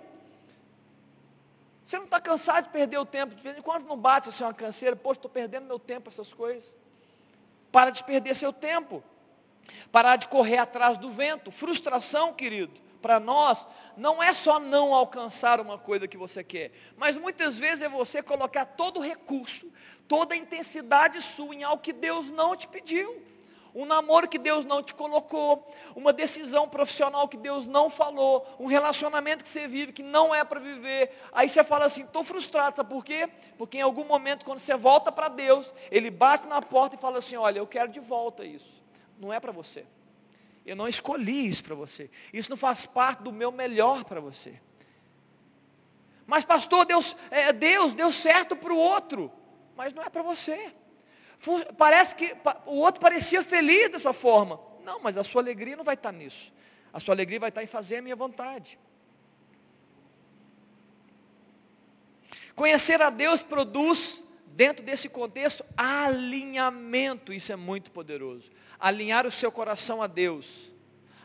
Você 1.84 1.98
não 1.98 2.04
está 2.04 2.20
cansado 2.20 2.64
de 2.64 2.70
perder 2.70 2.98
o 2.98 3.06
tempo? 3.06 3.34
De 3.34 3.42
vez 3.42 3.56
em 3.56 3.62
quando 3.62 3.86
não 3.86 3.96
bate 3.96 4.28
assim 4.28 4.42
uma 4.42 4.54
canseira, 4.54 4.96
poxa, 4.96 5.18
estou 5.18 5.30
perdendo 5.30 5.66
meu 5.66 5.78
tempo 5.78 6.10
essas 6.10 6.32
coisas. 6.32 6.74
Para 7.70 7.90
de 7.90 8.02
perder 8.02 8.34
seu 8.34 8.52
tempo. 8.52 9.02
Parar 9.92 10.16
de 10.16 10.26
correr 10.28 10.58
atrás 10.58 10.98
do 10.98 11.10
vento. 11.10 11.50
Frustração, 11.50 12.32
querido 12.32 12.85
para 13.06 13.20
nós 13.20 13.64
não 13.96 14.20
é 14.20 14.34
só 14.34 14.58
não 14.58 14.92
alcançar 14.92 15.60
uma 15.60 15.78
coisa 15.78 16.08
que 16.08 16.16
você 16.16 16.42
quer, 16.42 16.72
mas 16.96 17.16
muitas 17.16 17.56
vezes 17.56 17.82
é 17.82 17.88
você 17.88 18.20
colocar 18.20 18.64
todo 18.64 18.98
o 18.98 19.00
recurso, 19.00 19.72
toda 20.08 20.34
a 20.34 20.36
intensidade 20.36 21.22
sua 21.22 21.54
em 21.54 21.62
algo 21.62 21.80
que 21.80 21.92
Deus 21.92 22.32
não 22.32 22.56
te 22.56 22.66
pediu. 22.66 23.22
Um 23.72 23.84
namoro 23.84 24.26
que 24.26 24.38
Deus 24.38 24.64
não 24.64 24.82
te 24.82 24.92
colocou, 24.92 25.70
uma 25.94 26.12
decisão 26.12 26.66
profissional 26.68 27.28
que 27.28 27.36
Deus 27.36 27.64
não 27.64 27.90
falou, 27.90 28.44
um 28.58 28.66
relacionamento 28.66 29.44
que 29.44 29.50
você 29.50 29.68
vive 29.68 29.92
que 29.92 30.02
não 30.02 30.34
é 30.34 30.42
para 30.42 30.58
viver. 30.58 31.12
Aí 31.30 31.48
você 31.48 31.62
fala 31.62 31.84
assim, 31.84 32.02
estou 32.02 32.24
frustrado, 32.24 32.74
sabe 32.74 32.88
por 32.88 33.04
quê? 33.04 33.28
Porque 33.58 33.78
em 33.78 33.82
algum 33.82 34.04
momento, 34.04 34.44
quando 34.44 34.58
você 34.58 34.74
volta 34.76 35.12
para 35.12 35.28
Deus, 35.28 35.72
Ele 35.90 36.10
bate 36.10 36.46
na 36.48 36.60
porta 36.60 36.96
e 36.96 36.98
fala 36.98 37.18
assim, 37.18 37.36
olha, 37.36 37.58
eu 37.58 37.66
quero 37.66 37.88
de 37.92 38.00
volta 38.00 38.44
isso. 38.44 38.82
Não 39.18 39.30
é 39.30 39.38
para 39.38 39.52
você. 39.52 39.84
Eu 40.66 40.74
não 40.74 40.88
escolhi 40.88 41.48
isso 41.48 41.62
para 41.62 41.76
você. 41.76 42.10
Isso 42.32 42.50
não 42.50 42.56
faz 42.56 42.84
parte 42.84 43.22
do 43.22 43.32
meu 43.32 43.52
melhor 43.52 44.04
para 44.04 44.20
você. 44.20 44.60
Mas 46.26 46.44
pastor, 46.44 46.84
Deus, 46.84 47.16
é, 47.30 47.52
Deus 47.52 47.94
deu 47.94 48.10
certo 48.10 48.56
para 48.56 48.72
o 48.72 48.76
outro, 48.76 49.32
mas 49.76 49.92
não 49.92 50.02
é 50.02 50.10
para 50.10 50.22
você. 50.22 50.74
Parece 51.78 52.16
que 52.16 52.36
o 52.66 52.78
outro 52.78 53.00
parecia 53.00 53.44
feliz 53.44 53.90
dessa 53.90 54.12
forma. 54.12 54.60
Não, 54.84 54.98
mas 55.00 55.16
a 55.16 55.22
sua 55.22 55.40
alegria 55.40 55.76
não 55.76 55.84
vai 55.84 55.94
estar 55.94 56.10
nisso. 56.10 56.52
A 56.92 56.98
sua 56.98 57.14
alegria 57.14 57.38
vai 57.38 57.50
estar 57.50 57.62
em 57.62 57.66
fazer 57.68 57.98
a 57.98 58.02
minha 58.02 58.16
vontade. 58.16 58.76
Conhecer 62.56 63.00
a 63.02 63.10
Deus 63.10 63.42
produz, 63.42 64.24
dentro 64.46 64.84
desse 64.84 65.08
contexto, 65.08 65.64
alinhamento. 65.76 67.32
Isso 67.32 67.52
é 67.52 67.56
muito 67.56 67.92
poderoso. 67.92 68.50
Alinhar 68.78 69.26
o 69.26 69.32
seu 69.32 69.50
coração 69.50 70.02
a 70.02 70.06
Deus. 70.06 70.70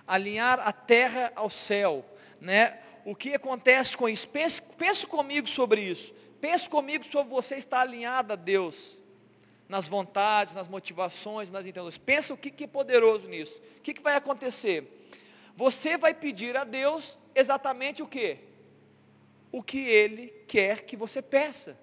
Alinhar 0.08 0.60
a 0.60 0.72
terra 0.72 1.32
ao 1.36 1.49
céu. 1.49 2.06
Né? 2.39 2.80
O 3.06 3.16
que 3.16 3.34
acontece 3.34 3.95
com 3.95 4.08
isso? 4.08 4.28
Pense, 4.28 4.62
pense 4.62 5.06
comigo 5.06 5.47
sobre 5.47 5.82
isso. 5.82 6.14
Pense 6.39 6.68
comigo 6.68 7.06
sobre 7.06 7.34
você 7.34 7.56
estar 7.56 7.82
alinhado 7.82 8.34
a 8.34 8.36
Deus 8.36 9.02
nas 9.72 9.88
vontades, 9.88 10.54
nas 10.54 10.68
motivações, 10.68 11.49
nas 11.49 11.66
intenções. 11.66 11.97
Pensa 11.97 12.34
o 12.34 12.38
que, 12.38 12.52
que 12.52 12.66
é 12.66 12.68
poderoso 12.68 13.30
nisso. 13.30 13.62
O 13.78 13.82
que, 13.82 13.93
que 13.93 14.02
vai 14.02 14.16
acontecer? 14.16 15.08
Você 15.56 15.95
vai 15.95 16.14
pedir 16.14 16.58
a 16.58 16.66
Deus 16.66 17.18
exatamente 17.34 18.04
o 18.04 18.08
que? 18.08 18.38
O 19.49 19.64
que 19.64 19.80
Ele 19.80 20.28
quer 20.45 20.82
que 20.82 20.97
você 20.97 21.22
peça. 21.22 21.78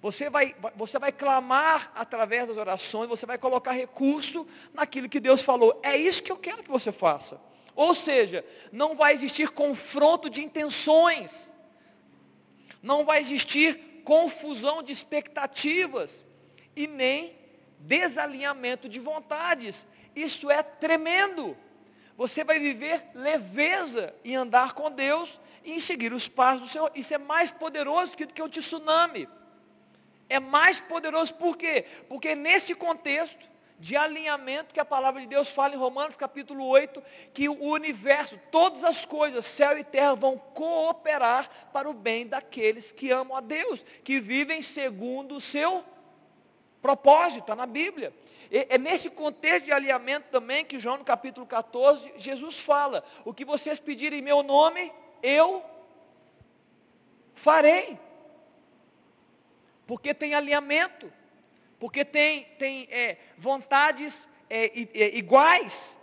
Você 0.00 0.30
vai, 0.30 0.54
você 0.76 0.98
vai 0.98 1.10
clamar 1.10 1.90
através 1.94 2.46
das 2.46 2.56
orações, 2.56 3.08
você 3.08 3.26
vai 3.26 3.36
colocar 3.36 3.72
recurso 3.72 4.46
naquilo 4.72 5.08
que 5.08 5.18
Deus 5.18 5.40
falou. 5.40 5.80
É 5.82 5.96
isso 5.96 6.22
que 6.22 6.30
eu 6.30 6.36
quero 6.36 6.62
que 6.62 6.70
você 6.70 6.92
faça. 6.92 7.40
Ou 7.74 7.94
seja, 7.94 8.44
não 8.70 8.94
vai 8.94 9.12
existir 9.12 9.50
confronto 9.50 10.30
de 10.30 10.42
intenções. 10.42 11.52
Não 12.82 13.04
vai 13.04 13.18
existir 13.20 14.02
confusão 14.04 14.82
de 14.82 14.92
expectativas 14.92 16.24
e 16.76 16.86
nem 16.86 17.36
desalinhamento 17.80 18.88
de 18.88 19.00
vontades. 19.00 19.84
Isso 20.14 20.48
é 20.50 20.62
tremendo. 20.62 21.56
Você 22.16 22.44
vai 22.44 22.58
viver 22.60 23.04
leveza 23.14 24.14
em 24.24 24.36
andar 24.36 24.74
com 24.74 24.90
Deus 24.90 25.40
e 25.64 25.80
seguir 25.80 26.12
os 26.12 26.28
passos 26.28 26.62
do 26.62 26.68
Senhor. 26.68 26.90
Isso 26.94 27.14
é 27.14 27.18
mais 27.18 27.50
poderoso 27.50 28.16
do 28.16 28.26
que 28.26 28.42
o 28.42 28.48
tsunami. 28.48 29.28
É 30.28 30.38
mais 30.38 30.78
poderoso 30.80 31.34
por 31.34 31.56
quê? 31.56 31.84
Porque 32.08 32.34
nesse 32.34 32.74
contexto 32.74 33.48
de 33.78 33.96
alinhamento 33.96 34.74
que 34.74 34.80
a 34.80 34.84
palavra 34.84 35.20
de 35.20 35.26
Deus 35.26 35.50
fala 35.50 35.74
em 35.74 35.78
Romanos 35.78 36.16
capítulo 36.16 36.64
8, 36.66 37.02
que 37.32 37.48
o 37.48 37.64
universo, 37.64 38.38
todas 38.50 38.82
as 38.82 39.04
coisas, 39.04 39.46
céu 39.46 39.78
e 39.78 39.84
terra 39.84 40.14
vão 40.14 40.36
cooperar 40.36 41.48
para 41.72 41.88
o 41.88 41.94
bem 41.94 42.26
daqueles 42.26 42.90
que 42.90 43.10
amam 43.10 43.36
a 43.36 43.40
Deus, 43.40 43.84
que 44.02 44.18
vivem 44.18 44.60
segundo 44.62 45.36
o 45.36 45.40
seu 45.40 45.84
Propósito, 46.80 47.40
está 47.40 47.56
na 47.56 47.66
Bíblia. 47.66 48.14
É 48.50 48.78
nesse 48.78 49.10
contexto 49.10 49.66
de 49.66 49.72
alinhamento 49.72 50.28
também 50.30 50.64
que 50.64 50.78
João 50.78 50.96
no 50.96 51.04
capítulo 51.04 51.46
14, 51.46 52.12
Jesus 52.16 52.60
fala, 52.60 53.04
o 53.24 53.34
que 53.34 53.44
vocês 53.44 53.78
pedirem 53.78 54.20
em 54.20 54.22
meu 54.22 54.42
nome, 54.42 54.92
eu 55.22 55.62
farei. 57.34 57.98
Porque 59.88 60.12
tem 60.12 60.34
alinhamento, 60.34 61.10
porque 61.80 62.04
tem, 62.04 62.44
tem 62.58 62.86
é, 62.90 63.16
vontades 63.38 64.28
é, 64.50 64.66
é, 64.66 65.16
iguais, 65.16 65.97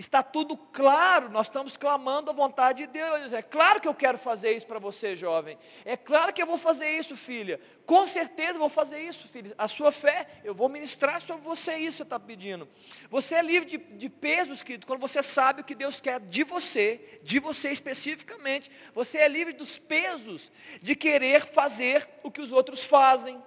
Está 0.00 0.22
tudo 0.22 0.56
claro, 0.56 1.28
nós 1.28 1.48
estamos 1.48 1.76
clamando 1.76 2.30
a 2.30 2.32
vontade 2.32 2.86
de 2.86 2.92
Deus. 2.92 3.34
É 3.34 3.42
claro 3.42 3.82
que 3.82 3.86
eu 3.86 3.94
quero 3.94 4.16
fazer 4.16 4.52
isso 4.52 4.66
para 4.66 4.78
você, 4.78 5.14
jovem. 5.14 5.58
É 5.84 5.94
claro 5.94 6.32
que 6.32 6.42
eu 6.42 6.46
vou 6.46 6.56
fazer 6.56 6.88
isso, 6.88 7.14
filha. 7.14 7.60
Com 7.84 8.06
certeza 8.06 8.58
vou 8.58 8.70
fazer 8.70 8.98
isso, 8.98 9.28
filha. 9.28 9.54
A 9.58 9.68
sua 9.68 9.92
fé, 9.92 10.26
eu 10.42 10.54
vou 10.54 10.70
ministrar 10.70 11.20
sobre 11.20 11.44
você 11.44 11.76
isso 11.76 11.98
você 11.98 12.02
está 12.02 12.18
pedindo. 12.18 12.66
Você 13.10 13.34
é 13.34 13.42
livre 13.42 13.68
de, 13.68 13.76
de 13.76 14.08
pesos, 14.08 14.62
querido, 14.62 14.86
quando 14.86 15.00
você 15.00 15.22
sabe 15.22 15.60
o 15.60 15.64
que 15.64 15.74
Deus 15.74 16.00
quer 16.00 16.18
de 16.18 16.44
você, 16.44 17.20
de 17.22 17.38
você 17.38 17.70
especificamente. 17.70 18.70
Você 18.94 19.18
é 19.18 19.28
livre 19.28 19.52
dos 19.52 19.76
pesos 19.76 20.50
de 20.80 20.96
querer 20.96 21.44
fazer 21.44 22.08
o 22.22 22.30
que 22.30 22.40
os 22.40 22.50
outros 22.50 22.82
fazem 22.84 23.38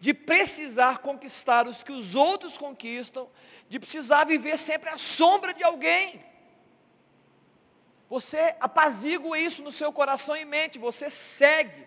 de 0.00 0.14
precisar 0.14 0.98
conquistar 0.98 1.66
os 1.66 1.82
que 1.82 1.92
os 1.92 2.14
outros 2.14 2.56
conquistam, 2.56 3.28
de 3.68 3.80
precisar 3.80 4.24
viver 4.24 4.56
sempre 4.56 4.88
à 4.88 4.96
sombra 4.96 5.52
de 5.52 5.64
alguém. 5.64 6.24
Você 8.08 8.54
apazigua 8.60 9.38
isso 9.38 9.62
no 9.62 9.72
seu 9.72 9.92
coração 9.92 10.36
e 10.36 10.44
mente, 10.44 10.78
você 10.78 11.10
segue. 11.10 11.86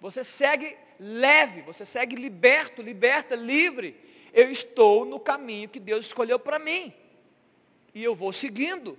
Você 0.00 0.22
segue 0.22 0.76
leve, 0.98 1.62
você 1.62 1.84
segue 1.84 2.16
liberto, 2.16 2.82
liberta, 2.82 3.34
livre. 3.34 3.96
Eu 4.32 4.50
estou 4.50 5.04
no 5.04 5.18
caminho 5.18 5.68
que 5.68 5.80
Deus 5.80 6.06
escolheu 6.06 6.38
para 6.38 6.58
mim. 6.58 6.92
E 7.94 8.04
eu 8.04 8.14
vou 8.14 8.32
seguindo. 8.32 8.98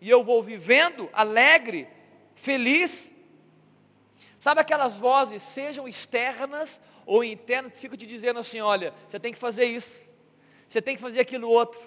E 0.00 0.10
eu 0.10 0.22
vou 0.22 0.42
vivendo 0.42 1.08
alegre, 1.12 1.88
feliz. 2.34 3.10
Sabe 4.38 4.60
aquelas 4.60 4.96
vozes, 4.96 5.42
sejam 5.42 5.88
externas 5.88 6.80
ou 7.06 7.22
interno 7.22 7.70
que 7.70 7.78
fica 7.78 7.96
te 7.96 8.04
dizendo 8.04 8.40
assim, 8.40 8.60
olha, 8.60 8.92
você 9.08 9.18
tem 9.18 9.32
que 9.32 9.38
fazer 9.38 9.64
isso, 9.64 10.04
você 10.68 10.82
tem 10.82 10.96
que 10.96 11.00
fazer 11.00 11.20
aquilo 11.20 11.48
outro. 11.48 11.80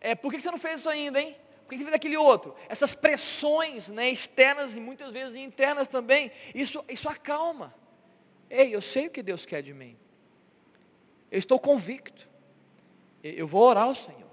É, 0.00 0.14
por 0.14 0.32
que 0.32 0.40
você 0.40 0.50
não 0.50 0.58
fez 0.58 0.80
isso 0.80 0.88
ainda, 0.88 1.20
hein? 1.20 1.36
Por 1.64 1.70
que 1.70 1.76
você 1.76 1.84
fez 1.84 1.94
aquele 1.94 2.16
outro? 2.16 2.56
Essas 2.68 2.94
pressões 2.94 3.88
né, 3.88 4.10
externas 4.10 4.74
e 4.74 4.80
muitas 4.80 5.10
vezes 5.10 5.36
internas 5.36 5.86
também, 5.86 6.32
isso, 6.54 6.82
isso 6.88 7.08
acalma. 7.08 7.74
Ei, 8.48 8.74
eu 8.74 8.80
sei 8.80 9.06
o 9.06 9.10
que 9.10 9.22
Deus 9.22 9.44
quer 9.44 9.62
de 9.62 9.74
mim. 9.74 9.96
Eu 11.30 11.38
estou 11.38 11.58
convicto. 11.60 12.28
Eu 13.22 13.46
vou 13.46 13.62
orar 13.62 13.84
ao 13.84 13.94
Senhor. 13.94 14.30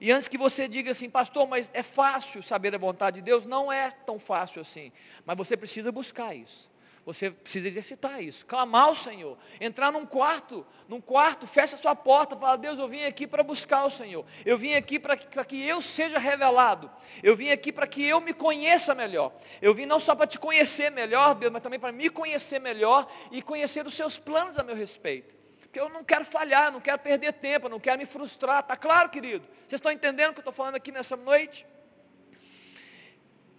E 0.00 0.10
antes 0.10 0.28
que 0.28 0.38
você 0.38 0.66
diga 0.66 0.90
assim, 0.90 1.08
pastor, 1.08 1.46
mas 1.46 1.70
é 1.74 1.82
fácil 1.82 2.42
saber 2.42 2.74
a 2.74 2.78
vontade 2.78 3.16
de 3.16 3.22
Deus, 3.22 3.46
não 3.46 3.70
é 3.70 3.90
tão 3.90 4.18
fácil 4.18 4.62
assim. 4.62 4.90
Mas 5.24 5.36
você 5.36 5.56
precisa 5.56 5.92
buscar 5.92 6.34
isso. 6.34 6.69
Você 7.12 7.30
precisa 7.30 7.68
exercitar 7.68 8.22
isso, 8.22 8.46
clamar 8.46 8.84
ao 8.84 8.94
Senhor, 8.94 9.36
entrar 9.60 9.92
num 9.92 10.06
quarto, 10.06 10.66
num 10.88 11.00
quarto, 11.00 11.46
fecha 11.46 11.76
sua 11.76 11.94
porta, 11.94 12.36
fala, 12.36 12.56
Deus, 12.56 12.78
eu 12.78 12.88
vim 12.88 13.04
aqui 13.04 13.26
para 13.26 13.42
buscar 13.42 13.84
o 13.84 13.90
Senhor, 13.90 14.24
eu 14.44 14.56
vim 14.56 14.74
aqui 14.74 14.98
para 14.98 15.16
que, 15.16 15.44
que 15.44 15.66
eu 15.66 15.82
seja 15.82 16.18
revelado, 16.18 16.90
eu 17.22 17.36
vim 17.36 17.50
aqui 17.50 17.72
para 17.72 17.86
que 17.86 18.04
eu 18.04 18.20
me 18.20 18.32
conheça 18.32 18.94
melhor, 18.94 19.32
eu 19.60 19.74
vim 19.74 19.86
não 19.86 19.98
só 19.98 20.14
para 20.14 20.26
te 20.26 20.38
conhecer 20.38 20.90
melhor, 20.90 21.34
Deus, 21.34 21.52
mas 21.52 21.62
também 21.62 21.80
para 21.80 21.92
me 21.92 22.08
conhecer 22.08 22.60
melhor 22.60 23.10
e 23.30 23.42
conhecer 23.42 23.86
os 23.86 23.94
seus 23.94 24.18
planos 24.18 24.58
a 24.58 24.62
meu 24.62 24.74
respeito. 24.74 25.34
Porque 25.58 25.78
eu 25.78 25.88
não 25.88 26.02
quero 26.02 26.24
falhar, 26.24 26.72
não 26.72 26.80
quero 26.80 26.98
perder 26.98 27.32
tempo, 27.34 27.68
não 27.68 27.78
quero 27.78 27.98
me 27.98 28.04
frustrar, 28.04 28.58
está 28.58 28.76
claro, 28.76 29.08
querido? 29.08 29.46
Vocês 29.66 29.78
estão 29.78 29.92
entendendo 29.92 30.30
o 30.30 30.32
que 30.32 30.40
eu 30.40 30.42
estou 30.42 30.52
falando 30.52 30.74
aqui 30.74 30.90
nessa 30.90 31.16
noite? 31.16 31.64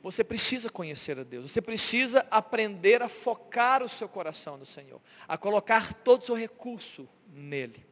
Você 0.04 0.24
precisa 0.24 0.70
conhecer 0.70 1.20
a 1.20 1.24
Deus, 1.24 1.52
você 1.52 1.62
precisa 1.62 2.26
aprender 2.32 3.04
a 3.04 3.08
focar 3.08 3.84
o 3.84 3.89
seu 3.89 4.10
coração 4.10 4.58
no 4.58 4.66
Senhor, 4.66 4.99
a 5.28 5.38
colocar 5.38 5.93
todo 5.93 6.24
o 6.24 6.26
seu 6.26 6.36
recurso 6.36 7.08
nele. 7.32 7.86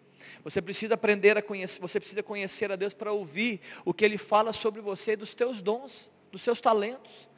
Você 0.43 0.62
precisa 0.62 0.95
aprender 0.95 1.38
a 1.38 1.41
conhecer, 1.41 1.80
você 1.80 1.99
precisa 1.99 2.24
conhecer 2.24 2.72
a 2.72 2.76
Deus 2.76 2.93
para 2.93 3.12
ouvir 3.12 3.62
o 3.86 3.93
que 3.93 4.03
Ele 4.03 4.18
fala 4.18 4.53
sobre 4.53 4.82
você, 4.82 5.16
dos 5.16 5.36
teus 5.36 5.62
dons, 5.62 6.10
dos 6.32 6.41
seus 6.41 6.60
talentos. 6.60 7.30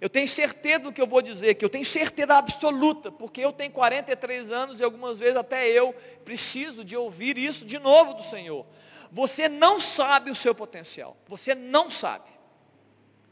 Eu 0.00 0.08
tenho 0.08 0.28
certeza 0.28 0.78
do 0.78 0.92
que 0.92 1.02
eu 1.02 1.06
vou 1.06 1.20
dizer, 1.20 1.56
que 1.56 1.64
eu 1.64 1.68
tenho 1.68 1.84
certeza 1.84 2.34
absoluta, 2.34 3.10
porque 3.10 3.40
eu 3.40 3.52
tenho 3.52 3.72
43 3.72 4.50
anos 4.50 4.80
e 4.80 4.84
algumas 4.84 5.18
vezes 5.18 5.36
até 5.36 5.68
eu 5.68 5.92
preciso 6.24 6.84
de 6.84 6.96
ouvir 6.96 7.36
isso 7.36 7.66
de 7.66 7.78
novo 7.78 8.14
do 8.14 8.22
Senhor. 8.22 8.64
Você 9.10 9.48
não 9.48 9.80
sabe 9.80 10.30
o 10.30 10.36
seu 10.36 10.54
potencial, 10.54 11.16
você 11.26 11.54
não 11.54 11.90
sabe 11.90 12.39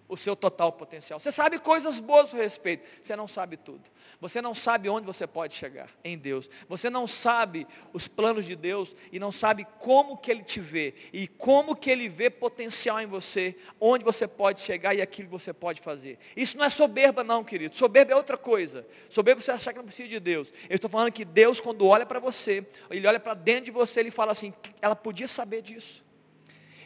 o 0.08 0.16
seu 0.16 0.34
total 0.34 0.72
potencial. 0.72 1.20
Você 1.20 1.30
sabe 1.30 1.58
coisas 1.58 2.00
boas 2.00 2.32
a 2.32 2.36
respeito, 2.38 2.86
você 3.02 3.14
não 3.14 3.28
sabe 3.28 3.56
tudo. 3.56 3.82
Você 4.20 4.40
não 4.40 4.54
sabe 4.54 4.88
onde 4.88 5.06
você 5.06 5.26
pode 5.26 5.54
chegar 5.54 5.90
em 6.02 6.16
Deus. 6.16 6.48
Você 6.68 6.88
não 6.88 7.06
sabe 7.06 7.66
os 7.92 8.08
planos 8.08 8.46
de 8.46 8.56
Deus 8.56 8.96
e 9.12 9.18
não 9.18 9.30
sabe 9.30 9.66
como 9.78 10.16
que 10.16 10.30
Ele 10.30 10.42
te 10.42 10.60
vê 10.60 10.94
e 11.12 11.28
como 11.28 11.76
que 11.76 11.90
Ele 11.90 12.08
vê 12.08 12.30
potencial 12.30 13.00
em 13.00 13.06
você, 13.06 13.54
onde 13.78 14.04
você 14.04 14.26
pode 14.26 14.60
chegar 14.60 14.94
e 14.94 15.02
aquilo 15.02 15.28
que 15.28 15.32
você 15.32 15.52
pode 15.52 15.80
fazer. 15.80 16.18
Isso 16.34 16.56
não 16.56 16.64
é 16.64 16.70
soberba 16.70 17.22
não, 17.22 17.44
querido. 17.44 17.76
Soberba 17.76 18.12
é 18.12 18.16
outra 18.16 18.38
coisa. 18.38 18.86
Soberba 19.10 19.40
é 19.40 19.44
você 19.44 19.50
achar 19.50 19.72
que 19.72 19.78
não 19.78 19.84
precisa 19.84 20.08
de 20.08 20.18
Deus. 20.18 20.52
Eu 20.70 20.76
estou 20.76 20.90
falando 20.90 21.12
que 21.12 21.24
Deus, 21.24 21.60
quando 21.60 21.86
olha 21.86 22.06
para 22.06 22.18
você, 22.18 22.66
Ele 22.90 23.06
olha 23.06 23.20
para 23.20 23.34
dentro 23.34 23.66
de 23.66 23.70
você, 23.70 24.00
Ele 24.00 24.10
fala 24.10 24.32
assim, 24.32 24.54
ela 24.80 24.96
podia 24.96 25.28
saber 25.28 25.60
disso. 25.60 26.02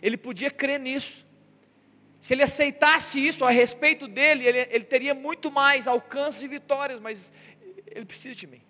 Ele 0.03 0.17
podia 0.17 0.51
crer 0.51 0.81
nisso. 0.81 1.25
Se 2.23 2.35
ele 2.35 2.45
aceitasse 2.45 3.19
isso 3.19 3.45
a 3.45 3.51
respeito 3.51 4.07
dele, 4.07 4.47
ele, 4.47 4.61
ele 4.71 4.85
teria 4.85 5.13
muito 5.13 5.51
mais 5.51 5.89
alcance 5.89 6.45
e 6.45 6.47
vitórias, 6.47 7.01
mas 7.01 7.33
ele 7.85 8.05
precisa 8.05 8.33
de 8.33 8.47
mim. 8.47 8.63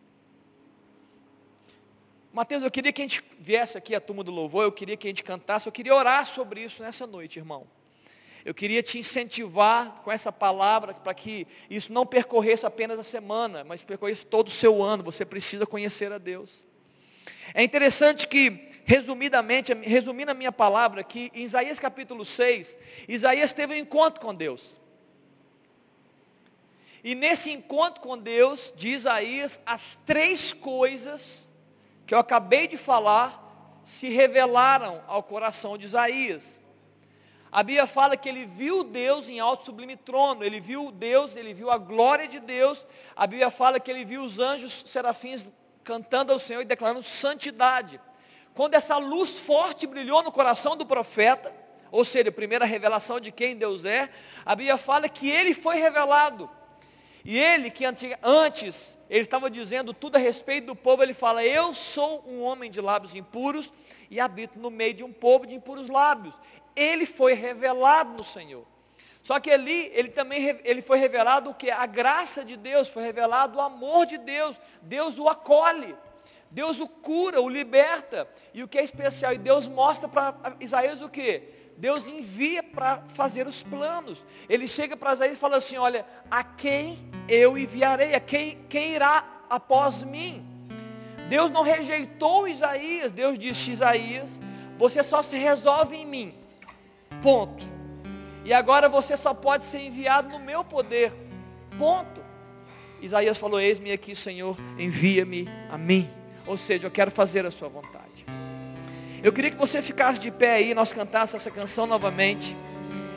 Mateus, 2.32 2.62
eu 2.64 2.70
queria 2.70 2.90
que 2.94 3.02
a 3.02 3.04
gente 3.04 3.22
viesse 3.38 3.76
aqui 3.76 3.94
à 3.94 4.00
turma 4.00 4.24
do 4.24 4.30
louvor, 4.32 4.64
eu 4.64 4.72
queria 4.72 4.96
que 4.96 5.06
a 5.06 5.10
gente 5.10 5.22
cantasse, 5.22 5.68
eu 5.68 5.72
queria 5.72 5.94
orar 5.94 6.24
sobre 6.24 6.64
isso 6.64 6.82
nessa 6.82 7.06
noite, 7.06 7.38
irmão. 7.38 7.66
Eu 8.42 8.54
queria 8.54 8.82
te 8.82 8.98
incentivar 8.98 10.00
com 10.00 10.10
essa 10.10 10.32
palavra 10.32 10.94
para 10.94 11.12
que 11.12 11.46
isso 11.68 11.92
não 11.92 12.06
percorresse 12.06 12.64
apenas 12.64 12.98
a 12.98 13.02
semana, 13.02 13.64
mas 13.64 13.84
percorresse 13.84 14.26
todo 14.26 14.48
o 14.48 14.50
seu 14.50 14.82
ano. 14.82 15.04
Você 15.04 15.26
precisa 15.26 15.66
conhecer 15.66 16.10
a 16.10 16.16
Deus. 16.16 16.64
É 17.52 17.62
interessante 17.62 18.26
que 18.26 18.71
resumidamente, 18.84 19.72
resumindo 19.74 20.30
a 20.30 20.34
minha 20.34 20.52
palavra 20.52 21.00
aqui, 21.00 21.30
em 21.34 21.44
Isaías 21.44 21.78
capítulo 21.78 22.24
6, 22.24 22.76
Isaías 23.08 23.52
teve 23.52 23.74
um 23.74 23.78
encontro 23.78 24.20
com 24.20 24.34
Deus. 24.34 24.80
E 27.04 27.14
nesse 27.14 27.50
encontro 27.50 28.00
com 28.00 28.16
Deus, 28.16 28.72
de 28.76 28.90
Isaías, 28.90 29.58
as 29.66 29.98
três 30.06 30.52
coisas 30.52 31.48
que 32.06 32.14
eu 32.14 32.18
acabei 32.18 32.68
de 32.68 32.76
falar 32.76 33.40
se 33.82 34.08
revelaram 34.08 35.02
ao 35.08 35.22
coração 35.22 35.76
de 35.76 35.86
Isaías. 35.86 36.60
A 37.50 37.62
Bíblia 37.62 37.86
fala 37.86 38.16
que 38.16 38.28
ele 38.28 38.46
viu 38.46 38.84
Deus 38.84 39.28
em 39.28 39.40
alto 39.40 39.64
sublime 39.64 39.96
trono, 39.96 40.44
ele 40.44 40.60
viu 40.60 40.90
Deus, 40.90 41.36
ele 41.36 41.52
viu 41.52 41.70
a 41.70 41.76
glória 41.76 42.26
de 42.26 42.40
Deus. 42.40 42.86
A 43.14 43.26
Bíblia 43.26 43.50
fala 43.50 43.78
que 43.78 43.90
ele 43.90 44.04
viu 44.04 44.22
os 44.22 44.38
anjos 44.38 44.84
serafins 44.86 45.46
cantando 45.84 46.32
ao 46.32 46.38
Senhor 46.38 46.62
e 46.62 46.64
declarando 46.64 47.02
santidade. 47.02 48.00
Quando 48.54 48.74
essa 48.74 48.96
luz 48.98 49.38
forte 49.38 49.86
brilhou 49.86 50.22
no 50.22 50.32
coração 50.32 50.76
do 50.76 50.84
profeta, 50.86 51.54
ou 51.90 52.04
seja, 52.04 52.28
a 52.28 52.32
primeira 52.32 52.64
revelação 52.64 53.20
de 53.20 53.30
quem 53.30 53.56
Deus 53.56 53.84
é, 53.84 54.10
a 54.44 54.54
Bíblia 54.54 54.76
fala 54.76 55.08
que 55.08 55.30
ele 55.30 55.54
foi 55.54 55.76
revelado. 55.76 56.50
E 57.24 57.38
ele, 57.38 57.70
que 57.70 57.84
antes, 57.84 58.98
ele 59.08 59.24
estava 59.24 59.48
dizendo 59.48 59.94
tudo 59.94 60.16
a 60.16 60.18
respeito 60.18 60.66
do 60.66 60.76
povo, 60.76 61.02
ele 61.02 61.14
fala, 61.14 61.44
eu 61.44 61.72
sou 61.72 62.24
um 62.26 62.42
homem 62.42 62.70
de 62.70 62.80
lábios 62.80 63.14
impuros 63.14 63.72
e 64.10 64.18
habito 64.18 64.58
no 64.58 64.70
meio 64.70 64.94
de 64.94 65.04
um 65.04 65.12
povo 65.12 65.46
de 65.46 65.54
impuros 65.54 65.88
lábios 65.88 66.34
ele 66.74 67.06
foi 67.06 67.34
revelado 67.34 68.12
no 68.12 68.24
Senhor. 68.24 68.64
Só 69.22 69.38
que 69.38 69.50
ali, 69.50 69.90
ele 69.94 70.08
também 70.08 70.60
ele 70.64 70.82
foi 70.82 70.98
revelado 70.98 71.50
o 71.50 71.54
que? 71.54 71.70
A 71.70 71.86
graça 71.86 72.44
de 72.44 72.56
Deus, 72.56 72.88
foi 72.88 73.04
revelado 73.04 73.58
o 73.58 73.60
amor 73.60 74.04
de 74.04 74.18
Deus. 74.18 74.60
Deus 74.82 75.18
o 75.18 75.28
acolhe. 75.28 75.94
Deus 76.52 76.78
o 76.78 76.86
cura, 76.86 77.40
o 77.40 77.48
liberta. 77.48 78.28
E 78.54 78.62
o 78.62 78.68
que 78.68 78.78
é 78.78 78.84
especial? 78.84 79.32
E 79.32 79.38
Deus 79.38 79.66
mostra 79.66 80.08
para 80.08 80.54
Isaías 80.60 81.02
o 81.02 81.08
que? 81.08 81.42
Deus 81.76 82.06
envia 82.06 82.62
para 82.62 83.02
fazer 83.08 83.46
os 83.46 83.62
planos. 83.62 84.24
Ele 84.48 84.68
chega 84.68 84.96
para 84.96 85.14
Isaías 85.14 85.36
e 85.36 85.40
fala 85.40 85.56
assim, 85.56 85.76
olha, 85.76 86.06
a 86.30 86.44
quem 86.44 86.98
eu 87.28 87.58
enviarei? 87.58 88.14
A 88.14 88.20
quem, 88.20 88.58
quem 88.68 88.94
irá 88.94 89.42
após 89.50 90.02
mim? 90.02 90.46
Deus 91.28 91.50
não 91.50 91.62
rejeitou 91.62 92.46
Isaías. 92.46 93.10
Deus 93.10 93.38
disse, 93.38 93.72
Isaías, 93.72 94.40
você 94.78 95.02
só 95.02 95.22
se 95.22 95.36
resolve 95.36 95.96
em 95.96 96.06
mim 96.06 96.42
Ponto. 97.20 97.64
E 98.44 98.52
agora 98.52 98.88
você 98.88 99.16
só 99.16 99.34
pode 99.34 99.64
ser 99.64 99.80
enviado 99.80 100.28
no 100.28 100.38
meu 100.38 100.64
poder. 100.64 101.12
Ponto. 101.78 102.20
Isaías 103.00 103.38
falou: 103.38 103.60
Eis-me 103.60 103.92
aqui, 103.92 104.16
Senhor, 104.16 104.56
envia-me 104.78 105.48
a 105.70 105.76
mim. 105.76 106.08
Ou 106.46 106.56
seja, 106.56 106.86
eu 106.86 106.90
quero 106.90 107.10
fazer 107.10 107.46
a 107.46 107.50
sua 107.50 107.68
vontade. 107.68 108.26
Eu 109.22 109.32
queria 109.32 109.50
que 109.50 109.56
você 109.56 109.80
ficasse 109.80 110.20
de 110.20 110.30
pé 110.30 110.54
aí, 110.54 110.74
nós 110.74 110.92
cantássemos 110.92 111.42
essa 111.42 111.50
canção 111.50 111.86
novamente. 111.86 112.56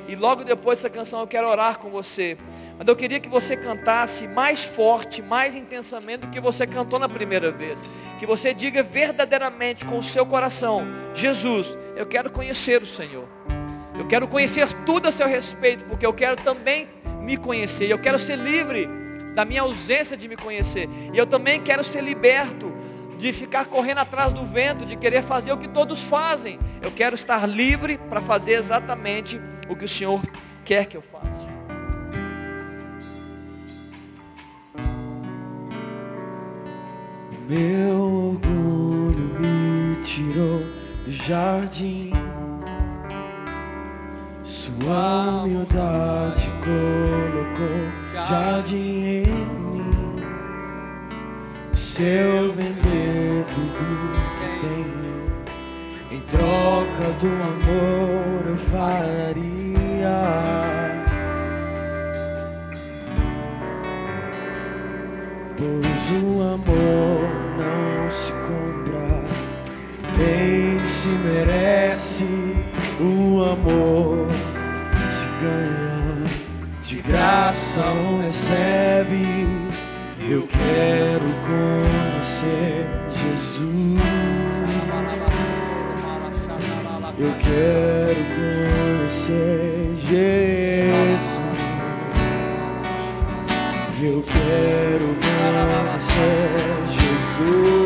E 0.07 0.15
logo 0.15 0.43
depois 0.43 0.77
dessa 0.77 0.89
canção 0.89 1.21
eu 1.21 1.27
quero 1.27 1.47
orar 1.47 1.79
com 1.79 1.89
você. 1.89 2.37
Mas 2.77 2.87
eu 2.87 2.95
queria 2.95 3.19
que 3.19 3.27
você 3.27 3.57
cantasse 3.57 4.27
mais 4.27 4.63
forte, 4.63 5.21
mais 5.21 5.55
intensamente 5.55 6.19
do 6.19 6.27
que 6.27 6.39
você 6.39 6.67
cantou 6.67 6.99
na 6.99 7.09
primeira 7.09 7.51
vez. 7.51 7.81
Que 8.19 8.25
você 8.25 8.53
diga 8.53 8.83
verdadeiramente 8.83 9.83
com 9.83 9.97
o 9.97 10.03
seu 10.03 10.25
coração: 10.25 10.85
Jesus, 11.15 11.75
eu 11.95 12.05
quero 12.05 12.29
conhecer 12.29 12.83
o 12.83 12.85
Senhor. 12.85 13.27
Eu 13.97 14.05
quero 14.07 14.27
conhecer 14.27 14.71
tudo 14.85 15.07
a 15.07 15.11
seu 15.11 15.25
respeito, 15.25 15.85
porque 15.85 16.05
eu 16.05 16.13
quero 16.13 16.35
também 16.43 16.87
me 17.21 17.37
conhecer. 17.37 17.89
Eu 17.89 17.97
quero 17.97 18.19
ser 18.19 18.35
livre 18.35 18.87
da 19.33 19.43
minha 19.45 19.61
ausência 19.61 20.15
de 20.15 20.27
me 20.27 20.35
conhecer. 20.35 20.87
E 21.13 21.17
eu 21.17 21.25
também 21.25 21.61
quero 21.61 21.83
ser 21.83 22.03
liberto 22.03 22.71
de 23.17 23.33
ficar 23.33 23.65
correndo 23.65 23.99
atrás 23.99 24.33
do 24.33 24.45
vento, 24.45 24.85
de 24.85 24.95
querer 24.95 25.23
fazer 25.23 25.51
o 25.51 25.57
que 25.57 25.67
todos 25.67 26.03
fazem. 26.03 26.59
Eu 26.81 26.91
quero 26.91 27.15
estar 27.15 27.47
livre 27.47 27.97
para 28.09 28.21
fazer 28.21 28.53
exatamente 28.53 29.39
o 29.69 29.75
que 29.75 29.85
o 29.85 29.87
Senhor 29.87 30.21
quer 30.63 30.85
que 30.85 30.97
eu 30.97 31.01
faça. 31.01 31.45
Meu 37.47 38.01
orgulho 38.33 39.39
me 39.39 40.03
tirou 40.03 40.59
do 41.05 41.11
jardim 41.11 42.11
sua 44.75 45.43
humildade 45.43 46.51
colocou 46.63 48.27
jardim 48.27 49.05
em. 49.05 49.34
Se 51.95 52.03
eu 52.03 52.51
vender 52.51 53.45
tudo 53.53 54.11
que 54.37 54.49
tenho, 54.59 55.15
em 56.11 56.19
troca 56.29 57.07
do 57.21 57.31
amor 57.53 58.43
eu 58.49 58.57
faria. 58.69 60.19
Pois 65.57 66.03
o 66.21 66.41
amor 66.41 67.29
não 67.57 68.11
se 68.11 68.33
compra, 68.33 69.23
nem 70.17 70.77
se 70.79 71.07
merece 71.07 72.25
o 72.99 73.41
amor 73.41 74.27
ganha, 75.41 76.29
de 76.83 76.95
graça 76.97 77.79
ou 77.79 78.19
recebe. 78.21 79.54
Eu 80.27 80.41
quero 80.47 81.27
conhecer 81.45 82.87
Jesus. 83.11 83.99
Eu 87.19 87.31
quero 87.39 88.21
conhecer 88.33 89.95
Jesus. 90.01 91.21
Eu 94.01 94.23
quero 94.23 95.15
conhecer 95.21 96.55
Jesus. 96.89 97.84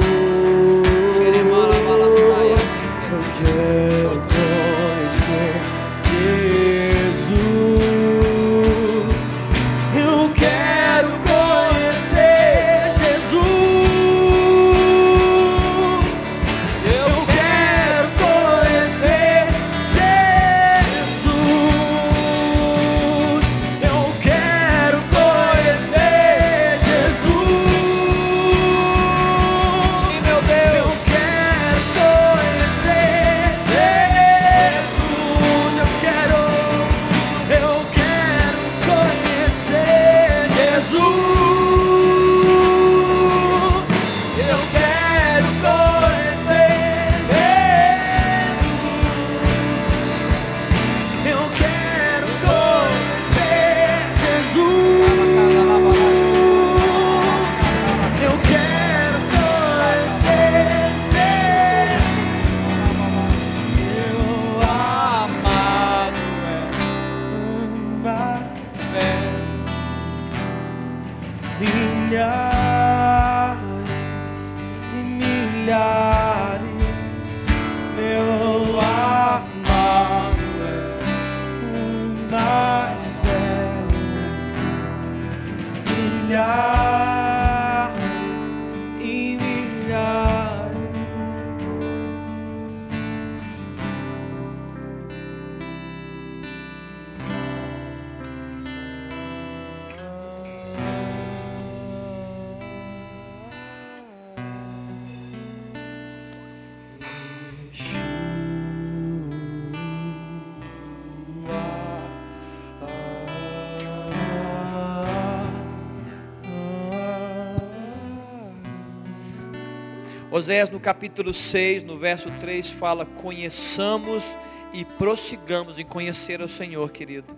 Oséias 120.32 120.70
no 120.70 120.80
capítulo 120.80 121.34
6, 121.34 121.84
no 121.84 121.98
verso 121.98 122.30
3, 122.40 122.70
fala, 122.70 123.04
conheçamos 123.04 124.38
e 124.72 124.86
prossigamos 124.86 125.80
em 125.80 125.86
conhecer 125.86 126.40
o 126.40 126.48
Senhor, 126.48 126.92
querido. 126.92 127.36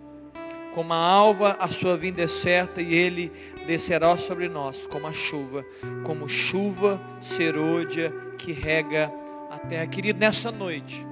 Como 0.74 0.92
a 0.92 0.98
alva, 0.98 1.56
a 1.58 1.70
sua 1.70 1.96
vinda 1.96 2.22
é 2.22 2.28
certa 2.28 2.82
e 2.82 2.94
ele 2.94 3.32
descerá 3.66 4.18
sobre 4.18 4.50
nós 4.50 4.86
como 4.88 5.08
a 5.08 5.14
chuva, 5.14 5.66
como 6.04 6.28
chuva 6.28 7.02
serôdia 7.22 8.14
que 8.38 8.52
rega 8.52 9.10
a 9.50 9.58
terra. 9.58 9.88
Querido, 9.88 10.20
nessa 10.20 10.52
noite, 10.52 11.06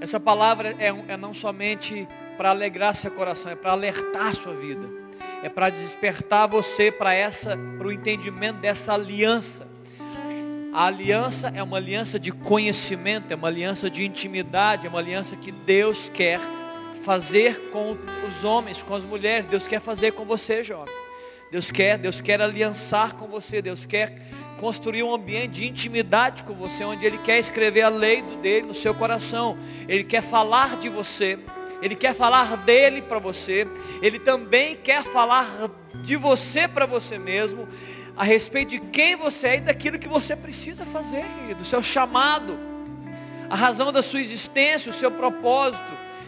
essa 0.00 0.20
palavra 0.20 0.72
é, 0.78 0.86
é 1.08 1.16
não 1.16 1.34
somente 1.34 2.06
para 2.36 2.50
alegrar 2.50 2.94
seu 2.94 3.10
coração, 3.10 3.50
é 3.50 3.56
para 3.56 3.72
alertar 3.72 4.36
sua 4.36 4.54
vida, 4.54 4.88
é 5.42 5.48
para 5.48 5.68
despertar 5.68 6.46
você 6.46 6.92
para 6.92 7.12
essa, 7.12 7.58
para 7.76 7.88
o 7.88 7.92
entendimento 7.92 8.58
dessa 8.58 8.94
aliança 8.94 9.74
a 10.76 10.88
aliança 10.88 11.50
é 11.54 11.62
uma 11.62 11.78
aliança 11.78 12.20
de 12.20 12.30
conhecimento, 12.30 13.32
é 13.32 13.34
uma 13.34 13.48
aliança 13.48 13.88
de 13.88 14.04
intimidade, 14.04 14.86
é 14.86 14.90
uma 14.90 14.98
aliança 14.98 15.34
que 15.34 15.50
Deus 15.50 16.10
quer 16.10 16.38
fazer 17.02 17.70
com 17.70 17.96
os 18.28 18.44
homens, 18.44 18.82
com 18.82 18.94
as 18.94 19.02
mulheres. 19.02 19.48
Deus 19.48 19.66
quer 19.66 19.80
fazer 19.80 20.12
com 20.12 20.26
você, 20.26 20.62
jovem. 20.62 20.94
Deus 21.50 21.70
quer, 21.70 21.96
Deus 21.96 22.20
quer 22.20 22.42
aliançar 22.42 23.14
com 23.14 23.26
você. 23.26 23.62
Deus 23.62 23.86
quer 23.86 24.20
construir 24.60 25.02
um 25.02 25.14
ambiente 25.14 25.62
de 25.62 25.66
intimidade 25.66 26.42
com 26.42 26.52
você, 26.52 26.84
onde 26.84 27.06
Ele 27.06 27.16
quer 27.16 27.38
escrever 27.38 27.80
a 27.80 27.88
lei 27.88 28.20
dele 28.42 28.66
no 28.66 28.74
seu 28.74 28.94
coração. 28.94 29.56
Ele 29.88 30.04
quer 30.04 30.22
falar 30.22 30.76
de 30.76 30.90
você. 30.90 31.38
Ele 31.80 31.96
quer 31.96 32.14
falar 32.14 32.54
dele 32.54 33.00
para 33.00 33.18
você. 33.18 33.66
Ele 34.02 34.18
também 34.18 34.76
quer 34.76 35.02
falar 35.02 35.70
de 36.02 36.16
você 36.16 36.68
para 36.68 36.84
você 36.84 37.18
mesmo 37.18 37.66
a 38.16 38.24
respeito 38.24 38.70
de 38.70 38.80
quem 38.80 39.14
você 39.14 39.46
é 39.48 39.56
e 39.56 39.60
daquilo 39.60 39.98
que 39.98 40.08
você 40.08 40.34
precisa 40.34 40.84
fazer, 40.86 41.24
do 41.56 41.64
seu 41.64 41.82
chamado, 41.82 42.58
a 43.50 43.54
razão 43.54 43.92
da 43.92 44.02
sua 44.02 44.20
existência, 44.20 44.90
o 44.90 44.94
seu 44.94 45.10
propósito. 45.10 45.84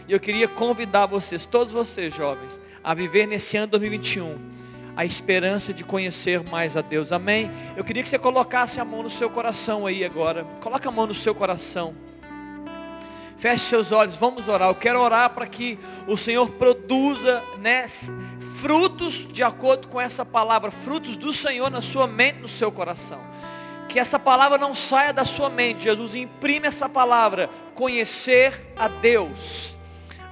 E 0.07 0.11
eu 0.11 0.19
queria 0.19 0.47
convidar 0.47 1.05
vocês, 1.05 1.45
todos 1.45 1.73
vocês 1.73 2.13
jovens, 2.13 2.59
a 2.83 2.93
viver 2.93 3.27
nesse 3.27 3.57
ano 3.57 3.67
2021 3.67 4.59
a 4.99 5.05
esperança 5.05 5.73
de 5.73 5.81
conhecer 5.81 6.43
mais 6.43 6.75
a 6.75 6.81
Deus. 6.81 7.13
Amém? 7.13 7.49
Eu 7.77 7.85
queria 7.85 8.03
que 8.03 8.09
você 8.09 8.19
colocasse 8.19 8.81
a 8.81 8.85
mão 8.85 9.01
no 9.01 9.09
seu 9.09 9.29
coração 9.29 9.85
aí 9.85 10.03
agora. 10.03 10.43
Coloca 10.59 10.89
a 10.89 10.91
mão 10.91 11.07
no 11.07 11.15
seu 11.15 11.33
coração. 11.33 11.95
Feche 13.37 13.63
seus 13.63 13.93
olhos, 13.93 14.17
vamos 14.17 14.49
orar. 14.49 14.67
Eu 14.67 14.75
quero 14.75 14.99
orar 14.99 15.29
para 15.29 15.47
que 15.47 15.79
o 16.05 16.17
Senhor 16.17 16.49
produza 16.49 17.41
né, 17.59 17.85
frutos 18.61 19.27
de 19.27 19.41
acordo 19.41 19.87
com 19.87 19.99
essa 19.99 20.25
palavra, 20.25 20.69
frutos 20.69 21.15
do 21.15 21.31
Senhor 21.31 21.69
na 21.71 21.81
sua 21.81 22.05
mente, 22.07 22.39
no 22.39 22.47
seu 22.47 22.71
coração. 22.71 23.19
Que 23.87 23.99
essa 23.99 24.19
palavra 24.19 24.57
não 24.57 24.75
saia 24.75 25.13
da 25.13 25.25
sua 25.25 25.49
mente. 25.49 25.83
Jesus 25.83 26.13
imprime 26.13 26.67
essa 26.67 26.87
palavra. 26.87 27.49
Conhecer 27.73 28.73
a 28.77 28.87
Deus. 28.87 29.75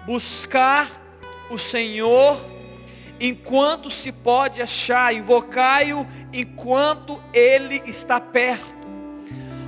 Buscar 0.05 0.88
o 1.49 1.57
Senhor 1.57 2.38
enquanto 3.19 3.89
se 3.89 4.11
pode 4.11 4.61
achar. 4.61 5.13
Invocai-o 5.13 6.05
enquanto 6.32 7.21
Ele 7.34 7.82
está 7.86 8.19
perto. 8.19 8.78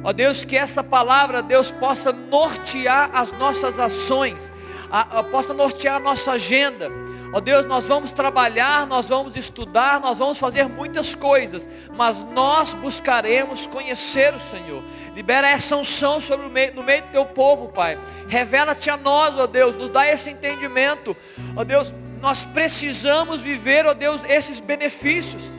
Ó 0.04 0.14
Deus, 0.14 0.46
que 0.46 0.56
essa 0.56 0.84
palavra, 0.84 1.42
Deus, 1.42 1.72
possa 1.72 2.12
nortear 2.12 3.10
as 3.14 3.32
nossas 3.34 3.80
ações, 3.80 4.52
a, 4.90 5.20
a, 5.20 5.24
possa 5.24 5.54
nortear 5.54 5.96
a 5.96 6.00
nossa 6.00 6.34
agenda. 6.34 6.90
Ó 7.32 7.40
Deus, 7.40 7.66
nós 7.66 7.86
vamos 7.86 8.12
trabalhar, 8.12 8.88
nós 8.88 9.08
vamos 9.08 9.36
estudar, 9.36 10.00
nós 10.00 10.18
vamos 10.18 10.38
fazer 10.38 10.68
muitas 10.68 11.14
coisas, 11.14 11.68
mas 11.96 12.24
nós 12.24 12.74
buscaremos 12.74 13.68
conhecer 13.68 14.34
o 14.34 14.40
Senhor. 14.40 14.84
Libera 15.14 15.48
essa 15.48 15.76
unção 15.76 16.20
sobre 16.20 16.48
o 16.48 16.50
meio, 16.50 16.74
no 16.74 16.84
meio 16.84 17.04
do 17.04 17.10
teu 17.10 17.26
povo, 17.26 17.68
Pai. 17.68 17.98
Revela-te 18.28 18.90
a 18.90 18.98
nós, 18.98 19.36
ó 19.38 19.46
Deus, 19.46 19.76
nos 19.76 19.90
dá 19.90 20.08
esse 20.08 20.30
entendimento. 20.30 21.16
Ó 21.56 21.64
Deus, 21.64 21.94
nós 22.20 22.46
precisamos 22.46 23.40
viver, 23.42 23.86
ó 23.86 23.94
Deus, 23.94 24.24
esses 24.28 24.60
benefícios 24.60 25.52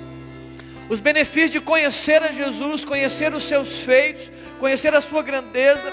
os 0.91 0.99
benefícios 0.99 1.53
de 1.53 1.61
conhecer 1.61 2.21
a 2.21 2.33
Jesus, 2.33 2.85
conhecer 2.85 3.33
os 3.33 3.45
seus 3.45 3.79
feitos, 3.79 4.29
conhecer 4.59 4.93
a 4.93 5.01
sua 5.01 5.23
grandeza. 5.23 5.93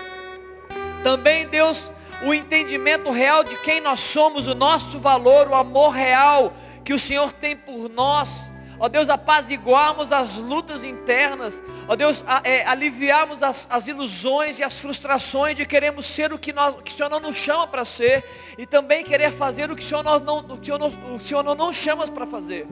Também, 1.03 1.47
Deus, 1.47 1.91
o 2.23 2.33
entendimento 2.33 3.11
real 3.11 3.43
de 3.43 3.55
quem 3.57 3.79
nós 3.79 3.99
somos, 3.99 4.47
o 4.47 4.55
nosso 4.55 4.99
valor, 4.99 5.47
o 5.47 5.55
amor 5.55 5.91
real 5.91 6.53
que 6.83 6.93
o 6.93 6.99
Senhor 6.99 7.33
tem 7.33 7.55
por 7.55 7.89
nós. 7.89 8.49
Ó 8.79 8.87
Deus, 8.87 9.09
apaziguarmos 9.09 10.11
as 10.11 10.37
lutas 10.37 10.83
internas. 10.83 11.61
Ó 11.87 11.95
Deus, 11.95 12.23
a, 12.27 12.41
é, 12.43 12.65
aliviarmos 12.65 13.41
as, 13.41 13.67
as, 13.69 13.87
ilusões 13.87 14.59
e 14.59 14.63
as 14.63 14.79
frustrações 14.79 15.55
de 15.55 15.65
queremos 15.65 16.05
ser 16.05 16.31
o 16.31 16.37
que, 16.37 16.53
nós, 16.53 16.75
que 16.83 16.91
o 16.91 16.95
Senhor 16.95 17.09
não 17.09 17.19
nos 17.19 17.35
chama 17.35 17.65
para 17.67 17.83
ser. 17.83 18.23
E 18.57 18.67
também 18.67 19.03
querer 19.03 19.31
fazer 19.31 19.71
o 19.71 19.75
que 19.75 19.83
o 19.83 19.85
Senhor, 19.85 20.03
não, 20.03 20.39
o 20.39 20.63
Senhor, 20.63 20.79
o 20.81 21.19
Senhor 21.19 21.43
não 21.43 21.55
nos 21.55 21.75
chama 21.75 22.05
para 22.07 22.27
fazer. 22.27 22.67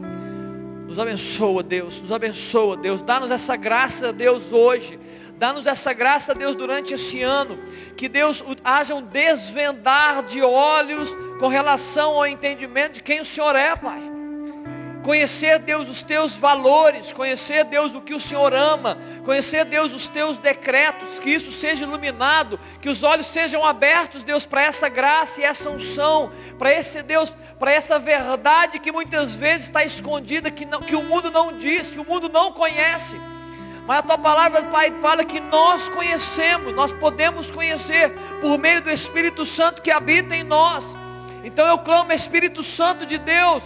Nos 0.88 1.00
abençoa, 1.00 1.64
Deus. 1.64 2.00
Nos 2.00 2.12
abençoa, 2.12 2.78
Deus. 2.78 3.02
Dá-nos 3.02 3.32
essa 3.32 3.56
graça, 3.56 4.14
Deus, 4.14 4.52
hoje. 4.52 5.00
Dá-nos 5.38 5.68
essa 5.68 5.92
graça, 5.92 6.34
Deus, 6.34 6.56
durante 6.56 6.94
esse 6.94 7.22
ano. 7.22 7.60
Que 7.98 8.08
Deus 8.08 8.44
haja 8.64 8.96
um 8.96 9.02
desvendar 9.02 10.24
de 10.24 10.42
olhos 10.42 11.16
com 11.40 11.48
relação 11.48 12.12
ao 12.12 12.28
entendimento 12.28 12.94
de 12.94 13.04
quem 13.04 13.20
o 13.20 13.26
Senhor 13.26 13.56
é, 13.56 13.76
Pai. 13.76 14.02
Conhecer, 15.04 15.60
Deus, 15.60 15.88
os 15.88 16.02
teus 16.02 16.36
valores, 16.36 17.14
conhecer, 17.14 17.64
Deus, 17.66 17.94
o 17.94 18.02
que 18.02 18.16
o 18.16 18.20
Senhor 18.20 18.52
ama, 18.56 18.98
conhecer, 19.24 19.64
Deus, 19.64 19.94
os 19.94 20.08
teus 20.08 20.40
decretos, 20.40 21.20
que 21.20 21.30
isso 21.30 21.52
seja 21.52 21.86
iluminado, 21.86 22.60
que 22.82 22.90
os 22.90 23.04
olhos 23.04 23.28
sejam 23.28 23.64
abertos, 23.64 24.24
Deus, 24.24 24.48
para 24.48 24.64
essa 24.64 24.90
graça 24.90 25.42
e 25.42 25.44
essa 25.44 25.70
unção, 25.70 26.32
para 26.58 26.74
esse 26.74 27.04
Deus, 27.04 27.38
para 27.60 27.72
essa 27.72 28.00
verdade 28.00 28.80
que 28.80 28.92
muitas 28.92 29.36
vezes 29.36 29.68
está 29.68 29.84
escondida, 29.84 30.50
que, 30.50 30.66
não, 30.66 30.82
que 30.82 30.96
o 30.96 31.04
mundo 31.04 31.30
não 31.30 31.56
diz, 31.56 31.92
que 31.92 32.00
o 32.00 32.06
mundo 32.06 32.28
não 32.28 32.52
conhece. 32.52 33.16
Mas 33.86 34.00
a 34.00 34.04
tua 34.04 34.18
palavra, 34.18 34.64
Pai, 34.64 34.92
fala 35.00 35.24
que 35.24 35.40
nós 35.40 35.90
conhecemos, 35.90 36.74
nós 36.74 36.92
podemos 36.92 37.52
conhecer 37.52 38.12
por 38.42 38.58
meio 38.58 38.82
do 38.82 38.90
Espírito 38.90 39.46
Santo 39.46 39.82
que 39.82 39.92
habita 39.92 40.36
em 40.36 40.44
nós. 40.44 40.98
Então 41.44 41.68
eu 41.68 41.78
clamo, 41.78 42.12
Espírito 42.12 42.64
Santo 42.64 43.06
de 43.06 43.20
Deus, 43.20 43.64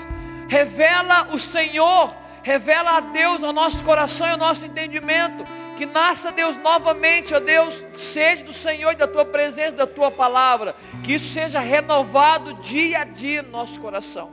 Revela 0.49 1.28
o 1.32 1.38
Senhor, 1.38 2.11
revela 2.41 2.97
a 2.97 2.99
Deus 2.99 3.43
ao 3.43 3.53
nosso 3.53 3.84
coração 3.84 4.28
e 4.28 4.32
ao 4.32 4.38
nosso 4.38 4.65
entendimento. 4.65 5.43
Que 5.78 5.86
nasça 5.86 6.32
Deus 6.32 6.57
novamente, 6.57 7.36
ó 7.36 7.39
Deus, 7.39 7.86
seja 7.93 8.43
do 8.43 8.51
Senhor 8.51 8.91
e 8.91 8.95
da 8.95 9.07
tua 9.07 9.24
presença, 9.24 9.76
da 9.76 9.86
tua 9.86 10.09
palavra. 10.09 10.76
Que 11.03 11.13
isso 11.13 11.32
seja 11.32 11.59
renovado 11.59 12.55
dia 12.55 13.01
a 13.01 13.03
dia 13.03 13.43
no 13.43 13.51
nosso 13.51 13.80
coração. 13.80 14.32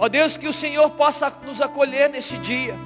Ó 0.00 0.08
Deus, 0.08 0.36
que 0.36 0.48
o 0.48 0.52
Senhor 0.52 0.90
possa 0.90 1.32
nos 1.44 1.62
acolher 1.62 2.10
nesse 2.10 2.36
dia. 2.36 2.76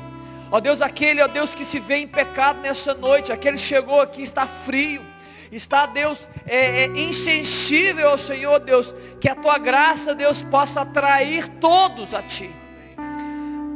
Ó 0.51 0.61
Deus, 0.61 0.80
aquele, 0.80 1.22
ó 1.22 1.28
Deus, 1.28 1.55
que 1.55 1.64
se 1.64 1.78
vê 1.78 1.96
em 1.96 2.09
pecado 2.09 2.61
nessa 2.61 2.94
noite, 2.94 3.32
aquele 3.32 3.57
que 3.57 3.62
chegou 3.62 4.01
aqui 4.01 4.22
está 4.22 4.46
frio 4.46 5.11
está, 5.57 5.86
Deus, 5.86 6.28
é, 6.46 6.84
é, 6.84 6.86
insensível 6.86 8.11
ao 8.11 8.18
Senhor, 8.18 8.61
Deus, 8.61 8.94
que 9.20 9.28
a 9.28 9.34
tua 9.34 9.59
graça, 9.59 10.14
Deus, 10.14 10.42
possa 10.44 10.82
atrair 10.82 11.48
todos 11.61 12.14
a 12.14 12.22
ti. 12.22 12.51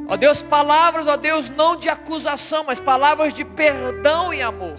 Ó 0.07 0.17
Deus, 0.17 0.43
palavras, 0.43 1.07
ó 1.07 1.17
Deus, 1.17 1.49
não 1.51 1.77
de 1.77 1.89
acusação, 1.89 2.65
mas 2.65 2.79
palavras 2.79 3.33
de 3.33 3.45
perdão 3.45 4.33
e 4.33 4.43
amor. 4.43 4.77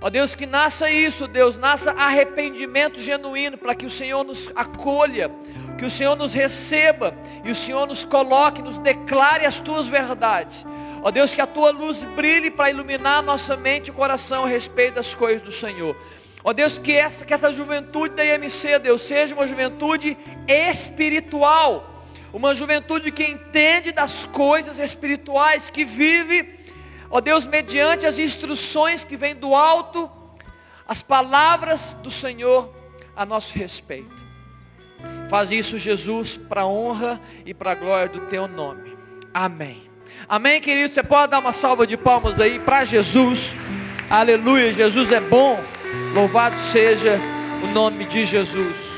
Ó 0.00 0.10
Deus, 0.10 0.34
que 0.34 0.46
nasça 0.46 0.90
isso, 0.90 1.26
Deus, 1.26 1.56
nasça 1.56 1.92
arrependimento 1.92 3.00
genuíno 3.00 3.56
para 3.56 3.74
que 3.74 3.86
o 3.86 3.90
Senhor 3.90 4.24
nos 4.24 4.50
acolha, 4.54 5.30
que 5.78 5.84
o 5.84 5.90
Senhor 5.90 6.16
nos 6.16 6.34
receba 6.34 7.14
e 7.44 7.50
o 7.50 7.54
Senhor 7.54 7.86
nos 7.86 8.04
coloque, 8.04 8.62
nos 8.62 8.78
declare 8.78 9.46
as 9.46 9.58
tuas 9.58 9.88
verdades. 9.88 10.66
Ó 11.02 11.10
Deus, 11.10 11.34
que 11.34 11.40
a 11.40 11.46
tua 11.46 11.72
luz 11.72 12.04
brilhe 12.04 12.48
para 12.48 12.70
iluminar 12.70 13.22
nossa 13.22 13.56
mente 13.56 13.88
e 13.88 13.90
o 13.90 13.94
coração 13.94 14.44
a 14.44 14.48
respeito 14.48 14.94
das 14.94 15.14
coisas 15.14 15.42
do 15.42 15.50
Senhor. 15.50 15.96
Ó 16.44 16.52
Deus, 16.52 16.78
que 16.78 16.92
essa, 16.92 17.24
que 17.24 17.34
essa 17.34 17.52
juventude 17.52 18.14
da 18.14 18.24
IMC, 18.24 18.78
Deus, 18.78 19.02
seja 19.02 19.34
uma 19.34 19.46
juventude 19.46 20.16
espiritual. 20.46 22.06
Uma 22.32 22.54
juventude 22.54 23.10
que 23.10 23.24
entende 23.24 23.92
das 23.92 24.24
coisas 24.24 24.78
espirituais, 24.78 25.68
que 25.68 25.84
vive, 25.84 26.60
ó 27.10 27.20
Deus, 27.20 27.44
mediante 27.44 28.06
as 28.06 28.18
instruções 28.18 29.04
que 29.04 29.16
vêm 29.16 29.34
do 29.34 29.54
alto, 29.54 30.10
as 30.88 31.02
palavras 31.02 31.94
do 32.02 32.10
Senhor 32.10 32.72
a 33.14 33.26
nosso 33.26 33.52
respeito. 33.52 34.16
Faz 35.28 35.50
isso, 35.50 35.78
Jesus, 35.78 36.36
para 36.36 36.62
a 36.62 36.66
honra 36.66 37.20
e 37.44 37.52
para 37.52 37.72
a 37.72 37.74
glória 37.74 38.08
do 38.08 38.20
teu 38.26 38.48
nome. 38.48 38.96
Amém. 39.34 39.91
Amém, 40.28 40.60
querido? 40.60 40.92
Você 40.92 41.02
pode 41.02 41.30
dar 41.30 41.38
uma 41.38 41.52
salva 41.52 41.86
de 41.86 41.96
palmas 41.96 42.40
aí 42.40 42.58
para 42.58 42.84
Jesus. 42.84 43.54
Aleluia, 44.08 44.72
Jesus 44.72 45.10
é 45.10 45.20
bom. 45.20 45.62
Louvado 46.14 46.58
seja 46.58 47.18
o 47.62 47.68
nome 47.68 48.04
de 48.04 48.24
Jesus. 48.24 48.91